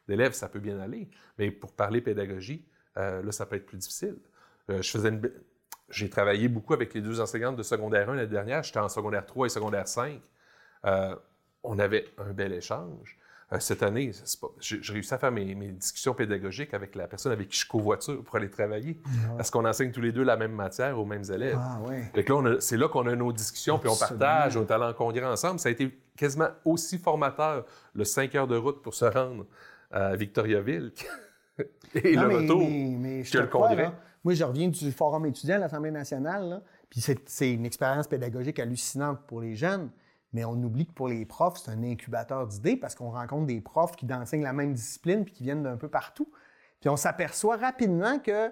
d'élèves, 0.08 0.34
ça 0.34 0.49
peut 0.49 0.60
bien 0.60 0.80
aller, 0.80 1.10
mais 1.38 1.51
pour 1.51 1.74
parler 1.74 2.01
pédagogie, 2.01 2.66
euh, 2.97 3.22
là, 3.22 3.32
ça 3.32 3.45
peut 3.45 3.56
être 3.56 3.66
plus 3.66 3.78
difficile. 3.78 4.18
Euh, 4.70 4.82
je 4.82 4.91
faisais 4.91 5.12
J'ai 5.89 6.10
travaillé 6.10 6.47
beaucoup 6.47 6.74
avec 6.74 6.93
les 6.93 7.01
deux 7.01 7.20
enseignantes 7.20 7.56
de 7.56 7.64
secondaire 7.64 8.10
1 8.10 8.16
l'année 8.16 8.28
dernière, 8.28 8.64
j'étais 8.64 8.80
en 8.80 8.89
secondaire 8.89 9.26
3 9.26 9.47
et 9.47 9.49
secondaire 9.49 9.88
5. 9.88 10.22
on 11.64 11.80
avait 11.80 12.06
un 12.18 12.34
bel 12.34 12.53
échange. 12.53 13.18
Euh, 13.54 13.60
cette 13.60 13.84
année, 13.84 14.12
j'ai 14.60 14.80
réussi 14.91 15.14
à 15.14 15.20
faire 15.20 15.32
mes, 15.32 15.54
discussions 15.54 16.16
pédagogiques 16.16 16.74
avec 16.74 16.96
la 16.96 17.08
personne 17.08 17.32
avec 17.32 17.50
qui 17.50 17.60
je 17.60 17.68
covoiture 17.68 18.24
pour 18.24 18.36
aller 18.36 18.50
travailler. 18.50 18.98
Parce 19.38 19.52
qu'on 19.52 19.66
enseigne 19.66 19.91
tous 19.91 20.02
les 20.02 20.12
deux 20.12 20.24
la 20.24 20.38
même 20.38 20.54
matière 20.54 21.00
aux 21.00 21.06
mêmes 21.06 21.24
élèves. 21.32 21.60
Ah, 21.60 21.80
ouais. 21.82 22.58
c'est 22.60 22.78
là 22.78 22.88
qu'on 22.88 23.06
a 23.08 23.16
nos 23.16 23.32
discussions, 23.32 23.78
puis 23.78 23.89
on 23.89 23.96
partage, 23.96 24.58
on 24.58 24.66
est 24.66 24.72
allé 24.72 24.86
en 24.86 24.93
congrès 24.93 25.26
ensemble. 25.26 25.60
Ça 25.60 25.70
a 25.70 25.72
été 25.72 25.96
quasiment 26.18 26.50
aussi 26.64 26.98
formateur, 26.98 27.66
le 27.93 28.04
5 28.04 28.34
heures 28.36 28.48
de 28.48 28.58
route 28.58 28.82
pour 28.82 28.93
se 28.93 29.06
rendre 29.06 29.46
à 29.91 30.16
Victoriaville 30.16 30.91
et 31.93 32.16
le 32.16 32.28
retour 32.28 32.60
que 32.60 33.38
le 33.38 33.48
congrès. 33.48 33.91
Moi, 34.24 34.34
je 34.34 34.43
reviens 34.43 34.70
du 34.70 34.91
Forum 34.91 35.28
étudiant 35.28 35.58
à 35.58 35.60
l'Assemblée 35.60 35.91
nationale, 35.91 36.64
puis 36.89 37.00
c'est 37.00 37.52
une 37.52 37.66
expérience 37.66 38.08
pédagogique 38.08 38.58
hallucinante 38.58 39.20
pour 39.28 39.41
les 39.41 39.56
jeunes. 39.56 39.91
Mais 40.36 40.43
on 40.43 40.61
oublie 40.61 40.86
que 40.86 40.91
pour 40.91 41.07
les 41.07 41.23
profs, 41.23 41.59
c'est 41.59 41.71
un 41.71 41.81
incubateur 41.81 42.45
d'idées 42.45 42.75
parce 42.75 42.93
qu'on 42.93 43.09
rencontre 43.09 43.45
des 43.45 43.61
profs 43.61 43.95
qui 43.95 44.05
enseignent 44.13 44.43
la 44.43 44.51
même 44.51 44.73
discipline 44.73 45.23
puis 45.23 45.33
qui 45.33 45.43
viennent 45.43 45.63
d'un 45.63 45.77
peu 45.77 45.88
partout. 45.88 46.27
Puis 46.81 46.89
on 46.89 46.97
s'aperçoit 46.97 47.55
rapidement 47.55 48.19
que 48.19 48.51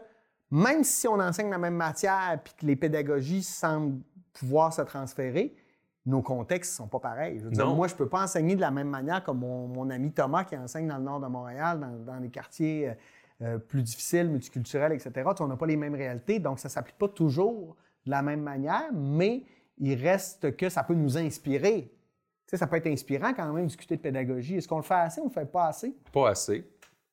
même 0.49 0.85
si 0.85 1.09
on 1.09 1.19
enseigne 1.19 1.49
la 1.49 1.57
même 1.57 1.75
matière 1.75 2.39
puis 2.41 2.53
que 2.57 2.65
les 2.65 2.77
pédagogies 2.77 3.43
semblent 3.43 3.99
pouvoir 4.31 4.71
se 4.71 4.81
transférer, 4.81 5.57
nos 6.05 6.21
contextes 6.21 6.71
ne 6.71 6.85
sont 6.85 6.87
pas 6.87 7.01
pareils. 7.01 7.43
moi, 7.75 7.89
je 7.89 7.93
ne 7.95 7.97
peux 7.97 8.07
pas 8.07 8.23
enseigner 8.23 8.55
de 8.55 8.61
la 8.61 8.71
même 8.71 8.89
manière 8.89 9.21
que 9.21 9.31
mon, 9.31 9.89
ami 9.89 10.13
Thomas 10.13 10.45
qui 10.45 10.55
enseigne 10.55 10.87
dans 10.87 10.99
le 10.99 11.03
nord 11.03 11.19
de 11.19 11.27
Montréal, 11.27 11.85
dans, 12.05 12.21
des 12.21 12.29
quartiers 12.29 12.87
euh, 12.87 12.93
euh, 13.41 13.57
plus 13.57 13.83
difficiles, 13.83 14.29
multiculturels, 14.29 14.93
etc. 14.93 15.29
on 15.37 15.47
n'a 15.47 15.57
pas 15.57 15.67
les 15.67 15.75
mêmes 15.75 15.95
réalités, 15.95 16.39
donc 16.39 16.59
ça 16.59 16.69
ne 16.69 16.71
s'applique 16.71 16.97
pas 16.97 17.09
toujours 17.09 17.75
de 18.05 18.11
la 18.11 18.21
même 18.21 18.41
manière, 18.41 18.89
mais 18.93 19.43
il 19.83 20.01
reste 20.01 20.55
que 20.55 20.69
ça 20.69 20.83
peut 20.83 20.93
nous 20.93 21.17
inspirer. 21.17 21.91
Tu 21.91 22.51
sais, 22.51 22.57
ça 22.57 22.67
peut 22.67 22.77
être 22.77 22.87
inspirant 22.87 23.33
quand 23.33 23.51
même 23.51 23.67
discuter 23.67 23.97
de 23.97 24.01
pédagogie. 24.01 24.55
Est-ce 24.55 24.67
qu'on 24.67 24.77
le 24.77 24.83
fait 24.83 24.93
assez 24.93 25.19
ou 25.19 25.25
on 25.25 25.27
ne 25.27 25.35
le 25.35 25.41
fait 25.41 25.51
pas 25.51 25.67
assez? 25.67 25.93
Pas 26.13 26.29
assez, 26.29 26.65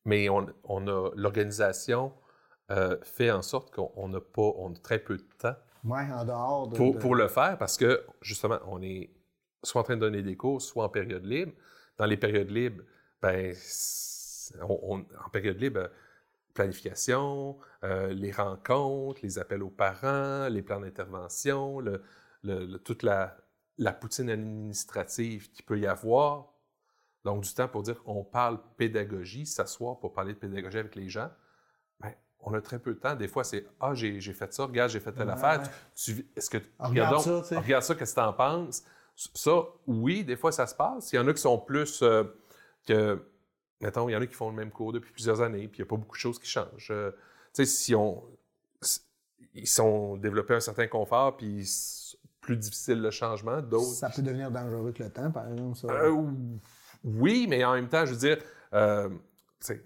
mais 0.05 0.29
on, 0.29 0.47
a 0.87 1.11
l'organisation 1.17 2.13
euh, 2.71 2.97
fait 3.03 3.33
en 3.33 3.43
sorte 3.43 3.75
qu'on 3.75 4.15
a 4.15 4.21
pas, 4.21 4.53
on 4.57 4.73
a 4.73 4.79
très 4.79 5.01
peu 5.01 5.17
de 5.17 5.27
temps. 5.37 5.57
en 5.85 6.25
dehors 6.25 6.69
de 6.69 6.77
pour, 6.77 6.97
pour, 6.97 7.17
le 7.17 7.27
faire 7.27 7.59
parce 7.59 7.77
que 7.77 8.05
justement, 8.23 8.61
on 8.69 8.81
est 8.83 9.11
soit 9.65 9.81
en 9.81 9.85
train 9.85 9.97
de 9.97 10.01
donner 10.01 10.23
des 10.23 10.37
cours, 10.37 10.63
soit 10.63 10.85
en 10.85 10.89
période 10.89 11.25
libre. 11.25 11.53
Dans 11.99 12.07
les 12.07 12.17
périodes 12.17 12.51
libres, 12.51 12.85
ben, 13.21 13.53
on, 14.63 15.01
en 15.01 15.31
période 15.33 15.61
libre, 15.61 15.91
planification, 16.55 17.59
euh, 17.83 18.13
les 18.13 18.31
rencontres, 18.31 19.21
les 19.25 19.41
appels 19.41 19.63
aux 19.65 19.71
parents, 19.71 20.49
les 20.49 20.63
plans 20.63 20.81
d'intervention, 20.81 21.81
le, 21.81 22.01
toute 22.85 23.03
la, 23.03 23.37
poutine 24.01 24.31
administrative 24.31 25.51
qu'il 25.51 25.65
peut 25.65 25.79
y 25.79 25.87
avoir. 25.87 26.53
Donc, 27.25 27.43
du 27.43 27.53
temps 27.53 27.69
pour 27.69 27.83
dire 27.83 28.01
on 28.07 28.25
parle 28.25 28.59
pédagogie, 28.77 29.47
s'asseoir 29.47 29.99
pour 29.99 30.13
parler 30.13 30.33
de 30.33 30.39
pédagogie 30.39 30.79
avec 30.79 30.95
les 30.95 31.09
gens. 31.09 31.31
Bien, 32.01 32.15
on 32.41 32.55
a 32.55 32.61
très 32.61 32.79
peu 32.79 32.95
de 32.95 32.99
temps. 32.99 33.15
Des 33.15 33.29
fois, 33.29 33.45
c'est 33.45 33.67
Ah, 33.79 33.95
j'ai 33.95 34.21
fait 34.21 34.53
ça, 34.53 34.65
regarde, 34.65 34.91
j'ai 34.91 35.01
fait 35.01 35.13
telle 35.13 35.31
affaire. 35.31 35.63
est-ce 36.37 36.51
que. 36.51 36.59
regarde, 36.79 37.21
ça, 37.21 37.61
regarde 37.61 37.83
ça, 37.83 37.95
qu'est-ce 37.95 38.15
que 38.15 38.21
tu 38.21 38.27
en 38.27 38.33
penses? 38.33 38.85
Ça, 39.35 39.65
oui, 39.87 40.25
des 40.25 40.37
fois, 40.37 40.51
ça 40.51 40.67
se 40.67 40.75
passe. 40.75 41.13
Il 41.13 41.17
y 41.17 41.19
en 41.19 41.29
a 41.29 41.35
qui 41.35 41.43
sont 41.43 41.59
plus. 41.59 42.01
Euh, 42.03 42.25
que, 42.87 43.23
mettons, 43.81 44.09
il 44.09 44.13
y 44.13 44.17
en 44.17 44.23
a 44.23 44.27
qui 44.27 44.35
font 44.35 44.49
le 44.49 44.57
même 44.57 44.71
cours 44.71 44.93
depuis 44.93 45.13
plusieurs 45.13 45.43
années, 45.43 45.69
puis 45.69 45.79
il 45.79 45.83
n'y 45.83 45.89
a 45.89 45.91
pas 45.91 45.97
beaucoup 45.97 46.17
de 46.17 46.21
choses 46.21 46.39
qui 46.39 46.49
changent. 46.49 46.91
Euh, 46.91 47.11
tu 47.55 47.65
sais, 47.65 47.67
si 47.67 47.95
on. 47.95 48.25
Ils 49.55 49.67
sont 49.67 50.17
développés 50.17 50.55
un 50.55 50.61
certain 50.61 50.87
confort, 50.87 51.37
puis 51.37 51.67
plus 52.41 52.57
difficile 52.57 53.01
le 53.01 53.11
changement. 53.11 53.61
D'autres. 53.61 53.85
Ça 53.85 54.11
peut 54.11 54.23
devenir 54.23 54.51
dangereux 54.51 54.83
avec 54.85 54.99
le 54.99 55.11
temps, 55.11 55.31
par 55.31 55.49
exemple. 55.51 55.77
Ça. 55.77 55.89
Euh, 55.89 56.25
oui, 57.05 57.47
mais 57.49 57.65
en 57.65 57.75
même 57.75 57.89
temps, 57.89 58.05
je 58.07 58.13
veux 58.13 58.19
dire, 58.19 58.39
euh, 58.75 59.09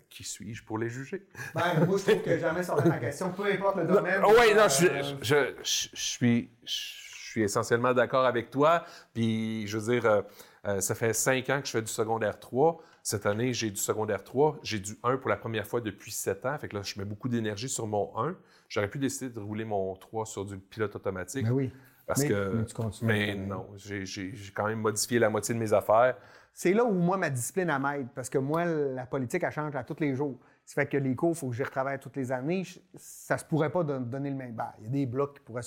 qui 0.08 0.24
suis-je 0.24 0.64
pour 0.64 0.78
les 0.78 0.88
juger? 0.88 1.26
Ben, 1.54 1.84
moi, 1.86 1.98
je 1.98 2.02
trouve 2.10 2.22
que 2.22 2.38
jamais 2.38 2.62
sorti 2.62 2.88
ma 2.88 2.98
question, 2.98 3.30
peu 3.32 3.52
importe 3.52 3.76
le 3.76 3.86
domaine. 3.86 4.22
Oui, 4.24 4.54
non, 4.54 4.68
je, 4.68 4.86
euh, 4.86 5.02
je, 5.20 5.54
je, 5.62 5.88
suis, 5.94 6.50
je 6.64 7.30
suis 7.30 7.42
essentiellement 7.42 7.92
d'accord 7.92 8.24
avec 8.24 8.50
toi. 8.50 8.84
Puis, 9.12 9.66
je 9.66 9.78
veux 9.78 9.92
dire, 10.00 10.22
Euh, 10.66 10.80
ça 10.80 10.94
fait 10.94 11.12
cinq 11.12 11.50
ans 11.50 11.60
que 11.60 11.66
je 11.66 11.72
fais 11.72 11.82
du 11.82 11.92
secondaire 11.92 12.40
3. 12.40 12.80
Cette 13.02 13.26
année, 13.26 13.52
j'ai 13.52 13.70
du 13.70 13.76
secondaire 13.76 14.24
3. 14.24 14.60
J'ai 14.62 14.78
du 14.78 14.96
1 15.02 15.18
pour 15.18 15.28
la 15.28 15.36
première 15.36 15.66
fois 15.66 15.80
depuis 15.82 16.10
sept 16.10 16.46
ans. 16.46 16.56
Fait 16.58 16.68
que 16.68 16.76
là, 16.76 16.82
je 16.82 16.98
mets 16.98 17.04
beaucoup 17.04 17.28
d'énergie 17.28 17.68
sur 17.68 17.86
mon 17.86 18.18
1. 18.18 18.34
J'aurais 18.70 18.88
pu 18.88 18.98
décider 18.98 19.28
de 19.28 19.40
rouler 19.40 19.66
mon 19.66 19.94
3 19.94 20.24
sur 20.24 20.44
du 20.46 20.56
pilote 20.56 20.96
automatique. 20.96 21.44
Ben 21.44 21.52
oui. 21.52 21.70
Parce 22.06 22.20
Mais- 22.22 22.28
que. 22.28 22.52
mais 22.54 22.64
tu 22.66 22.74
continues 22.74 23.08
mais 23.12 23.30
à- 23.30 23.34
non, 23.34 23.66
j'ai 23.76 24.04
quand 24.54 24.66
même 24.66 24.80
modifié 24.80 25.18
la 25.18 25.30
moitié 25.30 25.54
de 25.54 25.58
mes 25.60 25.72
affaires. 25.72 26.16
C'est 26.52 26.72
là 26.72 26.84
où 26.84 26.92
moi, 26.92 27.16
ma 27.16 27.30
discipline 27.30 27.68
elle 27.68 27.82
m'aide, 27.82 28.08
parce 28.14 28.28
que 28.30 28.38
moi, 28.38 28.64
la 28.64 29.06
politique, 29.06 29.42
elle 29.42 29.50
change 29.50 29.74
à 29.74 29.82
tous 29.82 29.96
les 30.00 30.14
jours. 30.14 30.38
Ça 30.64 30.74
fait 30.82 30.86
que 30.86 30.96
les 30.96 31.16
cours, 31.16 31.30
il 31.30 31.36
faut 31.36 31.48
que 31.48 31.54
j'y 31.56 31.62
retravaille 31.64 31.98
toutes 31.98 32.16
les 32.16 32.30
années. 32.30 32.62
Je- 32.64 32.78
Ça 32.96 33.36
se 33.38 33.44
pourrait 33.44 33.70
pas 33.70 33.82
don- 33.82 34.00
donner 34.00 34.30
le 34.30 34.36
même. 34.36 34.52
Ben, 34.52 34.72
il 34.78 34.84
y 34.84 34.86
a 34.86 34.90
des 34.90 35.06
blocs 35.06 35.34
qui, 35.34 35.40
pourraient 35.40 35.62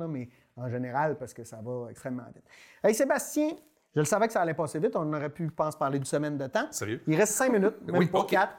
là, 0.00 0.06
mais 0.08 0.28
en 0.56 0.68
général, 0.68 1.16
parce 1.16 1.32
que 1.32 1.44
ça 1.44 1.60
va 1.64 1.90
extrêmement 1.90 2.26
vite. 2.34 2.44
Hey, 2.84 2.94
Sébastien, 2.94 3.50
je 3.94 4.00
le 4.00 4.04
savais 4.04 4.26
que 4.26 4.32
ça 4.34 4.42
allait 4.42 4.52
passer 4.54 4.78
vite. 4.80 4.94
On 4.96 5.10
aurait 5.12 5.30
pu, 5.30 5.46
je 5.46 5.52
pense, 5.52 5.76
parler 5.76 5.98
d'une 5.98 6.04
semaine 6.06 6.36
de 6.36 6.46
temps. 6.46 6.66
Sérieux? 6.70 7.02
Il 7.06 7.16
reste 7.16 7.32
cinq 7.32 7.50
minutes, 7.52 7.80
même 7.86 7.96
Oui, 7.96 8.06
pas 8.06 8.20
OK. 8.20 8.28
quatre. 8.30 8.52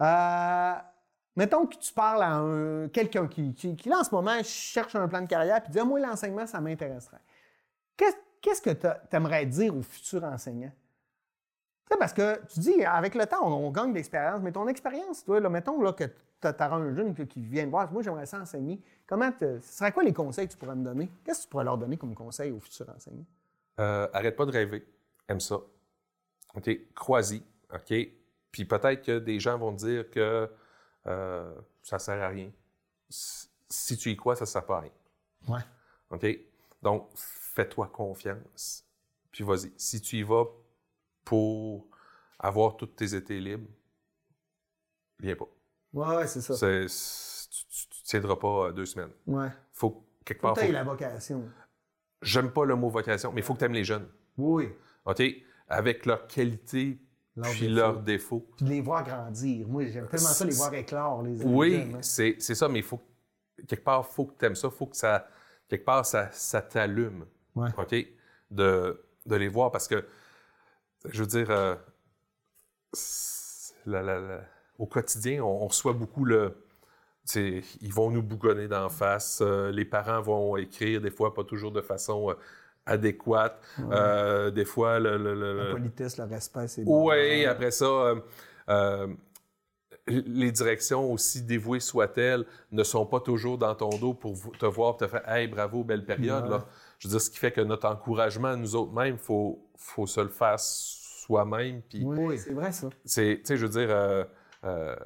Euh, 0.00 0.72
mettons 1.36 1.66
que 1.66 1.76
tu 1.76 1.92
parles 1.92 2.22
à 2.22 2.34
un- 2.36 2.88
quelqu'un 2.88 3.28
qui, 3.28 3.54
là, 3.86 3.98
en 4.00 4.04
ce 4.04 4.10
moment, 4.14 4.42
cherche 4.42 4.94
un 4.96 5.06
plan 5.06 5.20
de 5.22 5.28
carrière 5.28 5.62
et 5.66 5.70
dit 5.70 5.78
Moi, 5.80 6.00
l'enseignement, 6.00 6.46
ça 6.46 6.60
m'intéresserait. 6.60 7.20
Qu'est- 7.96 8.16
Qu'est-ce 8.40 8.62
que 8.62 8.70
tu 8.70 9.16
aimerais 9.16 9.44
dire 9.46 9.74
aux 9.76 9.82
futurs 9.82 10.22
enseignants? 10.22 10.72
Parce 11.98 12.12
que 12.12 12.40
tu 12.46 12.60
dis, 12.60 12.84
avec 12.84 13.14
le 13.14 13.26
temps, 13.26 13.44
on, 13.46 13.70
gagne 13.70 13.90
de 13.90 13.94
l'expérience, 13.96 14.40
mais 14.42 14.52
ton 14.52 14.68
expérience, 14.68 15.24
toi, 15.24 15.40
là, 15.40 15.48
mettons 15.48 15.80
là, 15.80 15.92
que 15.92 16.04
tu 16.04 16.46
as, 16.46 16.72
un 16.72 16.94
jeune 16.94 17.14
qui- 17.14 17.42
vient 17.42 17.64
te 17.64 17.70
voir, 17.70 17.90
moi, 17.90 18.02
j'aimerais 18.02 18.26
ça 18.26 18.38
enseigner. 18.38 18.80
Comment 19.06 19.30
ce 19.38 19.60
serait 19.60 19.92
quoi 19.92 20.04
les 20.04 20.12
conseils 20.12 20.46
que 20.46 20.52
tu 20.52 20.58
pourrais 20.58 20.76
me 20.76 20.84
donner? 20.84 21.10
Qu'est-ce 21.24 21.40
que 21.40 21.44
tu 21.44 21.48
pourrais 21.50 21.64
leur 21.64 21.78
donner 21.78 21.96
comme 21.96 22.14
conseil 22.14 22.52
aux 22.52 22.60
futurs 22.60 22.88
enseignants? 22.94 23.24
Euh, 23.80 24.08
arrête 24.12 24.36
pas 24.36 24.46
de 24.46 24.52
rêver. 24.52 24.86
Aime 25.28 25.40
ça. 25.40 25.56
OK? 26.54 26.70
Crois-y. 26.94 27.42
OK? 27.72 27.94
Puis 28.52 28.64
peut-être 28.64 29.02
que 29.02 29.18
des 29.18 29.40
gens 29.40 29.58
vont 29.58 29.72
te 29.72 29.78
dire 29.84 30.10
que 30.10 30.50
euh, 31.06 31.54
ça 31.82 31.98
sert 31.98 32.22
à 32.22 32.28
rien. 32.28 32.50
Si 33.08 33.96
tu 33.96 34.10
y 34.10 34.16
crois, 34.16 34.36
ça 34.36 34.44
ne 34.44 34.48
sert 34.48 34.64
pas 34.66 34.78
à 34.78 34.80
rien. 34.80 34.92
Ouais. 35.48 35.60
OK? 36.10 36.26
Donc, 36.82 37.08
fais-toi 37.14 37.88
confiance. 37.88 38.84
Puis 39.32 39.44
vas-y. 39.44 39.72
Si 39.76 40.00
tu 40.00 40.16
y 40.18 40.22
vas 40.22 40.44
pour 41.24 41.86
avoir 42.38 42.76
tous 42.76 42.86
tes 42.86 43.14
étés 43.14 43.40
libres, 43.40 43.68
viens 45.20 45.36
pas. 45.36 45.46
Ouais, 45.92 46.26
c'est 46.26 46.40
ça. 46.42 46.54
C'est- 46.54 46.86
tu 47.48 47.86
ne 48.02 48.04
tiendras 48.20 48.36
pas 48.36 48.66
euh, 48.68 48.72
deux 48.72 48.86
semaines. 48.86 49.12
Ouais. 49.26 49.48
Faut 49.72 50.04
quelque 50.24 50.40
Faut 50.40 50.48
part. 50.48 50.54
que 50.54 50.60
faut- 50.60 50.66
t'aies 50.66 50.72
la 50.72 50.84
vocation. 50.84 51.48
J'aime 52.22 52.52
pas 52.52 52.64
le 52.64 52.74
mot 52.76 52.88
vocation, 52.88 53.32
mais 53.32 53.40
il 53.40 53.44
faut 53.44 53.54
que 53.54 53.60
tu 53.60 53.64
aimes 53.64 53.72
les 53.72 53.84
jeunes. 53.84 54.08
Oui. 54.36 54.72
OK? 55.04 55.22
Avec 55.68 56.06
leurs 56.06 56.26
qualités 56.26 56.98
Puis 57.42 57.68
leurs 57.68 58.00
défauts. 58.00 58.46
Puis 58.56 58.64
de 58.64 58.70
les 58.70 58.80
voir 58.80 59.04
grandir. 59.04 59.66
Moi, 59.68 59.84
j'aime 59.86 60.08
tellement 60.08 60.26
ça, 60.28 60.44
les 60.44 60.54
voir 60.54 60.72
éclore, 60.74 61.22
les 61.22 61.42
Oui, 61.44 61.94
c'est 62.00 62.36
c'est 62.38 62.54
ça, 62.54 62.68
mais 62.68 62.78
il 62.78 62.84
faut 62.84 63.00
quelque 63.68 63.84
part, 63.84 64.06
il 64.10 64.14
faut 64.14 64.24
que 64.26 64.38
tu 64.38 64.44
aimes 64.46 64.54
ça, 64.56 64.68
il 64.72 64.76
faut 64.76 64.86
que 64.86 64.96
ça, 64.96 65.26
quelque 65.68 65.84
part, 65.84 66.04
ça, 66.06 66.30
ça 66.32 66.62
t'allume. 66.62 67.26
Ouais. 67.54 67.68
OK? 67.76 67.94
De, 68.50 69.02
de 69.26 69.36
les 69.36 69.48
voir 69.48 69.70
parce 69.70 69.88
que, 69.88 70.04
je 71.06 71.20
veux 71.22 71.26
dire, 71.28 71.50
euh, 71.50 71.74
c'est- 72.92 73.74
la- 73.86 74.02
la- 74.02 74.20
la- 74.20 74.40
au 74.78 74.86
quotidien, 74.86 75.42
on, 75.44 75.62
on 75.64 75.66
reçoit 75.68 75.92
beaucoup 75.92 76.24
le. 76.24 76.54
Ils 77.34 77.92
vont 77.92 78.10
nous 78.10 78.22
bougonner 78.22 78.68
d'en 78.68 78.88
face. 78.88 79.40
euh, 79.42 79.72
les 79.72 79.84
parents 79.84 80.20
vont 80.22 80.56
écrire, 80.56 81.00
des 81.00 81.10
fois, 81.10 81.34
pas 81.34 81.42
toujours 81.42 81.72
de 81.72 81.80
façon 81.80 82.30
euh, 82.30 82.34
adéquate. 82.86 83.60
Euh, 83.90 84.50
des 84.50 84.64
fois, 84.64 84.98
le- 84.98 85.18
le- 85.18 85.34
le- 85.34 85.64
La 85.68 85.70
politesse, 85.72 86.16
le 86.18 86.24
respect, 86.24 86.68
c'est 86.68 86.84
bon. 86.84 87.08
oui, 87.10 87.44
après 87.44 87.70
ça, 87.72 87.84
euh, 87.84 88.20
euh, 88.68 89.08
les 90.08 90.52
directions, 90.52 91.12
aussi 91.12 91.42
dévouées 91.42 91.80
soient-elles, 91.80 92.46
ne 92.70 92.84
sont 92.84 93.04
pas 93.06 93.18
toujours 93.20 93.58
dans 93.58 93.74
ton 93.74 93.88
dos 93.90 94.14
pour 94.14 94.34
te 94.58 94.66
voir 94.66 94.96
te 94.96 95.06
faire 95.08 95.28
Hey, 95.28 95.48
bravo, 95.48 95.82
belle 95.82 96.04
période. 96.04 96.44
Ouais. 96.44 96.50
Là. 96.50 96.64
Je 96.98 97.08
veux 97.08 97.12
dire, 97.12 97.20
ce 97.20 97.28
qui 97.28 97.38
fait 97.38 97.50
que 97.52 97.60
notre 97.60 97.88
encouragement, 97.88 98.56
nous 98.56 98.74
autres 98.76 98.92
mêmes, 98.92 99.14
il 99.16 99.18
faut, 99.20 99.68
faut 99.76 100.06
se 100.06 100.20
le 100.20 100.28
faire 100.28 100.58
soi-même. 100.60 101.82
Oui, 102.02 102.38
c'est 102.38 102.52
vrai, 102.52 102.70
ça. 102.72 102.88
c'est- 103.04 103.38
tu 103.38 103.46
sais, 103.46 103.56
je 103.56 103.66
veux 103.66 103.72
dire, 103.72 103.90
euh, 104.66 104.96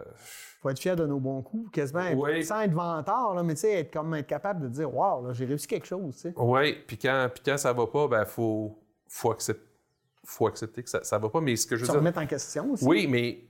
faut 0.60 0.68
être 0.70 0.78
fier 0.78 0.96
de 0.96 1.06
nos 1.06 1.18
bons 1.20 1.42
coups, 1.42 1.70
quasiment, 1.70 2.00
être- 2.00 2.44
sans 2.44 2.60
être 2.62 2.72
vantard, 2.72 3.34
là, 3.34 3.42
mais 3.42 3.54
tu 3.54 3.60
sais, 3.60 3.72
être, 3.80 3.92
comme, 3.92 4.14
être 4.14 4.26
capable 4.26 4.62
de 4.62 4.68
dire 4.68 4.94
Waouh, 4.94 5.26
là, 5.26 5.32
j'ai 5.32 5.44
réussi 5.44 5.66
quelque 5.66 5.86
chose. 5.86 6.14
tu 6.16 6.20
sais. 6.22 6.34
oui, 6.36 6.74
puis 6.86 6.98
quand, 6.98 7.28
puis 7.32 7.42
quand 7.44 7.56
ça 7.58 7.72
va 7.72 7.86
pas, 7.86 8.08
ben, 8.08 8.24
faut, 8.24 8.78
faut, 9.08 9.32
accept- 9.32 9.66
faut 10.24 10.46
accepter 10.46 10.82
que 10.82 10.90
ça, 10.90 11.02
ça 11.04 11.18
va 11.18 11.28
pas. 11.28 11.40
Mais 11.40 11.56
ce 11.56 11.66
que 11.66 11.76
je 11.76 11.82
veux 11.82 11.86
dire. 11.88 11.96
remettre 11.96 12.18
en 12.18 12.26
question 12.26 12.72
aussi. 12.72 12.84
Oui, 12.84 13.06
mais 13.06 13.44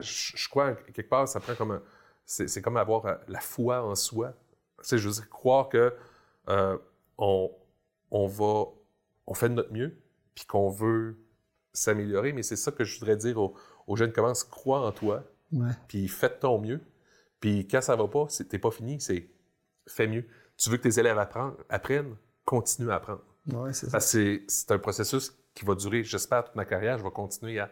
je, 0.00 0.36
je 0.36 0.48
crois, 0.48 0.74
quelque 0.74 1.08
part, 1.08 1.28
ça 1.28 1.40
prend 1.40 1.54
comme 1.54 1.72
un. 1.72 1.82
C'est 2.24 2.48
c'est 2.48 2.62
comme 2.62 2.76
avoir 2.76 3.06
euh, 3.06 3.14
la 3.28 3.40
foi 3.40 3.82
en 3.82 3.94
soi. 3.94 4.32
Sais, 4.80 4.96
je 4.98 5.08
veux 5.08 5.14
dire, 5.14 5.28
croire 5.28 5.68
que 5.68 5.92
euh, 6.48 6.78
on, 7.18 7.50
on 8.10 8.26
va. 8.26 8.64
On 9.26 9.34
fait 9.34 9.48
de 9.48 9.54
notre 9.54 9.72
mieux, 9.72 9.96
puis 10.34 10.44
qu'on 10.46 10.68
veut 10.70 11.16
s'améliorer. 11.72 12.32
Mais 12.32 12.42
c'est 12.42 12.56
ça 12.56 12.72
que 12.72 12.84
je 12.84 12.98
voudrais 12.98 13.16
dire 13.16 13.38
aux, 13.38 13.54
aux 13.86 13.96
jeunes 13.96 14.12
commence, 14.12 14.44
crois 14.44 14.86
en 14.86 14.92
toi, 14.92 15.22
Ouais. 15.52 15.70
puis 15.88 16.08
fais 16.08 16.28
de 16.28 16.34
ton 16.34 16.58
mieux. 16.60 16.80
Puis 17.40 17.66
quand 17.68 17.80
ça 17.80 17.96
va 17.96 18.06
pas, 18.08 18.26
c'est- 18.28 18.44
t'es 18.44 18.58
pas 18.58 18.70
fini, 18.70 19.00
c'est 19.00 19.28
fais 19.88 20.06
mieux. 20.06 20.24
Tu 20.56 20.70
veux 20.70 20.76
que 20.76 20.82
tes 20.88 20.98
élèves 21.00 21.18
apprennent, 21.18 21.54
apprennent 21.68 22.14
continue 22.44 22.90
à 22.90 22.96
apprendre. 22.96 23.22
Ouais, 23.52 23.72
c'est 23.72 23.86
ça. 23.86 23.92
Parce 23.92 24.12
que 24.12 24.42
c'est- 24.46 24.70
un 24.72 24.78
processus 24.78 25.32
qui 25.54 25.64
va 25.64 25.74
durer, 25.74 26.04
j'espère, 26.04 26.44
toute 26.44 26.54
ma 26.54 26.64
carrière. 26.64 26.98
Je 26.98 27.02
vais 27.04 27.10
continuer 27.10 27.58
à, 27.58 27.70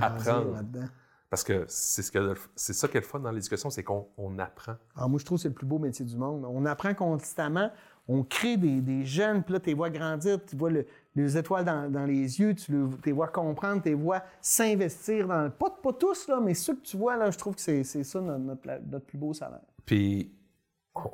apprendre. 0.00 0.52
là-dedans. 0.54 0.86
parce 1.28 1.44
que 1.44 1.64
c'est 1.68 2.02
ce 2.02 2.10
que 2.10 2.34
c'est 2.56 2.72
ça 2.72 2.88
qui 2.88 2.96
est 2.96 3.00
le 3.00 3.06
fun 3.06 3.20
dans 3.20 3.30
l'éducation, 3.30 3.70
c'est 3.70 3.84
qu'on 3.84 4.08
on 4.16 4.36
apprend. 4.40 4.74
Alors, 4.96 5.08
moi, 5.08 5.20
je 5.20 5.24
trouve 5.24 5.38
que 5.38 5.42
c'est 5.42 5.48
le 5.48 5.54
plus 5.54 5.66
beau 5.66 5.78
métier 5.78 6.04
du 6.04 6.16
monde. 6.16 6.44
On 6.44 6.64
apprend 6.66 6.92
constamment, 6.94 7.70
on 8.08 8.22
crée 8.24 8.56
des, 8.56 8.80
des 8.80 9.04
jeunes, 9.04 9.42
puis 9.42 9.52
là, 9.54 9.60
tu 9.60 9.66
les 9.68 9.74
vois 9.74 9.90
grandir, 9.90 10.44
tu 10.44 10.56
vois 10.56 10.70
le- 10.70 10.86
les 11.14 11.36
étoiles 11.36 11.64
dans, 11.64 11.90
dans 11.90 12.06
les 12.06 12.40
yeux, 12.40 12.54
tu 12.54 12.72
le- 12.72 12.88
les 13.04 13.12
vois 13.12 13.28
comprendre, 13.28 13.82
tu 13.82 13.88
les 13.90 13.94
vois 13.94 14.22
s'investir 14.40 15.28
dans. 15.28 15.50
Pas, 15.50 15.70
pas 15.82 15.92
tous, 15.92 16.26
là, 16.28 16.40
mais 16.40 16.54
ceux 16.54 16.74
que 16.76 16.82
tu 16.82 16.96
vois, 16.96 17.16
là, 17.16 17.30
je 17.30 17.38
trouve 17.38 17.54
que 17.54 17.60
c'est 17.60 17.84
c'est 17.84 18.04
ça 18.04 18.20
notre, 18.20 18.40
notre, 18.44 18.68
notre 18.90 19.06
plus 19.06 19.18
beau 19.18 19.32
salaire. 19.32 19.60
Puis 19.84 20.32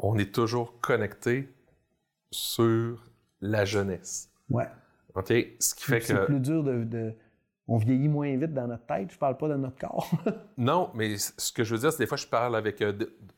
on- 0.00 0.16
est 0.18 0.34
toujours 0.34 0.80
connecté 0.80 1.48
sur 2.30 3.04
la 3.40 3.64
jeunesse. 3.64 4.30
Ouais. 4.50 4.68
OK? 5.14 5.32
Ce 5.60 5.74
qui 5.74 5.84
fait 5.84 6.00
C'est 6.00 6.14
que. 6.14 6.24
plus 6.26 6.40
dur 6.40 6.62
de, 6.62 6.84
de- 6.84 7.12
On 7.68 7.78
vieillit 7.78 8.08
moins 8.08 8.34
vite 8.36 8.54
dans 8.54 8.68
notre 8.68 8.86
tête, 8.86 9.12
je 9.12 9.18
parle 9.18 9.36
pas 9.36 9.48
de 9.48 9.56
notre 9.56 9.76
corps. 9.78 10.08
Non, 10.56 10.90
mais 10.94 11.16
ce 11.18 11.52
que 11.52 11.64
je 11.64 11.74
veux 11.74 11.80
dire, 11.80 11.92
c'est 11.92 11.98
des 11.98 12.06
fois, 12.06 12.16
je 12.16 12.26
parle 12.26 12.54
avec 12.56 12.80
euh, 12.80 12.92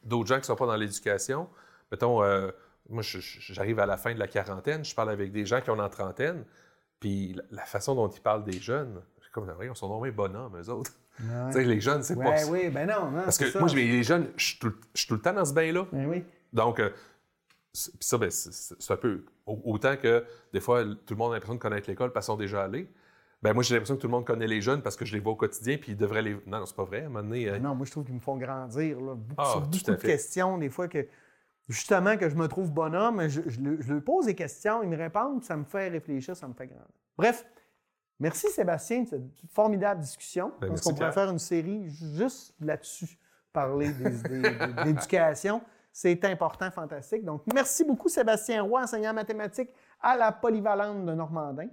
d'autres 0.04 0.28
gens 0.28 0.34
qui 0.36 0.40
ne 0.42 0.46
sont 0.46 0.56
pas 0.56 0.66
dans 0.66 0.76
l'éducation. 0.76 1.48
Mettons, 1.90 2.22
euh, 2.22 2.50
moi, 2.88 3.02
j'arrive 3.02 3.78
à 3.80 3.86
la 3.86 3.96
fin 3.96 4.14
de 4.14 4.18
la 4.18 4.28
quarantaine, 4.28 4.84
je 4.84 4.94
parle 4.94 5.10
avec 5.10 5.32
des 5.32 5.44
gens 5.44 5.60
qui 5.60 5.70
ont 5.70 5.78
en 5.78 5.88
trentaine, 5.88 6.44
puis 7.00 7.36
la, 7.50 7.64
façon 7.64 7.94
dont 7.94 8.08
ils 8.08 8.20
parlent 8.20 8.44
des 8.44 8.58
jeunes, 8.58 9.00
comme, 9.32 9.52
ils 9.62 9.76
sont 9.76 9.88
nommés 9.88 10.10
bonhommes, 10.10 10.56
eux 10.58 10.68
autres. 10.70 10.92
Tu 11.18 11.24
sais, 11.52 11.64
les 11.64 11.80
jeunes, 11.80 12.02
c'est 12.02 12.14
pas 12.16 12.30
Ouais, 12.30 12.36
ça. 12.38 12.50
oui, 12.50 12.68
ben 12.70 12.86
non, 12.88 13.10
non. 13.10 13.22
Parce 13.24 13.38
que 13.38 13.50
ça. 13.50 13.58
moi, 13.58 13.68
les 13.74 14.02
jeunes, 14.02 14.28
je 14.36 14.44
suis 14.46 14.58
tout, 14.58 14.72
le 15.10 15.18
temps 15.20 15.32
dans 15.32 15.44
ce 15.44 15.52
bain-là. 15.52 15.86
Ben 15.92 16.06
oui. 16.08 16.24
Donc, 16.52 16.78
euh, 16.80 16.90
ça, 17.72 18.18
ben, 18.18 18.30
c'est- 18.30 18.90
un 18.90 18.96
peu. 18.96 19.24
au- 19.44 19.60
Autant 19.64 19.96
que 19.96 20.24
des 20.52 20.60
fois, 20.60 20.84
tout 20.84 21.14
le 21.14 21.16
monde 21.16 21.32
a 21.32 21.34
l'impression 21.34 21.54
de 21.56 21.60
connaître 21.60 21.88
l'école 21.90 22.12
parce 22.12 22.26
qu'ils 22.26 22.32
sont 22.32 22.38
déjà 22.38 22.64
allés. 22.64 22.88
Ben, 23.42 23.52
moi, 23.52 23.62
j'ai 23.62 23.74
l'impression 23.74 23.96
que 23.96 24.00
tout 24.00 24.06
le 24.06 24.12
monde 24.12 24.24
connaît 24.24 24.46
les 24.46 24.60
jeunes 24.60 24.80
parce 24.82 24.96
que 24.96 25.04
je 25.04 25.12
les 25.12 25.20
vois 25.20 25.32
au 25.32 25.36
quotidien, 25.36 25.76
puis 25.76 25.92
ils 25.92 25.96
devraient 25.96 26.22
les. 26.22 26.36
Non, 26.46 26.64
c'est 26.66 26.74
pas 26.76 26.84
vrai. 26.84 27.02
À 27.02 27.06
un 27.06 27.08
moment 27.08 27.22
donné, 27.22 27.48
euh, 27.48 27.58
Non, 27.58 27.74
moi, 27.74 27.84
je 27.86 27.90
trouve 27.90 28.04
qu'ils 28.04 28.14
me 28.14 28.20
font 28.20 28.36
grandir. 28.36 29.00
Là, 29.00 29.14
beaucoup, 29.14 29.34
Ah, 29.36 29.50
sur 29.52 29.60
beaucoup 29.60 29.76
de 29.90 29.94
questions, 29.96 30.56
des 30.58 30.70
fois, 30.70 30.88
que 30.88 31.06
justement, 31.68 32.16
que 32.16 32.28
je 32.28 32.34
me 32.36 32.46
trouve 32.48 32.70
bonhomme, 32.72 33.28
je, 33.28 33.40
je, 33.46 33.60
le- 33.60 33.80
je 33.80 33.92
leur 33.92 34.02
pose 34.02 34.26
des 34.26 34.34
questions, 34.34 34.82
ils 34.82 34.88
me 34.88 34.96
répondent, 34.96 35.42
ça 35.44 35.56
me 35.56 35.64
fait 35.64 35.88
réfléchir, 35.88 36.36
ça 36.36 36.48
me 36.48 36.54
fait 36.54 36.66
grandir. 36.66 36.86
Bref, 37.16 37.46
merci 38.20 38.48
Sébastien 38.50 39.02
de 39.02 39.08
cette 39.08 39.22
formidable 39.50 40.00
discussion. 40.00 40.52
Ben, 40.60 40.68
merci, 40.68 40.84
qu'on 40.84 40.94
pourrait 40.94 41.12
faire 41.12 41.30
une 41.30 41.38
série 41.38 41.88
juste 41.90 42.54
là-dessus, 42.60 43.18
parler 43.52 43.90
d'éducation. 44.84 45.60
C'est 45.92 46.24
important, 46.26 46.70
fantastique. 46.70 47.24
Donc, 47.24 47.42
merci 47.52 47.82
beaucoup, 47.84 48.08
Sébastien 48.08 48.62
Roy, 48.62 48.82
enseignant 48.82 49.10
en 49.10 49.14
mathématiques 49.14 49.70
à 50.00 50.16
la 50.16 50.30
Polyvalente 50.30 51.04
de 51.04 51.12
Normandin. 51.12 51.66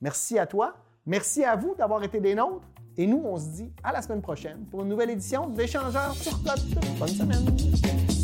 Merci 0.00 0.38
à 0.38 0.46
toi. 0.46 0.74
Merci 1.04 1.44
à 1.44 1.54
vous 1.56 1.74
d'avoir 1.74 2.02
été 2.02 2.18
des 2.20 2.34
nôtres. 2.34 2.66
Et 2.96 3.06
nous, 3.06 3.20
on 3.24 3.36
se 3.36 3.48
dit 3.48 3.72
à 3.84 3.92
la 3.92 4.00
semaine 4.02 4.22
prochaine 4.22 4.64
pour 4.70 4.82
une 4.82 4.88
nouvelle 4.88 5.10
édition 5.10 5.48
d'Échangeurs 5.48 6.14
sur 6.14 6.32
Code. 6.42 6.60
Bonne 6.98 7.08
semaine. 7.08 8.17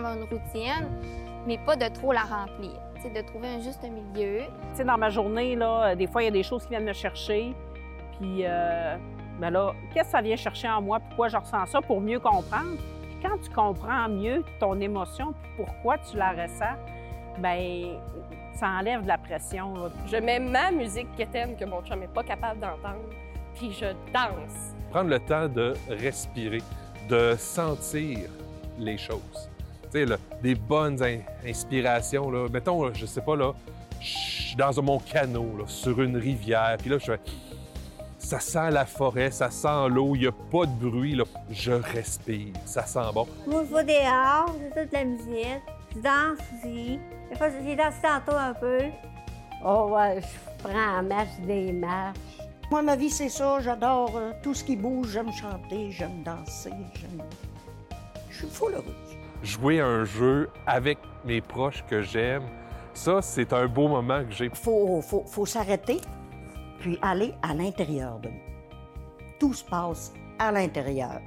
Bien 0.00 0.10
d'avoir 0.10 0.14
une 0.16 0.38
routine, 0.38 0.88
mais 1.46 1.58
pas 1.58 1.76
de 1.76 1.88
trop 1.88 2.12
la 2.12 2.22
remplir. 2.22 2.72
C'est 3.02 3.12
de 3.12 3.20
trouver 3.26 3.48
un 3.48 3.60
juste 3.60 3.82
milieu. 3.82 4.40
Tu 4.70 4.76
sais, 4.76 4.84
dans 4.84 4.98
ma 4.98 5.10
journée, 5.10 5.54
là, 5.54 5.94
des 5.94 6.06
fois, 6.06 6.22
il 6.22 6.26
y 6.26 6.28
a 6.28 6.32
des 6.32 6.42
choses 6.42 6.62
qui 6.64 6.70
viennent 6.70 6.84
me 6.84 6.92
chercher. 6.92 7.54
Puis, 8.18 8.40
euh, 8.44 8.96
ben 9.38 9.50
là, 9.50 9.72
qu'est-ce 9.92 10.06
que 10.06 10.10
ça 10.12 10.22
vient 10.22 10.36
chercher 10.36 10.68
en 10.68 10.80
moi? 10.80 10.98
Pourquoi 11.00 11.28
je 11.28 11.36
ressens 11.36 11.66
ça? 11.66 11.80
Pour 11.80 12.00
mieux 12.00 12.18
comprendre. 12.18 12.76
Puis 13.02 13.18
quand 13.22 13.38
tu 13.38 13.50
comprends 13.50 14.08
mieux 14.08 14.42
ton 14.58 14.80
émotion, 14.80 15.34
pourquoi 15.56 15.98
tu 15.98 16.16
la 16.16 16.30
ressens, 16.32 16.74
ben 17.38 17.98
ça 18.54 18.68
enlève 18.68 19.02
de 19.02 19.08
la 19.08 19.18
pression. 19.18 19.74
là. 19.74 19.90
Je 20.06 20.16
mets 20.16 20.40
ma 20.40 20.70
musique 20.70 21.14
quétaine 21.16 21.54
que 21.56 21.66
mon 21.66 21.82
chum 21.82 22.00
n'est 22.00 22.08
pas 22.08 22.22
capable 22.22 22.60
d'entendre, 22.60 23.04
puis 23.54 23.70
je 23.72 23.86
danse. 24.12 24.74
Prendre 24.90 25.10
le 25.10 25.18
temps 25.20 25.46
de 25.48 25.74
respirer, 25.90 26.62
de 27.10 27.34
sentir 27.36 28.30
les 28.78 28.96
choses. 28.96 29.50
Là, 30.04 30.16
des 30.42 30.54
bonnes 30.54 31.02
in- 31.02 31.20
inspirations. 31.46 32.30
Là. 32.30 32.48
Mettons, 32.52 32.84
là, 32.84 32.90
je 32.94 33.06
sais 33.06 33.20
pas, 33.22 33.36
là, 33.36 33.54
je 34.00 34.06
suis 34.06 34.56
dans 34.56 34.82
mon 34.82 34.98
canot, 34.98 35.56
là, 35.58 35.64
sur 35.66 36.02
une 36.02 36.16
rivière, 36.16 36.76
puis 36.78 36.90
là, 36.90 36.98
je 36.98 37.06
fais... 37.06 37.20
Ça 38.18 38.40
sent 38.40 38.70
la 38.72 38.84
forêt, 38.84 39.30
ça 39.30 39.50
sent 39.50 39.88
l'eau, 39.88 40.16
il 40.16 40.22
n'y 40.22 40.26
a 40.26 40.32
pas 40.32 40.66
de 40.66 40.72
bruit, 40.72 41.14
là. 41.14 41.24
Je 41.50 41.72
respire, 41.72 42.54
ça 42.64 42.84
sent 42.84 42.98
bon. 43.14 43.26
Moi, 43.46 43.64
je 43.68 43.74
vais 43.74 43.84
dehors, 43.84 44.52
j'écoute 44.58 44.90
de 44.90 44.96
la 44.96 45.04
musique, 45.04 45.62
je 45.94 46.00
danse 46.00 46.38
aussi. 46.58 46.98
Des 47.30 47.36
fois, 47.36 47.48
j'ai 47.64 47.76
dansé 47.76 47.96
tantôt 48.02 48.36
un 48.36 48.54
peu. 48.54 48.80
Oh, 49.64 49.90
ouais, 49.92 50.20
je 50.20 50.64
prends 50.64 50.98
en 50.98 51.02
marche 51.04 51.38
des 51.46 51.72
marches. 51.72 52.16
Moi, 52.70 52.82
ma 52.82 52.96
vie, 52.96 53.10
c'est 53.10 53.28
ça. 53.28 53.60
J'adore 53.60 54.16
euh, 54.16 54.32
tout 54.42 54.54
ce 54.54 54.64
qui 54.64 54.74
bouge. 54.74 55.10
J'aime 55.12 55.32
chanter, 55.32 55.92
j'aime 55.92 56.24
danser, 56.24 56.72
j'aime... 56.94 57.22
Je 58.28 58.38
suis 58.38 58.48
full 58.48 58.72
heureuse. 58.74 59.16
Jouer 59.42 59.80
à 59.80 59.86
un 59.86 60.04
jeu 60.04 60.48
avec 60.66 60.98
mes 61.24 61.40
proches 61.40 61.84
que 61.88 62.02
j'aime, 62.02 62.42
ça, 62.94 63.20
c'est 63.20 63.52
un 63.52 63.66
beau 63.66 63.88
moment 63.88 64.24
que 64.24 64.32
j'ai. 64.32 64.50
Faut, 64.54 65.00
faut, 65.02 65.22
faut 65.26 65.46
s'arrêter, 65.46 66.00
puis 66.80 66.98
aller 67.02 67.34
à 67.42 67.54
l'intérieur 67.54 68.18
de 68.20 68.28
nous. 68.28 68.40
Tout 69.38 69.52
se 69.52 69.64
passe 69.64 70.12
à 70.38 70.50
l'intérieur. 70.50 71.20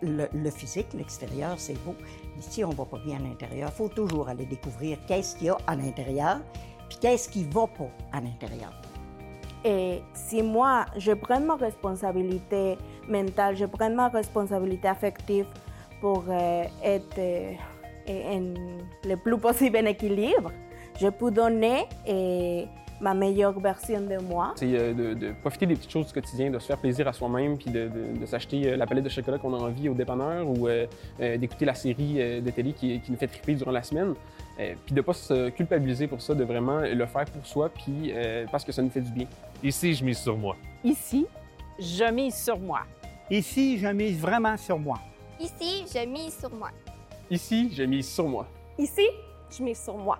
Le, 0.00 0.26
le 0.32 0.50
physique, 0.50 0.88
l'extérieur, 0.94 1.54
c'est 1.58 1.74
beau. 1.84 1.94
Mais 2.34 2.42
si 2.42 2.64
on 2.64 2.70
va 2.70 2.84
pas 2.84 2.98
bien 3.04 3.16
à 3.16 3.20
l'intérieur, 3.20 3.70
faut 3.72 3.88
toujours 3.88 4.28
aller 4.28 4.46
découvrir 4.46 4.98
qu'est-ce 5.06 5.36
qu'il 5.36 5.48
y 5.48 5.50
a 5.50 5.56
à 5.66 5.76
l'intérieur, 5.76 6.38
puis 6.88 6.98
qu'est-ce 6.98 7.28
qui 7.28 7.44
va 7.44 7.66
pas 7.66 7.90
à 8.12 8.20
l'intérieur. 8.20 8.72
Et 9.64 10.02
si 10.14 10.42
moi, 10.42 10.86
je 10.96 11.12
prends 11.12 11.40
ma 11.40 11.56
responsabilité 11.56 12.78
mentale, 13.08 13.56
je 13.56 13.66
prends 13.66 13.90
ma 13.90 14.08
responsabilité 14.08 14.88
affective 14.88 15.46
pour 16.00 16.24
euh, 16.28 16.64
être 16.84 17.18
euh, 17.18 17.52
en- 18.08 18.54
le 19.08 19.16
plus 19.16 19.38
possible 19.38 19.76
en 19.78 19.86
équilibre, 19.86 20.50
je 21.00 21.08
peux 21.08 21.30
donner 21.30 21.84
euh, 22.08 22.64
ma 23.00 23.14
meilleure 23.14 23.58
version 23.60 24.00
de 24.00 24.18
moi. 24.18 24.54
C'est 24.56 24.66
euh, 24.76 24.92
de, 24.92 25.14
de 25.14 25.32
profiter 25.40 25.66
des 25.66 25.76
petites 25.76 25.90
choses 25.92 26.06
du 26.08 26.12
quotidien, 26.12 26.50
de 26.50 26.58
se 26.58 26.66
faire 26.66 26.78
plaisir 26.78 27.06
à 27.06 27.12
soi-même, 27.12 27.56
puis 27.56 27.70
de, 27.70 27.88
de- 27.88 28.18
de 28.20 28.26
s'acheter 28.26 28.72
euh, 28.72 28.76
la 28.76 28.86
palette 28.86 29.04
de 29.04 29.08
chocolat 29.08 29.38
qu'on 29.38 29.54
a 29.54 29.58
envie 29.58 29.88
au 29.88 29.94
dépanneur 29.94 30.48
ou 30.48 30.66
euh, 30.68 30.86
euh, 31.20 31.36
d'écouter 31.36 31.64
la 31.64 31.74
série 31.74 32.16
euh, 32.20 32.40
de 32.40 32.50
télé 32.50 32.72
qui, 32.72 33.00
qui 33.00 33.12
nous 33.12 33.18
fait 33.18 33.28
triper 33.28 33.54
durant 33.54 33.70
la 33.72 33.82
semaine. 33.82 34.14
Euh, 34.58 34.74
puis 34.84 34.92
de 34.94 35.00
pas 35.00 35.12
se 35.12 35.50
culpabiliser 35.50 36.08
pour 36.08 36.20
ça, 36.20 36.34
de 36.34 36.42
vraiment 36.42 36.80
le 36.80 37.06
faire 37.06 37.26
pour 37.26 37.46
soi, 37.46 37.68
puis 37.68 38.10
euh, 38.12 38.44
parce 38.50 38.64
que 38.64 38.72
ça 38.72 38.82
nous 38.82 38.90
fait 38.90 39.00
du 39.02 39.12
bien. 39.12 39.26
Ici, 39.62 39.94
je 39.94 40.04
mise 40.04 40.18
sur 40.18 40.36
moi. 40.36 40.56
Ici, 40.82 41.26
je 41.78 42.10
mise 42.10 42.34
sur 42.34 42.58
moi. 42.58 42.80
Ici, 43.30 43.78
je 43.78 43.86
mise 43.86 44.18
vraiment 44.18 44.56
sur 44.56 44.76
moi. 44.78 44.98
Ici, 45.40 45.84
je 45.92 46.04
mise 46.04 46.36
sur 46.36 46.50
moi. 46.50 46.70
Ici, 47.30 47.70
j'ai 47.72 47.86
mis 47.86 48.02
sur 48.02 48.26
moi. 48.26 48.46
Ici, 48.76 49.06
je 49.50 49.62
mets 49.62 49.74
sur 49.74 49.96
moi. 49.96 50.18